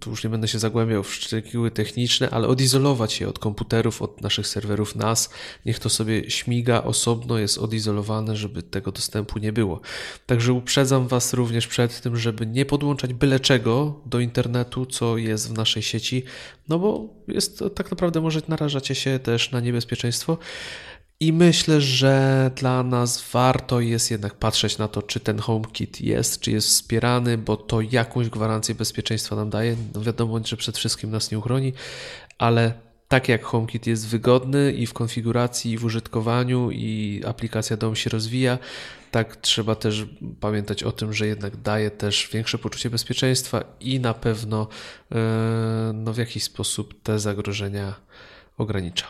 Tu 0.00 0.10
już 0.10 0.24
nie 0.24 0.30
będę 0.30 0.48
się 0.48 0.58
zagłębiał 0.58 1.02
w 1.02 1.14
szczegóły 1.14 1.70
techniczne, 1.70 2.30
ale 2.30 2.48
odizolować 2.48 3.20
je 3.20 3.28
od 3.28 3.38
komputerów, 3.38 4.02
od 4.02 4.20
naszych 4.20 4.46
serwerów 4.46 4.96
NAS. 4.96 5.30
Niech 5.66 5.78
to 5.78 5.88
sobie 5.88 6.30
śmiga 6.30 6.82
osobno, 6.82 7.38
jest 7.38 7.58
odizolowane, 7.58 8.36
żeby 8.36 8.62
tego 8.62 8.92
dostępu 8.92 9.38
nie 9.38 9.52
było. 9.52 9.80
Także 10.26 10.52
uprzedzam 10.52 11.08
Was 11.08 11.34
również 11.34 11.66
przed 11.66 12.00
tym, 12.00 12.16
żeby 12.16 12.46
nie 12.46 12.66
podłączać 12.66 13.14
byle 13.14 13.40
czego 13.40 14.00
do 14.06 14.20
internetu, 14.20 14.86
co 14.86 15.16
jest 15.16 15.48
w 15.48 15.52
naszej 15.52 15.82
sieci, 15.82 16.22
no 16.68 16.78
bo 16.78 17.08
jest 17.28 17.64
tak 17.74 17.90
naprawdę 17.90 18.20
może 18.20 18.40
narażacie 18.48 18.94
się 18.94 19.18
też 19.18 19.50
na 19.50 19.60
niebezpieczeństwo. 19.60 20.38
I 21.20 21.32
myślę, 21.32 21.80
że 21.80 22.50
dla 22.56 22.82
nas 22.82 23.30
warto 23.32 23.80
jest 23.80 24.10
jednak 24.10 24.34
patrzeć 24.34 24.78
na 24.78 24.88
to, 24.88 25.02
czy 25.02 25.20
ten 25.20 25.38
HomeKit 25.38 26.00
jest, 26.00 26.40
czy 26.40 26.50
jest 26.50 26.68
wspierany, 26.68 27.38
bo 27.38 27.56
to 27.56 27.80
jakąś 27.80 28.28
gwarancję 28.28 28.74
bezpieczeństwa 28.74 29.36
nam 29.36 29.50
daje. 29.50 29.76
No 29.94 30.00
wiadomo, 30.00 30.40
że 30.44 30.56
przed 30.56 30.78
wszystkim 30.78 31.10
nas 31.10 31.30
nie 31.30 31.38
uchroni, 31.38 31.72
ale 32.38 32.72
tak 33.08 33.28
jak 33.28 33.44
HomeKit 33.44 33.86
jest 33.86 34.08
wygodny 34.08 34.72
i 34.72 34.86
w 34.86 34.92
konfiguracji, 34.92 35.72
i 35.72 35.78
w 35.78 35.84
użytkowaniu, 35.84 36.70
i 36.70 37.22
aplikacja 37.26 37.76
dom 37.76 37.96
się 37.96 38.10
rozwija, 38.10 38.58
tak 39.10 39.36
trzeba 39.36 39.74
też 39.74 40.06
pamiętać 40.40 40.82
o 40.82 40.92
tym, 40.92 41.12
że 41.12 41.26
jednak 41.26 41.56
daje 41.56 41.90
też 41.90 42.28
większe 42.32 42.58
poczucie 42.58 42.90
bezpieczeństwa 42.90 43.64
i 43.80 44.00
na 44.00 44.14
pewno 44.14 44.68
e, 45.12 45.16
no, 45.94 46.12
w 46.12 46.18
jakiś 46.18 46.42
sposób 46.42 47.02
te 47.02 47.18
zagrożenia 47.18 47.94
ogranicza. 48.58 49.06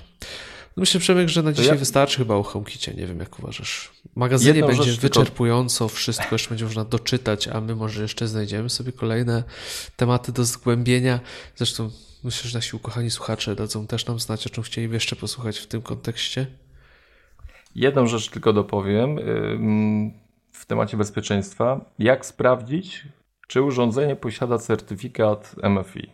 No 0.77 0.81
myślę, 0.81 1.01
Przemek, 1.01 1.29
że 1.29 1.43
na 1.43 1.53
dzisiaj 1.53 1.69
ja... 1.69 1.75
wystarczy 1.75 2.19
chyba 2.19 2.35
o 2.35 2.43
HomeKicie. 2.43 2.95
Nie 2.95 3.07
wiem, 3.07 3.21
jak 3.21 3.39
uważasz. 3.39 3.93
W 4.13 4.17
magazynie 4.17 4.61
Jedną 4.61 4.77
będzie 4.77 4.93
wyczerpująco, 4.93 5.85
tylko... 5.85 5.97
wszystko 5.97 6.29
jeszcze 6.33 6.49
będzie 6.49 6.65
można 6.65 6.85
doczytać, 6.85 7.49
a 7.49 7.61
my 7.61 7.75
może 7.77 8.03
jeszcze 8.03 8.29
znajdziemy 8.29 8.71
sobie 8.71 8.93
kolejne 8.93 9.45
tematy 9.97 10.33
do 10.33 10.45
zgłębienia. 10.45 11.21
Zresztą 11.57 11.91
myślę, 12.25 12.51
że 12.51 12.59
nasi 12.59 12.77
ukochani 12.77 13.11
słuchacze 13.11 13.57
dadzą 13.57 13.87
też 13.87 14.07
nam 14.07 14.21
znać, 14.21 14.47
o 14.47 14.51
czym 14.51 14.63
chcieliby 14.65 14.95
jeszcze 14.95 15.17
posłuchać 15.17 15.59
w 15.59 15.67
tym 15.67 15.83
kontekście. 15.83 16.47
Jedną 17.75 18.07
rzecz 18.07 18.31
tylko 18.31 18.53
dopowiem 18.53 19.17
w 20.53 20.67
temacie 20.67 20.97
bezpieczeństwa. 20.97 21.91
Jak 21.99 22.27
sprawdzić, 22.27 23.05
czy 23.49 23.63
urządzenie 23.63 24.17
posiada 24.17 24.59
certyfikat 24.59 25.55
MFI? 25.63 26.11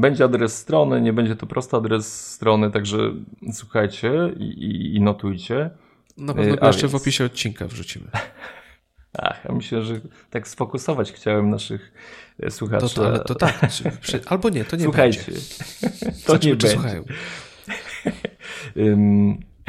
Y, 0.00 0.02
będzie 0.02 0.24
adres 0.24 0.56
strony, 0.56 1.00
nie 1.00 1.12
będzie 1.12 1.36
to 1.36 1.46
prosty 1.46 1.76
adres 1.76 2.32
strony, 2.32 2.70
także 2.70 2.98
słuchajcie 3.52 4.12
i, 4.38 4.96
i 4.96 5.00
notujcie. 5.00 5.70
Na 6.16 6.34
pewno 6.34 6.56
go 6.56 6.66
jeszcze 6.66 6.82
więc... 6.82 6.92
w 6.92 6.94
opisie 6.94 7.24
odcinka 7.24 7.66
wrzucimy. 7.66 8.06
Ach, 9.18 9.44
ja 9.44 9.54
myślę, 9.54 9.82
że 9.82 10.00
tak 10.30 10.48
sfokusować 10.48 11.12
chciałem 11.12 11.50
naszych 11.50 11.92
e, 12.42 12.50
słuchaczy. 12.50 12.94
To, 12.94 13.06
ale 13.06 13.18
to 13.18 13.34
tak, 13.34 13.60
albo 14.26 14.48
nie, 14.48 14.64
to 14.64 14.76
nie 14.76 14.84
Słuchajcie, 14.84 15.24
będzie. 15.26 15.40
to 16.26 16.32
nie 16.32 16.50
będzie. 16.50 16.68
słuchają. 16.68 17.04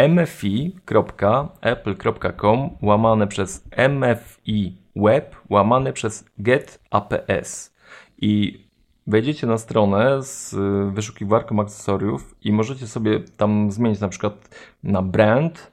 mfi.apple.com 0.09 2.77
łamane 2.82 3.27
przez 3.27 3.63
mfi 3.89 4.77
web 4.95 5.36
łamane 5.49 5.93
przez 5.93 6.25
get 6.38 6.79
aps 6.89 7.73
i 8.17 8.65
wejdziecie 9.12 9.47
na 9.47 9.57
stronę 9.57 10.24
z 10.24 10.55
wyszukiwarką 10.93 11.59
akcesoriów 11.59 12.36
i 12.41 12.51
możecie 12.51 12.88
sobie 12.88 13.20
tam 13.20 13.72
zmienić 13.72 13.99
na 13.99 14.07
przykład 14.07 14.66
na 14.84 15.01
brand 15.01 15.72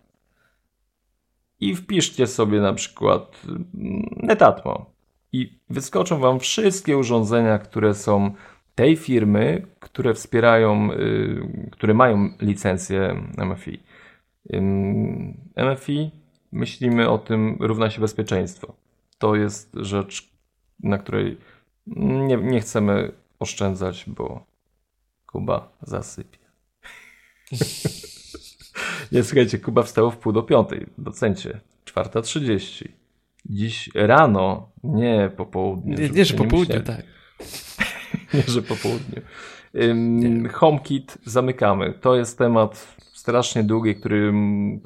i 1.61 1.75
wpiszcie 1.75 2.27
sobie 2.27 2.61
na 2.61 2.73
przykład 2.73 3.43
Netatmo 4.17 4.91
i 5.33 5.59
wyskoczą 5.71 6.19
Wam 6.19 6.41
wszystkie 6.41 6.99
urządzenia, 6.99 7.59
które 7.59 7.95
są 7.95 8.31
tej 8.75 8.97
firmy, 8.97 9.67
które 9.81 10.15
wspierają, 10.15 10.93
y, 10.93 11.69
które 11.73 11.95
mają 11.95 12.31
licencję 12.41 13.23
MFI. 13.39 13.83
MFI, 15.57 16.11
myślimy 16.53 17.09
o 17.09 17.19
tym, 17.19 17.57
równa 17.61 17.91
się 17.91 18.01
bezpieczeństwo. 18.01 18.75
To 19.19 19.37
jest 19.37 19.75
rzecz, 19.75 20.31
na 20.83 20.99
której 20.99 21.37
nie, 21.97 22.37
nie 22.37 22.61
chcemy 22.61 23.13
oszczędzać, 23.39 24.05
bo 24.07 24.47
Kuba 25.27 25.73
zasypie. 25.83 26.39
nie, 29.13 29.25
słuchajcie, 29.25 29.59
Kuba 29.59 29.83
wstał 29.83 30.11
w 30.11 30.17
pół 30.17 30.33
do 30.33 30.43
piątej. 30.43 30.87
Docencie, 30.99 31.61
czwarta 31.85 32.23
trzydzieści. 32.23 32.93
Dziś 33.47 33.91
rano, 33.95 34.71
nie 34.85 35.31
po 35.37 35.47
południu. 35.47 35.99
Nie, 35.99 36.09
nie 36.17 36.25
że 36.25 36.35
po 36.35 36.45
południu, 36.45 36.83
tak. 36.83 37.03
nie, 38.35 38.43
że 38.47 38.63
po 38.63 38.77
południu. 38.77 39.23
Um, 39.75 40.49
HomeKit 40.49 41.19
zamykamy. 41.25 41.95
To 42.01 42.17
jest 42.17 42.39
temat 42.39 42.97
strasznie 43.13 43.65
długi, 43.65 43.95
który 43.97 44.33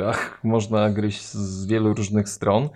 ach, 0.09 0.41
można 0.45 0.91
gryźć 0.91 1.25
z 1.25 1.67
wielu 1.67 1.95
różnych 1.95 2.29
stron. 2.29 2.69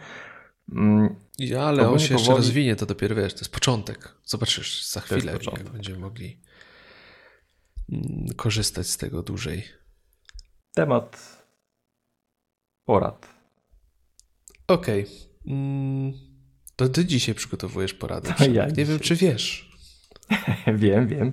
Um, 0.72 1.14
ja, 1.38 1.62
ale 1.62 1.88
on 1.88 1.98
się 1.98 2.08
powoli... 2.08 2.20
jeszcze 2.20 2.36
rozwinie, 2.36 2.76
to 2.76 2.86
dopiero 2.86 3.16
wiesz, 3.16 3.34
to 3.34 3.40
jest 3.40 3.52
początek. 3.52 4.14
Zobaczysz 4.24 4.84
za 4.84 5.00
chwilę, 5.00 5.38
jak 5.52 5.70
będziemy 5.70 5.98
mogli 5.98 6.40
mm, 7.92 8.26
korzystać 8.36 8.86
z 8.86 8.96
tego 8.96 9.22
dłużej. 9.22 9.64
Temat 10.74 11.42
porad. 12.84 13.28
Okej. 14.66 15.02
Okay. 15.02 15.16
Mm, 15.46 16.12
to 16.76 16.88
ty 16.88 17.04
dzisiaj 17.04 17.34
przygotowujesz 17.34 17.94
poradę. 17.94 18.34
Ja 18.38 18.46
Nie 18.46 18.52
dzisiaj. 18.52 18.84
wiem, 18.84 19.00
czy 19.00 19.16
wiesz. 19.16 19.75
wiem, 20.74 21.06
wiem. 21.06 21.32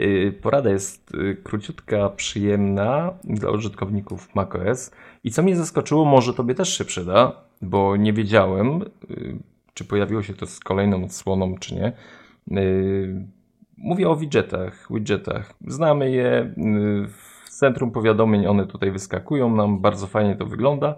Y, 0.00 0.38
porada 0.42 0.70
jest 0.70 1.14
y, 1.14 1.36
króciutka, 1.44 2.10
przyjemna 2.10 3.12
dla 3.24 3.50
użytkowników 3.50 4.34
macOS. 4.34 4.90
I 5.24 5.30
co 5.30 5.42
mnie 5.42 5.56
zaskoczyło, 5.56 6.04
może 6.04 6.34
tobie 6.34 6.54
też 6.54 6.78
się 6.78 6.84
przyda, 6.84 7.32
bo 7.62 7.96
nie 7.96 8.12
wiedziałem, 8.12 8.82
y, 9.10 9.38
czy 9.74 9.84
pojawiło 9.84 10.22
się 10.22 10.34
to 10.34 10.46
z 10.46 10.60
kolejną 10.60 11.04
odsłoną, 11.04 11.54
czy 11.58 11.74
nie. 11.74 11.92
Mówię 13.76 14.08
o 14.08 14.16
widgetach, 14.16 14.88
widgetach. 14.90 15.54
Znamy 15.66 16.10
je 16.10 16.54
w 17.08 17.50
centrum 17.50 17.90
powiadomień, 17.90 18.46
one 18.46 18.66
tutaj 18.66 18.90
wyskakują 18.90 19.56
nam, 19.56 19.80
bardzo 19.80 20.06
fajnie 20.06 20.36
to 20.36 20.46
wygląda. 20.46 20.96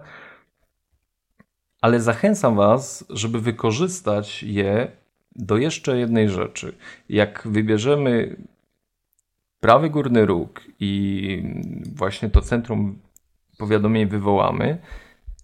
Ale 1.81 2.01
zachęcam 2.01 2.55
Was, 2.55 3.05
żeby 3.09 3.41
wykorzystać 3.41 4.43
je 4.43 4.91
do 5.37 5.57
jeszcze 5.57 5.97
jednej 5.97 6.29
rzeczy. 6.29 6.75
Jak 7.09 7.47
wybierzemy 7.47 8.35
prawy 9.59 9.89
górny 9.89 10.25
róg 10.25 10.61
i 10.79 11.43
właśnie 11.95 12.29
to 12.29 12.41
centrum 12.41 12.99
powiadomień 13.57 14.07
wywołamy, 14.07 14.77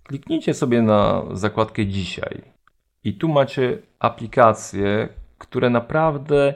kliknijcie 0.03 0.53
sobie 0.53 0.81
na 0.81 1.23
zakładkę 1.31 1.85
dzisiaj. 1.85 2.41
I 3.03 3.13
tu 3.13 3.29
macie 3.29 3.77
aplikacje, 3.99 5.09
które 5.37 5.69
naprawdę 5.69 6.53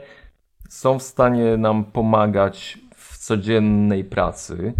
są 0.69 0.99
w 0.99 1.03
stanie 1.03 1.57
nam 1.57 1.85
pomagać 1.85 2.79
w 2.95 3.17
codziennej 3.17 4.03
pracy. 4.03 4.73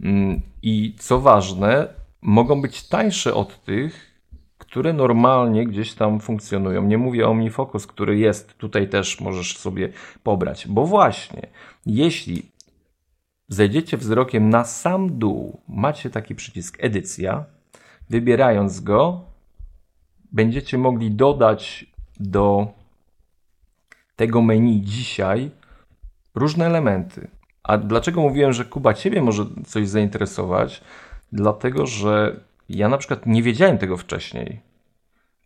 Mm, 0.00 0.40
I 0.62 0.94
co 0.98 1.20
ważne, 1.20 1.88
mogą 2.22 2.62
być 2.62 2.88
tańsze 2.88 3.34
od 3.34 3.64
tych, 3.64 4.09
które 4.70 4.92
normalnie 4.92 5.66
gdzieś 5.66 5.94
tam 5.94 6.20
funkcjonują. 6.20 6.82
Nie 6.82 6.98
mówię 6.98 7.26
o 7.26 7.30
OmniFocus, 7.30 7.86
który 7.86 8.18
jest 8.18 8.58
tutaj 8.58 8.88
też 8.88 9.20
możesz 9.20 9.56
sobie 9.56 9.92
pobrać, 10.22 10.68
bo 10.68 10.86
właśnie 10.86 11.46
jeśli 11.86 12.50
zejdziecie 13.48 13.96
wzrokiem 13.96 14.50
na 14.50 14.64
sam 14.64 15.18
dół, 15.18 15.60
macie 15.68 16.10
taki 16.10 16.34
przycisk 16.34 16.76
edycja, 16.80 17.44
wybierając 18.10 18.80
go, 18.80 19.24
będziecie 20.32 20.78
mogli 20.78 21.10
dodać 21.10 21.86
do 22.20 22.66
tego 24.16 24.42
menu 24.42 24.80
dzisiaj 24.80 25.50
różne 26.34 26.66
elementy. 26.66 27.28
A 27.62 27.78
dlaczego 27.78 28.20
mówiłem, 28.20 28.52
że 28.52 28.64
Kuba 28.64 28.94
Ciebie 28.94 29.22
może 29.22 29.44
coś 29.66 29.88
zainteresować? 29.88 30.80
Dlatego, 31.32 31.86
że 31.86 32.40
ja 32.76 32.88
na 32.88 32.98
przykład 32.98 33.26
nie 33.26 33.42
wiedziałem 33.42 33.78
tego 33.78 33.96
wcześniej, 33.96 34.60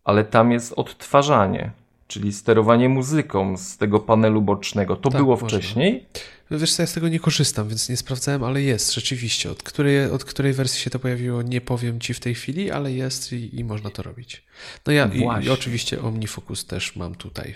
ale 0.05 0.25
tam 0.25 0.53
jest 0.53 0.73
odtwarzanie, 0.73 1.71
czyli 2.07 2.33
sterowanie 2.33 2.89
muzyką 2.89 3.57
z 3.57 3.77
tego 3.77 4.01
panelu 4.01 4.43
bocznego. 4.43 4.97
To 4.97 5.11
tak, 5.11 5.21
było 5.21 5.35
można. 5.35 5.49
wcześniej? 5.49 6.07
Wiesz 6.51 6.75
co, 6.75 6.83
ja 6.83 6.87
z 6.87 6.93
tego 6.93 7.09
nie 7.09 7.21
korzystam, 7.21 7.69
więc 7.69 7.89
nie 7.89 7.97
sprawdzałem, 7.97 8.45
ale 8.45 8.63
jest 8.63 8.95
rzeczywiście. 8.95 9.51
Od 9.51 9.63
której, 9.63 10.11
od 10.11 10.25
której 10.25 10.53
wersji 10.53 10.81
się 10.81 10.91
to 10.91 10.99
pojawiło, 10.99 11.43
nie 11.43 11.61
powiem 11.61 12.01
Ci 12.01 12.15
w 12.15 12.21
tej 12.21 12.35
chwili, 12.35 12.71
ale 12.71 12.93
jest 12.93 13.33
i, 13.33 13.59
i 13.59 13.65
można 13.65 13.91
to 13.91 14.03
robić. 14.03 14.45
No 14.87 14.93
ja 14.93 15.07
i, 15.07 15.45
i 15.45 15.51
oczywiście 15.51 16.03
OmniFocus 16.03 16.67
też 16.67 16.97
mam 16.97 17.15
tutaj. 17.15 17.55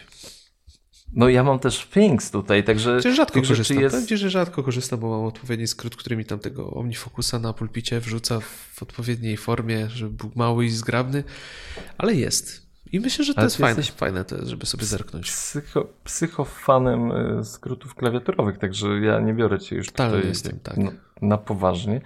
No 1.12 1.28
ja 1.28 1.44
mam 1.44 1.58
też 1.58 1.86
Things 1.86 2.30
tutaj, 2.30 2.64
także... 2.64 2.98
Przecież 2.98 3.16
rzadko 3.16 3.42
korzystam, 3.42 3.78
jest... 3.78 4.08
że 4.08 4.30
rzadko 4.30 4.62
korzystam, 4.62 5.00
bo 5.00 5.08
mam 5.08 5.26
odpowiedni 5.26 5.66
skrót, 5.66 5.96
który 5.96 6.16
mi 6.16 6.24
tam 6.24 6.38
tego 6.38 6.70
OmniFocusa 6.70 7.38
na 7.38 7.52
pulpicie 7.52 8.00
wrzuca 8.00 8.40
w 8.40 8.82
odpowiedniej 8.82 9.36
formie, 9.36 9.88
żeby 9.90 10.10
był 10.10 10.30
mały 10.34 10.66
i 10.66 10.70
zgrabny, 10.70 11.24
ale 11.98 12.14
jest. 12.14 12.68
I 12.92 13.00
myślę, 13.00 13.24
że 13.24 13.34
to 13.34 13.42
jest 13.42 13.56
fajne, 13.56 13.82
fajne 13.82 14.24
to 14.24 14.36
jest, 14.36 14.48
żeby 14.48 14.66
sobie 14.66 14.84
zerknąć. 14.84 15.30
Psycho, 15.30 15.88
psychofanem 16.04 17.12
y, 17.40 17.44
skrótów 17.44 17.94
klawiaturowych, 17.94 18.58
także 18.58 19.00
ja 19.00 19.20
nie 19.20 19.34
biorę 19.34 19.58
cię 19.58 19.76
już 19.76 19.86
Totalnie 19.86 20.16
tutaj 20.16 20.28
jestem, 20.28 20.60
tak. 20.62 20.76
na, 20.76 20.90
na 21.22 21.38
poważnie. 21.38 22.00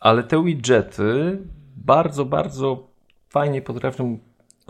Ale 0.00 0.22
te 0.22 0.44
widgety 0.44 1.38
bardzo, 1.76 2.24
bardzo 2.24 2.90
fajnie 3.28 3.62
potrafią 3.62 4.18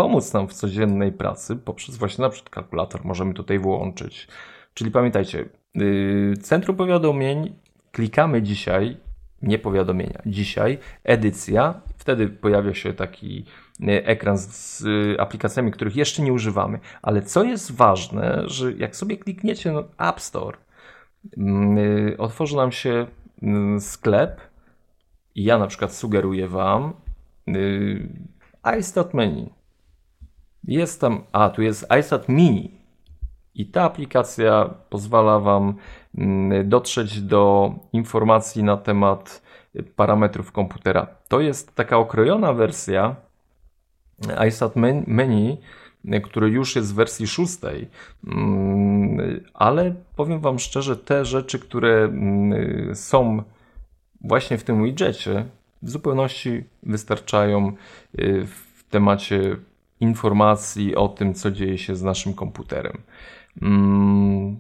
pomóc 0.00 0.32
nam 0.32 0.48
w 0.48 0.54
codziennej 0.54 1.12
pracy 1.12 1.56
poprzez 1.56 1.96
właśnie 1.96 2.22
na 2.22 2.28
przykład 2.28 2.50
kalkulator 2.50 3.04
możemy 3.04 3.34
tutaj 3.34 3.58
włączyć. 3.58 4.28
Czyli 4.74 4.90
pamiętajcie, 4.90 5.48
yy, 5.74 6.36
centrum 6.42 6.76
powiadomień, 6.76 7.54
klikamy 7.92 8.42
dzisiaj, 8.42 8.96
nie 9.42 9.58
powiadomienia, 9.58 10.22
dzisiaj, 10.26 10.78
edycja, 11.04 11.80
wtedy 11.96 12.28
pojawia 12.28 12.74
się 12.74 12.92
taki 12.92 13.44
yy, 13.80 14.04
ekran 14.04 14.38
z 14.38 14.84
aplikacjami, 15.18 15.72
których 15.72 15.96
jeszcze 15.96 16.22
nie 16.22 16.32
używamy. 16.32 16.78
Ale 17.02 17.22
co 17.22 17.44
jest 17.44 17.72
ważne, 17.72 18.42
że 18.46 18.72
jak 18.72 18.96
sobie 18.96 19.16
klikniecie 19.16 19.72
na 19.72 20.08
App 20.10 20.20
Store, 20.20 20.58
mm, 21.36 21.78
otworzy 22.18 22.56
nam 22.56 22.72
się 22.72 23.06
mm, 23.42 23.80
sklep 23.80 24.40
i 25.34 25.44
ja 25.44 25.58
na 25.58 25.66
przykład 25.66 25.94
sugeruję 25.94 26.48
Wam 26.48 26.92
iStat 28.78 29.14
Menu. 29.14 29.59
Jest 30.64 31.00
tam, 31.00 31.24
a 31.32 31.50
tu 31.50 31.62
jest 31.62 31.86
iStat 32.00 32.28
Mini. 32.28 32.70
I 33.54 33.66
ta 33.66 33.82
aplikacja 33.82 34.74
pozwala 34.90 35.40
Wam 35.40 35.74
dotrzeć 36.64 37.20
do 37.20 37.74
informacji 37.92 38.62
na 38.62 38.76
temat 38.76 39.42
parametrów 39.96 40.52
komputera. 40.52 41.06
To 41.28 41.40
jest 41.40 41.74
taka 41.74 41.98
okrojona 41.98 42.52
wersja 42.52 43.16
iStat 44.48 44.76
Menu, 45.06 45.58
który 46.22 46.48
już 46.48 46.76
jest 46.76 46.92
w 46.92 46.96
wersji 46.96 47.26
szóstej, 47.26 47.88
mm, 48.26 49.40
ale 49.54 49.94
powiem 50.16 50.40
Wam 50.40 50.58
szczerze, 50.58 50.96
te 50.96 51.24
rzeczy, 51.24 51.58
które 51.58 52.04
mm, 52.04 52.94
są 52.94 53.42
właśnie 54.20 54.58
w 54.58 54.64
tym 54.64 54.84
widgetie, 54.84 55.44
w 55.82 55.90
zupełności 55.90 56.64
wystarczają 56.82 57.72
y, 58.18 58.46
w 58.46 58.84
temacie 58.90 59.56
informacji 60.00 60.96
o 60.96 61.08
tym, 61.08 61.34
co 61.34 61.50
dzieje 61.50 61.78
się 61.78 61.96
z 61.96 62.02
naszym 62.02 62.34
komputerem. 62.34 63.02
Mm, 63.62 64.58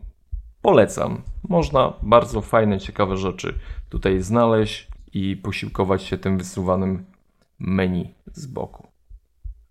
polecam. 0.62 1.22
Można 1.48 1.92
bardzo 2.02 2.40
fajne, 2.40 2.78
ciekawe 2.78 3.16
rzeczy 3.16 3.54
tutaj 3.88 4.22
znaleźć 4.22 4.88
i 5.12 5.36
posiłkować 5.36 6.02
się 6.02 6.18
tym 6.18 6.38
wysuwanym 6.38 7.04
menu 7.58 8.14
z 8.32 8.46
boku. 8.46 8.86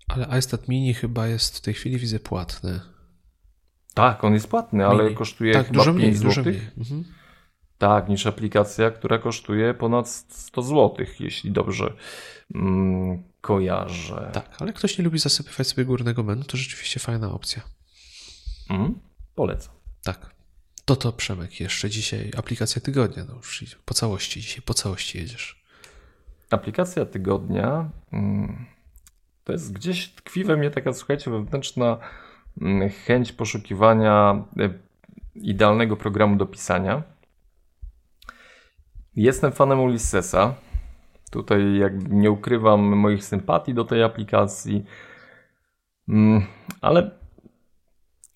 Ale 0.07 0.39
iStat 0.39 0.67
Mini 0.67 0.93
chyba 0.93 1.28
jest 1.28 1.57
w 1.57 1.61
tej 1.61 1.74
chwili, 1.74 1.97
widzę, 1.97 2.20
płatny. 2.20 2.80
Tak, 3.93 4.24
on 4.24 4.34
jest 4.34 4.49
płatny, 4.49 4.80
Mini. 4.80 4.91
ale 4.91 5.11
kosztuje 5.11 5.53
tak, 5.53 5.67
chyba 5.67 5.80
dużo 5.80 5.93
5 5.93 6.03
mniej, 6.03 6.34
zł. 6.34 6.53
Mhm. 6.78 7.03
Tak, 7.78 8.09
niż 8.09 8.28
aplikacja, 8.28 8.91
która 8.91 9.17
kosztuje 9.17 9.74
ponad 9.74 10.09
100 10.09 10.61
zł, 10.61 11.05
jeśli 11.20 11.51
dobrze 11.51 11.93
mm, 12.55 13.24
kojarzę. 13.41 14.29
Tak, 14.33 14.57
ale 14.59 14.73
ktoś 14.73 14.97
nie 14.97 15.03
lubi 15.03 15.19
zasypywać 15.19 15.67
sobie 15.67 15.85
górnego 15.85 16.23
menu, 16.23 16.43
to 16.43 16.57
rzeczywiście 16.57 16.99
fajna 16.99 17.31
opcja. 17.31 17.61
Mm, 18.69 18.99
polecam. 19.35 19.73
Tak. 20.03 20.29
To 20.85 20.95
to 20.95 21.13
Przemek 21.13 21.59
jeszcze 21.59 21.89
dzisiaj 21.89 22.31
aplikacja 22.37 22.81
tygodnia. 22.81 23.25
No 23.27 23.35
już 23.35 23.75
po 23.85 23.93
całości, 23.93 24.41
dzisiaj 24.41 24.61
po 24.61 24.73
całości 24.73 25.17
jedziesz. 25.17 25.63
Aplikacja 26.49 27.05
tygodnia 27.05 27.89
mm, 28.13 28.65
to 29.43 29.51
jest 29.51 29.73
gdzieś 29.73 30.09
tkwi 30.09 30.43
we 30.43 30.57
mnie 30.57 30.71
taka, 30.71 30.93
słuchajcie, 30.93 31.31
wewnętrzna 31.31 31.97
mm, 32.61 32.89
chęć 32.89 33.31
poszukiwania 33.31 34.43
e, 34.59 34.69
idealnego 35.35 35.97
programu 35.97 36.35
do 36.35 36.45
pisania. 36.45 37.03
Jestem 39.15 39.51
fanem 39.51 39.79
Ulyssesa. 39.79 40.55
Tutaj 41.30 41.77
jak 41.77 42.09
nie 42.09 42.32
ukrywam 42.32 42.82
moich 42.82 43.23
sympatii 43.23 43.73
do 43.73 43.86
tej 43.86 44.03
aplikacji, 44.03 44.86
mm, 46.09 46.41
ale 46.82 47.11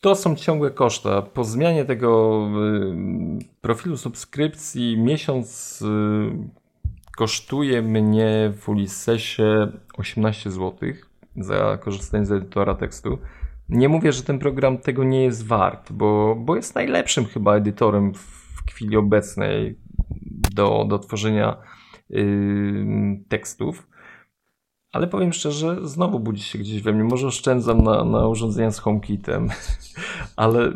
to 0.01 0.15
są 0.15 0.35
ciągłe 0.35 0.71
koszta. 0.71 1.21
Po 1.21 1.43
zmianie 1.43 1.85
tego 1.85 2.41
y, 3.41 3.61
profilu 3.61 3.97
subskrypcji 3.97 4.97
miesiąc 4.97 5.81
y, 5.81 5.85
kosztuje 7.17 7.81
mnie 7.81 8.53
w 8.57 8.69
Ulyssesie 8.69 9.71
18 9.97 10.51
zł 10.51 10.89
za 11.35 11.77
korzystanie 11.77 12.25
z 12.25 12.31
edytora 12.31 12.75
tekstu. 12.75 13.17
Nie 13.69 13.89
mówię, 13.89 14.11
że 14.11 14.23
ten 14.23 14.39
program 14.39 14.77
tego 14.77 15.03
nie 15.03 15.23
jest 15.23 15.47
wart, 15.47 15.91
bo, 15.91 16.35
bo 16.35 16.55
jest 16.55 16.75
najlepszym 16.75 17.25
chyba 17.25 17.55
edytorem 17.55 18.13
w 18.13 18.71
chwili 18.71 18.97
obecnej 18.97 19.77
do, 20.53 20.85
do 20.89 20.99
tworzenia 20.99 21.57
tekstów. 23.30 23.88
Ale 24.91 25.07
powiem 25.07 25.34
szczerze, 25.34 25.88
znowu 25.88 26.20
budzi 26.20 26.43
się 26.43 26.59
gdzieś 26.59 26.82
we 26.82 26.93
mnie. 26.93 27.03
Może 27.03 27.28
oszczędzam 27.28 27.82
na, 27.82 28.03
na 28.03 28.28
urządzenia 28.28 28.72
z 28.72 28.80
HomeKitem, 28.80 29.49
ale 30.36 30.68
y, 30.68 30.74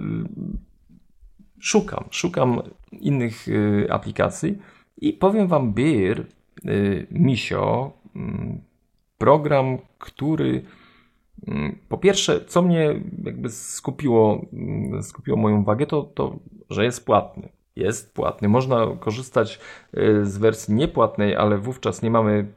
szukam, 1.60 2.04
szukam 2.12 2.62
innych 2.92 3.48
y, 3.48 3.88
aplikacji 3.90 4.58
i 4.98 5.14
powiem 5.14 5.48
Wam, 5.48 5.74
Beer, 5.74 6.26
y, 6.66 7.08
Misio, 7.12 7.94
program, 9.18 9.78
który 10.00 10.64
po 11.90 11.98
pierwsze, 11.98 12.46
co 12.46 12.62
mnie 12.62 13.02
jakby 13.24 13.50
skupiło, 13.50 14.46
skupiło 15.02 15.38
moją 15.38 15.62
uwagę, 15.62 15.86
to, 15.86 16.04
to 16.04 16.40
że 16.70 16.84
jest 16.84 17.06
płatny. 17.06 17.50
Jest 17.78 18.13
płatny. 18.13 18.47
Można 18.47 18.88
korzystać 18.99 19.59
z 20.23 20.38
wersji 20.38 20.73
niepłatnej, 20.73 21.36
ale 21.36 21.57
wówczas 21.57 22.01
nie 22.01 22.11
mamy 22.11 22.47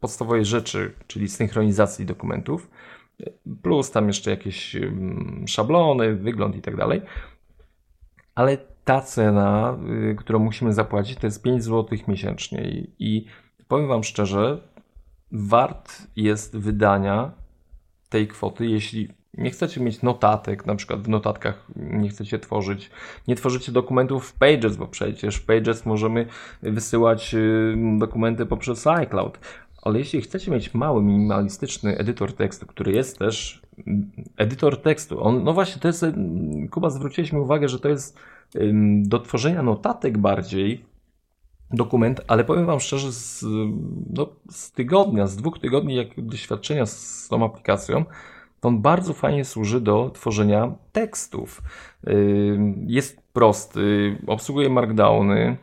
podstawowej 0.00 0.44
rzeczy, 0.44 0.92
czyli 1.06 1.28
synchronizacji 1.28 2.06
dokumentów, 2.06 2.70
plus 3.62 3.90
tam 3.90 4.06
jeszcze 4.06 4.30
jakieś 4.30 4.76
szablony, 5.46 6.16
wygląd 6.16 6.56
i 6.56 6.62
tak 6.62 6.76
dalej. 6.76 7.02
Ale 8.34 8.58
ta 8.84 9.00
cena, 9.00 9.78
y, 10.10 10.14
którą 10.14 10.38
musimy 10.38 10.72
zapłacić, 10.72 11.18
to 11.18 11.26
jest 11.26 11.42
5 11.42 11.64
zł 11.64 11.98
miesięcznie. 12.08 12.86
I 12.98 13.26
powiem 13.68 13.88
Wam 13.88 14.04
szczerze, 14.04 14.60
wart 15.32 15.92
jest 16.16 16.56
wydania 16.56 17.30
tej 18.08 18.28
kwoty, 18.28 18.66
jeśli 18.66 19.08
nie 19.38 19.50
chcecie 19.50 19.80
mieć 19.80 20.02
notatek, 20.02 20.66
na 20.66 20.74
przykład 20.74 21.00
w 21.00 21.08
notatkach 21.08 21.66
nie 21.76 22.08
chcecie 22.08 22.38
tworzyć, 22.38 22.90
nie 23.28 23.36
tworzycie 23.36 23.72
dokumentów 23.72 24.28
w 24.28 24.32
Pages, 24.32 24.76
bo 24.76 24.86
przecież 24.86 25.36
w 25.36 25.44
Pages 25.46 25.86
możemy 25.86 26.26
wysyłać 26.62 27.34
y, 27.34 27.76
dokumenty 27.98 28.46
poprzez 28.46 28.86
iCloud, 28.86 29.38
ale 29.82 29.98
jeśli 29.98 30.20
chcecie 30.20 30.50
mieć 30.50 30.74
mały, 30.74 31.02
minimalistyczny 31.02 31.98
edytor 31.98 32.32
tekstu, 32.32 32.66
który 32.66 32.92
jest 32.92 33.18
też 33.18 33.62
edytor 34.36 34.82
tekstu, 34.82 35.24
on, 35.24 35.44
no 35.44 35.52
właśnie, 35.52 35.82
to 35.82 35.88
jest, 35.88 36.04
Kuba, 36.70 36.90
zwróciłeś 36.90 37.32
mi 37.32 37.40
uwagę, 37.40 37.68
że 37.68 37.80
to 37.80 37.88
jest 37.88 38.18
do 39.02 39.18
tworzenia 39.18 39.62
notatek 39.62 40.18
bardziej 40.18 40.84
dokument, 41.70 42.20
ale 42.28 42.44
powiem 42.44 42.66
Wam 42.66 42.80
szczerze, 42.80 43.12
z, 43.12 43.44
no, 44.10 44.28
z 44.50 44.72
tygodnia, 44.72 45.26
z 45.26 45.36
dwóch 45.36 45.58
tygodni 45.58 45.94
jak 45.94 46.08
doświadczenia 46.16 46.86
z 46.86 47.28
tą 47.28 47.44
aplikacją, 47.44 48.04
on 48.62 48.82
bardzo 48.82 49.12
fajnie 49.12 49.44
służy 49.44 49.80
do 49.80 50.10
tworzenia 50.14 50.72
tekstów. 50.92 51.62
Jest 52.86 53.22
prosty, 53.32 54.16
obsługuje 54.26 54.70
markdowny, 54.70 55.56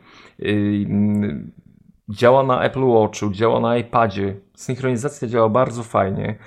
Działa 2.08 2.42
na 2.42 2.62
Apple 2.62 2.84
Watchu, 2.84 3.30
działa 3.30 3.60
na 3.60 3.76
iPadzie. 3.76 4.36
Synchronizacja 4.54 5.28
działa 5.28 5.48
bardzo 5.48 5.82
fajnie. 5.82 6.38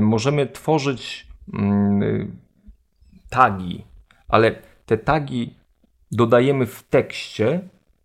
Możemy 0.00 0.46
tworzyć 0.46 1.28
tagi, 3.30 3.84
ale 4.28 4.54
te 4.86 4.98
tagi 4.98 5.54
dodajemy 6.12 6.66
w 6.66 6.82
tekście 6.82 7.60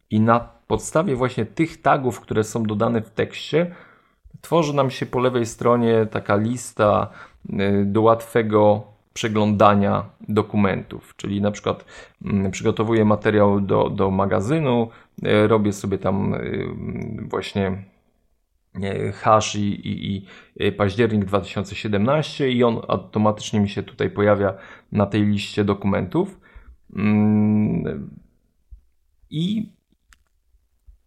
i 0.10 0.20
na 0.20 0.40
podstawie 0.68 1.16
właśnie 1.16 1.46
tych 1.46 1.82
tagów, 1.82 2.20
które 2.20 2.44
są 2.44 2.64
dodane 2.64 3.02
w 3.02 3.10
tekście, 3.10 3.76
tworzy 4.42 4.76
nam 4.76 4.90
się 4.90 5.06
po 5.06 5.20
lewej 5.20 5.46
stronie 5.46 6.06
taka 6.06 6.36
lista 6.36 7.10
do 7.86 8.02
łatwego 8.02 8.84
przeglądania 9.14 10.10
dokumentów, 10.30 11.16
czyli 11.16 11.42
na 11.42 11.52
przykład 11.52 11.86
mm, 12.26 12.52
przygotowuję 12.52 13.06
materiał 13.06 13.62
do, 13.62 13.90
do 13.90 14.12
magazynu, 14.12 14.90
e, 15.24 15.48
robię 15.48 15.74
sobie 15.74 15.98
tam 15.98 16.34
e, 16.34 16.40
właśnie 17.22 17.84
hash 19.14 19.56
i, 19.56 19.88
i, 19.88 20.26
i 20.56 20.72
październik 20.72 21.26
2017 21.26 22.52
i 22.52 22.64
on 22.64 22.82
automatycznie 22.88 23.60
mi 23.60 23.70
się 23.70 23.84
tutaj 23.84 24.10
pojawia 24.10 24.54
na 24.92 25.06
tej 25.06 25.26
liście 25.26 25.64
dokumentów. 25.64 26.40
Mm, 26.96 28.10
I 29.30 29.72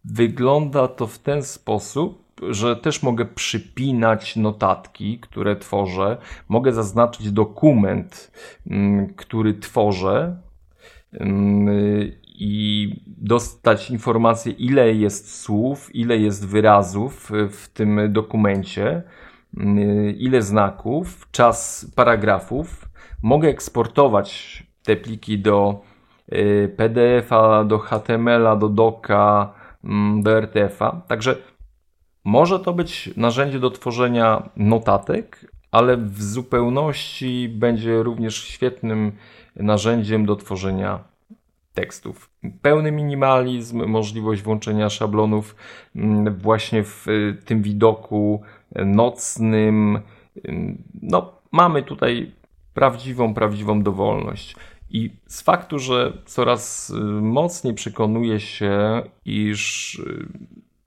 wygląda 0.05 0.87
to 0.87 1.07
w 1.07 1.19
ten 1.19 1.43
sposób, 1.43 2.22
że 2.49 2.75
też 2.75 3.03
mogę 3.03 3.25
przypinać 3.25 4.35
notatki, 4.35 5.19
które 5.19 5.55
tworzę. 5.55 6.17
Mogę 6.49 6.73
zaznaczyć 6.73 7.31
dokument, 7.31 8.31
mm, 8.67 9.13
który 9.13 9.53
tworzę 9.53 10.37
mm, 11.13 11.67
i 12.35 12.89
dostać 13.07 13.91
informację, 13.91 14.51
ile 14.51 14.93
jest 14.93 15.41
słów, 15.41 15.95
ile 15.95 16.17
jest 16.17 16.47
wyrazów 16.47 17.31
w 17.49 17.67
tym 17.67 18.13
dokumencie, 18.13 19.03
mm, 19.57 20.15
ile 20.17 20.41
znaków, 20.41 21.27
czas 21.31 21.91
paragrafów. 21.95 22.89
Mogę 23.23 23.49
eksportować 23.49 24.63
te 24.83 24.95
pliki 24.95 25.39
do 25.39 25.81
y, 26.33 26.73
PDF-a, 26.77 27.63
do 27.63 27.79
HTML-a, 27.79 28.55
do 28.55 28.69
doka, 28.69 29.53
do 30.21 30.31
RTF-a. 30.41 31.01
Także 31.07 31.35
może 32.23 32.59
to 32.59 32.73
być 32.73 33.09
narzędzie 33.17 33.59
do 33.59 33.71
tworzenia 33.71 34.49
notatek, 34.57 35.51
ale 35.71 35.97
w 35.97 36.23
zupełności 36.23 37.49
będzie 37.49 38.03
również 38.03 38.43
świetnym 38.43 39.11
narzędziem 39.55 40.25
do 40.25 40.35
tworzenia 40.35 40.99
tekstów. 41.73 42.29
Pełny 42.61 42.91
minimalizm, 42.91 43.85
możliwość 43.85 44.41
włączenia 44.41 44.89
szablonów 44.89 45.55
mm, 45.95 46.35
właśnie 46.35 46.83
w 46.83 47.07
y, 47.07 47.37
tym 47.45 47.61
widoku 47.61 48.41
nocnym. 48.75 49.99
No, 51.01 51.31
mamy 51.51 51.83
tutaj 51.83 52.31
prawdziwą, 52.73 53.33
prawdziwą 53.33 53.83
dowolność. 53.83 54.55
I 54.89 55.11
z 55.27 55.41
faktu, 55.41 55.79
że 55.79 56.17
coraz 56.25 56.89
y, 56.89 56.93
mocniej 57.21 57.73
przekonuje 57.73 58.39
się, 58.39 59.01
iż 59.25 59.95
y, 59.99 60.27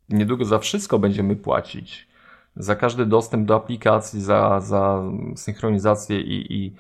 niedługo 0.09 0.45
za 0.45 0.59
wszystko 0.59 0.99
będziemy 0.99 1.37
płacić, 1.37 2.09
za 2.57 2.77
każdy 2.77 3.07
dostęp 3.07 3.47
do 3.47 3.57
aplikacji, 3.57 4.21
za, 4.21 4.61
za 4.61 5.03
synchronizację 5.37 6.21
i, 6.21 6.55
i 6.55 6.73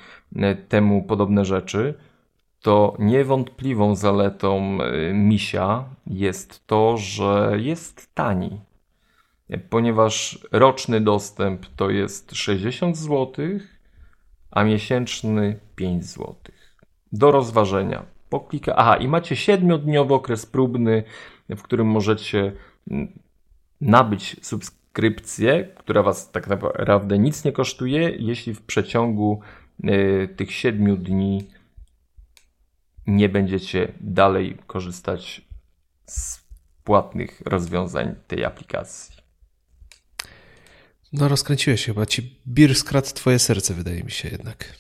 temu 0.68 1.02
podobne 1.02 1.44
rzeczy, 1.44 1.94
to 2.62 2.96
niewątpliwą 2.98 3.94
zaletą 3.94 4.78
y, 4.82 5.12
Misia 5.14 5.84
jest 6.06 6.66
to, 6.66 6.96
że 6.96 7.52
jest 7.56 8.14
tani. 8.14 8.60
Ponieważ 9.70 10.38
roczny 10.52 11.00
dostęp 11.00 11.66
to 11.76 11.90
jest 11.90 12.34
60 12.34 12.96
zł, 12.96 13.34
a 14.50 14.64
miesięczny 14.64 15.60
5 15.76 16.04
zł. 16.04 16.34
Do 17.12 17.30
rozważenia. 17.30 18.02
Poklika. 18.28 18.76
Aha, 18.76 18.96
i 18.96 19.08
macie 19.08 19.34
7-dniowy 19.34 20.14
okres 20.14 20.46
próbny, 20.46 21.04
w 21.48 21.62
którym 21.62 21.86
możecie 21.86 22.52
nabyć 23.80 24.36
subskrypcję, 24.42 25.64
która 25.76 26.02
Was 26.02 26.30
tak 26.30 26.46
naprawdę 26.46 27.18
nic 27.18 27.44
nie 27.44 27.52
kosztuje, 27.52 28.10
jeśli 28.18 28.54
w 28.54 28.62
przeciągu 28.62 29.40
y, 29.84 30.28
tych 30.36 30.52
7 30.52 30.96
dni 30.96 31.48
nie 33.06 33.28
będziecie 33.28 33.92
dalej 34.00 34.58
korzystać 34.66 35.42
z 36.06 36.46
płatnych 36.84 37.40
rozwiązań 37.40 38.14
tej 38.26 38.44
aplikacji. 38.44 39.16
No, 41.12 41.28
rozkręciłeś 41.28 41.80
się 41.80 41.94
chyba. 41.94 42.06
Ci 42.06 42.40
bir 42.46 42.74
skradł 42.74 43.08
twoje 43.14 43.38
serce, 43.38 43.74
wydaje 43.74 44.04
mi 44.04 44.10
się 44.10 44.28
jednak. 44.28 44.72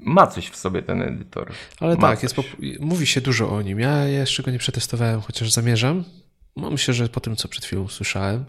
Ma 0.00 0.26
coś 0.26 0.48
w 0.48 0.56
sobie 0.56 0.82
ten 0.82 1.02
edytor. 1.02 1.52
Ale 1.80 1.96
Ma 1.96 2.00
tak, 2.00 2.20
mówi 2.80 3.06
się 3.06 3.20
dużo 3.20 3.50
o 3.50 3.62
nim. 3.62 3.80
Ja 3.80 4.04
jeszcze 4.04 4.42
go 4.42 4.50
nie 4.50 4.58
przetestowałem, 4.58 5.20
chociaż 5.20 5.50
zamierzam. 5.50 6.04
No, 6.56 6.70
myślę, 6.70 6.94
że 6.94 7.08
po 7.08 7.20
tym, 7.20 7.36
co 7.36 7.48
przed 7.48 7.64
chwilą 7.64 7.88
słyszałem, 7.88 8.44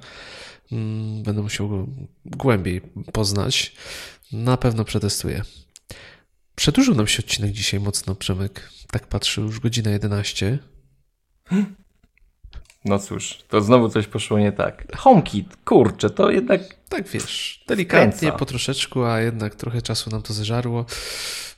mm, 0.71 1.23
będę 1.23 1.41
musiał 1.41 1.69
go 1.69 1.87
głębiej 2.25 2.81
poznać. 3.13 3.75
Na 4.31 4.57
pewno 4.57 4.85
przetestuję. 4.85 5.41
Przedłużył 6.55 6.95
nam 6.95 7.07
się 7.07 7.23
odcinek 7.23 7.51
dzisiaj 7.51 7.79
mocno, 7.79 8.15
Przemek. 8.15 8.69
Tak 8.91 9.07
patrzę, 9.07 9.41
już 9.41 9.59
godzina 9.59 9.91
11. 9.91 10.59
No 12.85 12.99
cóż, 12.99 13.37
to 13.49 13.61
znowu 13.61 13.89
coś 13.89 14.07
poszło 14.07 14.39
nie 14.39 14.51
tak. 14.51 14.95
HomeKit, 14.97 15.57
kurczę, 15.65 16.09
to 16.09 16.31
jednak... 16.31 16.61
Tak 16.89 17.07
wiesz, 17.07 17.63
delikatnie, 17.67 18.19
kręca. 18.19 18.37
po 18.37 18.45
troszeczku, 18.45 19.03
a 19.03 19.19
jednak 19.19 19.55
trochę 19.55 19.81
czasu 19.81 20.09
nam 20.09 20.21
to 20.21 20.33
zeżarło. 20.33 20.85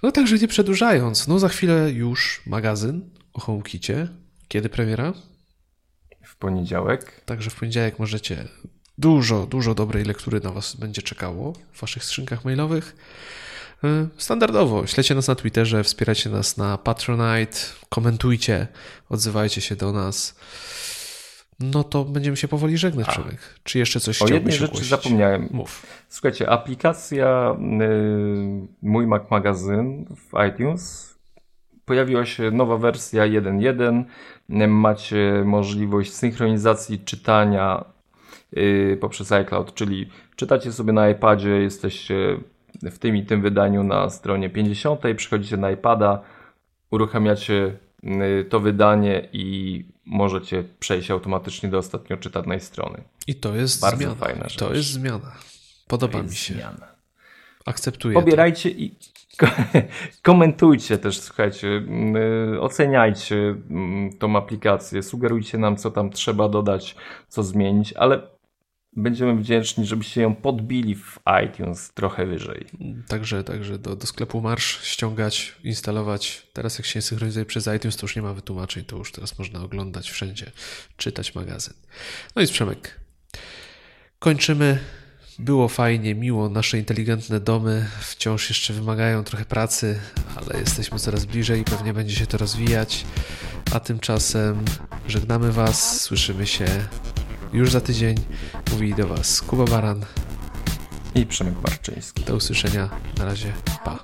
No 0.03 0.11
także 0.11 0.37
nie 0.37 0.47
przedłużając, 0.47 1.27
no 1.27 1.39
za 1.39 1.49
chwilę 1.49 1.91
już 1.91 2.41
magazyn 2.45 3.09
o 3.33 3.39
HomeKicie. 3.39 4.07
Kiedy 4.47 4.69
premiera? 4.69 5.13
W 6.23 6.35
poniedziałek. 6.35 7.21
Także 7.25 7.49
w 7.49 7.55
poniedziałek 7.55 7.99
możecie 7.99 8.47
dużo, 8.97 9.45
dużo 9.45 9.75
dobrej 9.75 10.05
lektury 10.05 10.39
na 10.39 10.51
Was 10.51 10.75
będzie 10.75 11.01
czekało 11.01 11.53
w 11.73 11.81
Waszych 11.81 12.03
skrzynkach 12.03 12.45
mailowych. 12.45 12.95
E, 13.83 14.07
standardowo. 14.17 14.87
Śledźcie 14.87 15.15
nas 15.15 15.27
na 15.27 15.35
Twitterze, 15.35 15.83
wspierajcie 15.83 16.29
nas 16.29 16.57
na 16.57 16.77
Patronite, 16.77 17.57
komentujcie, 17.89 18.67
odzywajcie 19.09 19.61
się 19.61 19.75
do 19.75 19.91
nas. 19.91 20.35
No 21.63 21.83
to 21.83 22.05
będziemy 22.05 22.37
się 22.37 22.47
powoli 22.47 22.77
żegnać, 22.77 23.07
Przemek. 23.07 23.59
Czy 23.63 23.79
jeszcze 23.79 23.99
coś 23.99 24.21
O 24.21 24.27
jednej 24.27 24.53
rzeczy 24.53 24.65
ogłosić? 24.65 24.89
zapomniałem. 24.89 25.49
Mów. 25.51 25.85
Słuchajcie, 26.09 26.49
aplikacja 26.49 27.55
y, 27.81 28.67
Mój 28.81 29.07
Mac 29.07 29.23
Magazyn 29.31 30.05
w 30.15 30.47
iTunes 30.49 31.11
pojawiła 31.85 32.25
się 32.25 32.51
nowa 32.51 32.77
wersja 32.77 33.23
1.1. 33.23 34.03
Macie 34.67 35.43
możliwość 35.45 36.13
synchronizacji 36.13 36.99
czytania 36.99 37.85
y, 38.57 38.97
poprzez 39.01 39.31
iCloud, 39.31 39.73
czyli 39.73 40.09
czytacie 40.35 40.71
sobie 40.71 40.93
na 40.93 41.09
iPadzie, 41.09 41.49
jesteście 41.49 42.37
w 42.83 42.99
tym 42.99 43.15
i 43.15 43.25
tym 43.25 43.41
wydaniu 43.41 43.83
na 43.83 44.09
stronie 44.09 44.49
50, 44.49 45.01
przychodzicie 45.17 45.57
na 45.57 45.71
iPada, 45.71 46.21
uruchamiacie 46.91 47.77
to 48.49 48.59
wydanie 48.59 49.29
i 49.33 49.85
możecie 50.05 50.63
przejść 50.79 51.11
automatycznie 51.11 51.69
do 51.69 51.77
ostatnio 51.77 52.17
czytanej 52.17 52.59
strony. 52.59 53.03
I 53.27 53.35
to 53.35 53.55
jest 53.55 53.81
Bardzo 53.81 53.97
zmiana. 53.97 54.15
fajna 54.15 54.43
rzecz. 54.43 54.55
To 54.55 54.73
jest 54.73 54.89
zmiana. 54.89 55.31
Podoba 55.87 56.23
mi 56.23 56.35
się. 56.35 56.53
Zmiana. 56.53 56.87
Akceptuję. 57.65 58.13
Pobierajcie 58.13 58.71
to. 58.71 58.77
i 58.77 58.95
komentujcie 60.23 60.97
też, 60.97 61.19
słuchajcie, 61.19 61.67
y, 62.53 62.61
oceniajcie 62.61 63.35
mm, 63.35 64.17
tą 64.17 64.37
aplikację, 64.37 65.03
sugerujcie 65.03 65.57
nam, 65.57 65.77
co 65.77 65.91
tam 65.91 66.09
trzeba 66.09 66.49
dodać, 66.49 66.95
co 67.27 67.43
zmienić, 67.43 67.93
ale 67.93 68.21
będziemy 68.93 69.35
wdzięczni, 69.35 69.85
żebyście 69.85 70.21
ją 70.21 70.35
podbili 70.35 70.95
w 70.95 71.19
iTunes 71.45 71.91
trochę 71.93 72.25
wyżej. 72.25 72.65
Także, 73.07 73.43
także 73.43 73.79
do, 73.79 73.95
do 73.95 74.07
sklepu 74.07 74.41
marsz 74.41 74.83
ściągać, 74.83 75.55
instalować. 75.63 76.47
Teraz 76.53 76.77
jak 76.77 76.85
się 76.85 77.01
synchronizuje 77.01 77.45
przez 77.45 77.69
iTunes, 77.77 77.97
to 77.97 78.03
już 78.03 78.15
nie 78.15 78.21
ma 78.21 78.33
wytłumaczeń, 78.33 78.85
to 78.85 78.97
już 78.97 79.11
teraz 79.11 79.39
można 79.39 79.61
oglądać 79.61 80.11
wszędzie, 80.11 80.51
czytać 80.97 81.35
magazyn. 81.35 81.73
No 82.35 82.41
i 82.41 82.47
Przemek. 82.47 82.99
Kończymy. 84.19 84.79
Było 85.39 85.67
fajnie, 85.67 86.15
miło. 86.15 86.49
Nasze 86.49 86.77
inteligentne 86.77 87.39
domy 87.39 87.87
wciąż 88.01 88.49
jeszcze 88.49 88.73
wymagają 88.73 89.23
trochę 89.23 89.45
pracy, 89.45 89.99
ale 90.35 90.59
jesteśmy 90.59 90.99
coraz 90.99 91.25
bliżej 91.25 91.61
i 91.61 91.63
pewnie 91.63 91.93
będzie 91.93 92.15
się 92.15 92.27
to 92.27 92.37
rozwijać. 92.37 93.05
A 93.73 93.79
tymczasem 93.79 94.65
żegnamy 95.07 95.51
Was, 95.51 96.01
słyszymy 96.01 96.47
się 96.47 96.65
już 97.53 97.71
za 97.71 97.81
tydzień. 97.81 98.17
Mówi 98.71 98.95
do 98.95 99.07
Was 99.07 99.41
Kuba 99.41 99.65
Baran 99.65 100.05
i 101.15 101.25
Przemek 101.25 101.53
Barczyński. 101.53 102.23
Do 102.23 102.35
usłyszenia. 102.35 102.89
Na 103.17 103.25
razie. 103.25 103.53
Pa. 103.85 103.99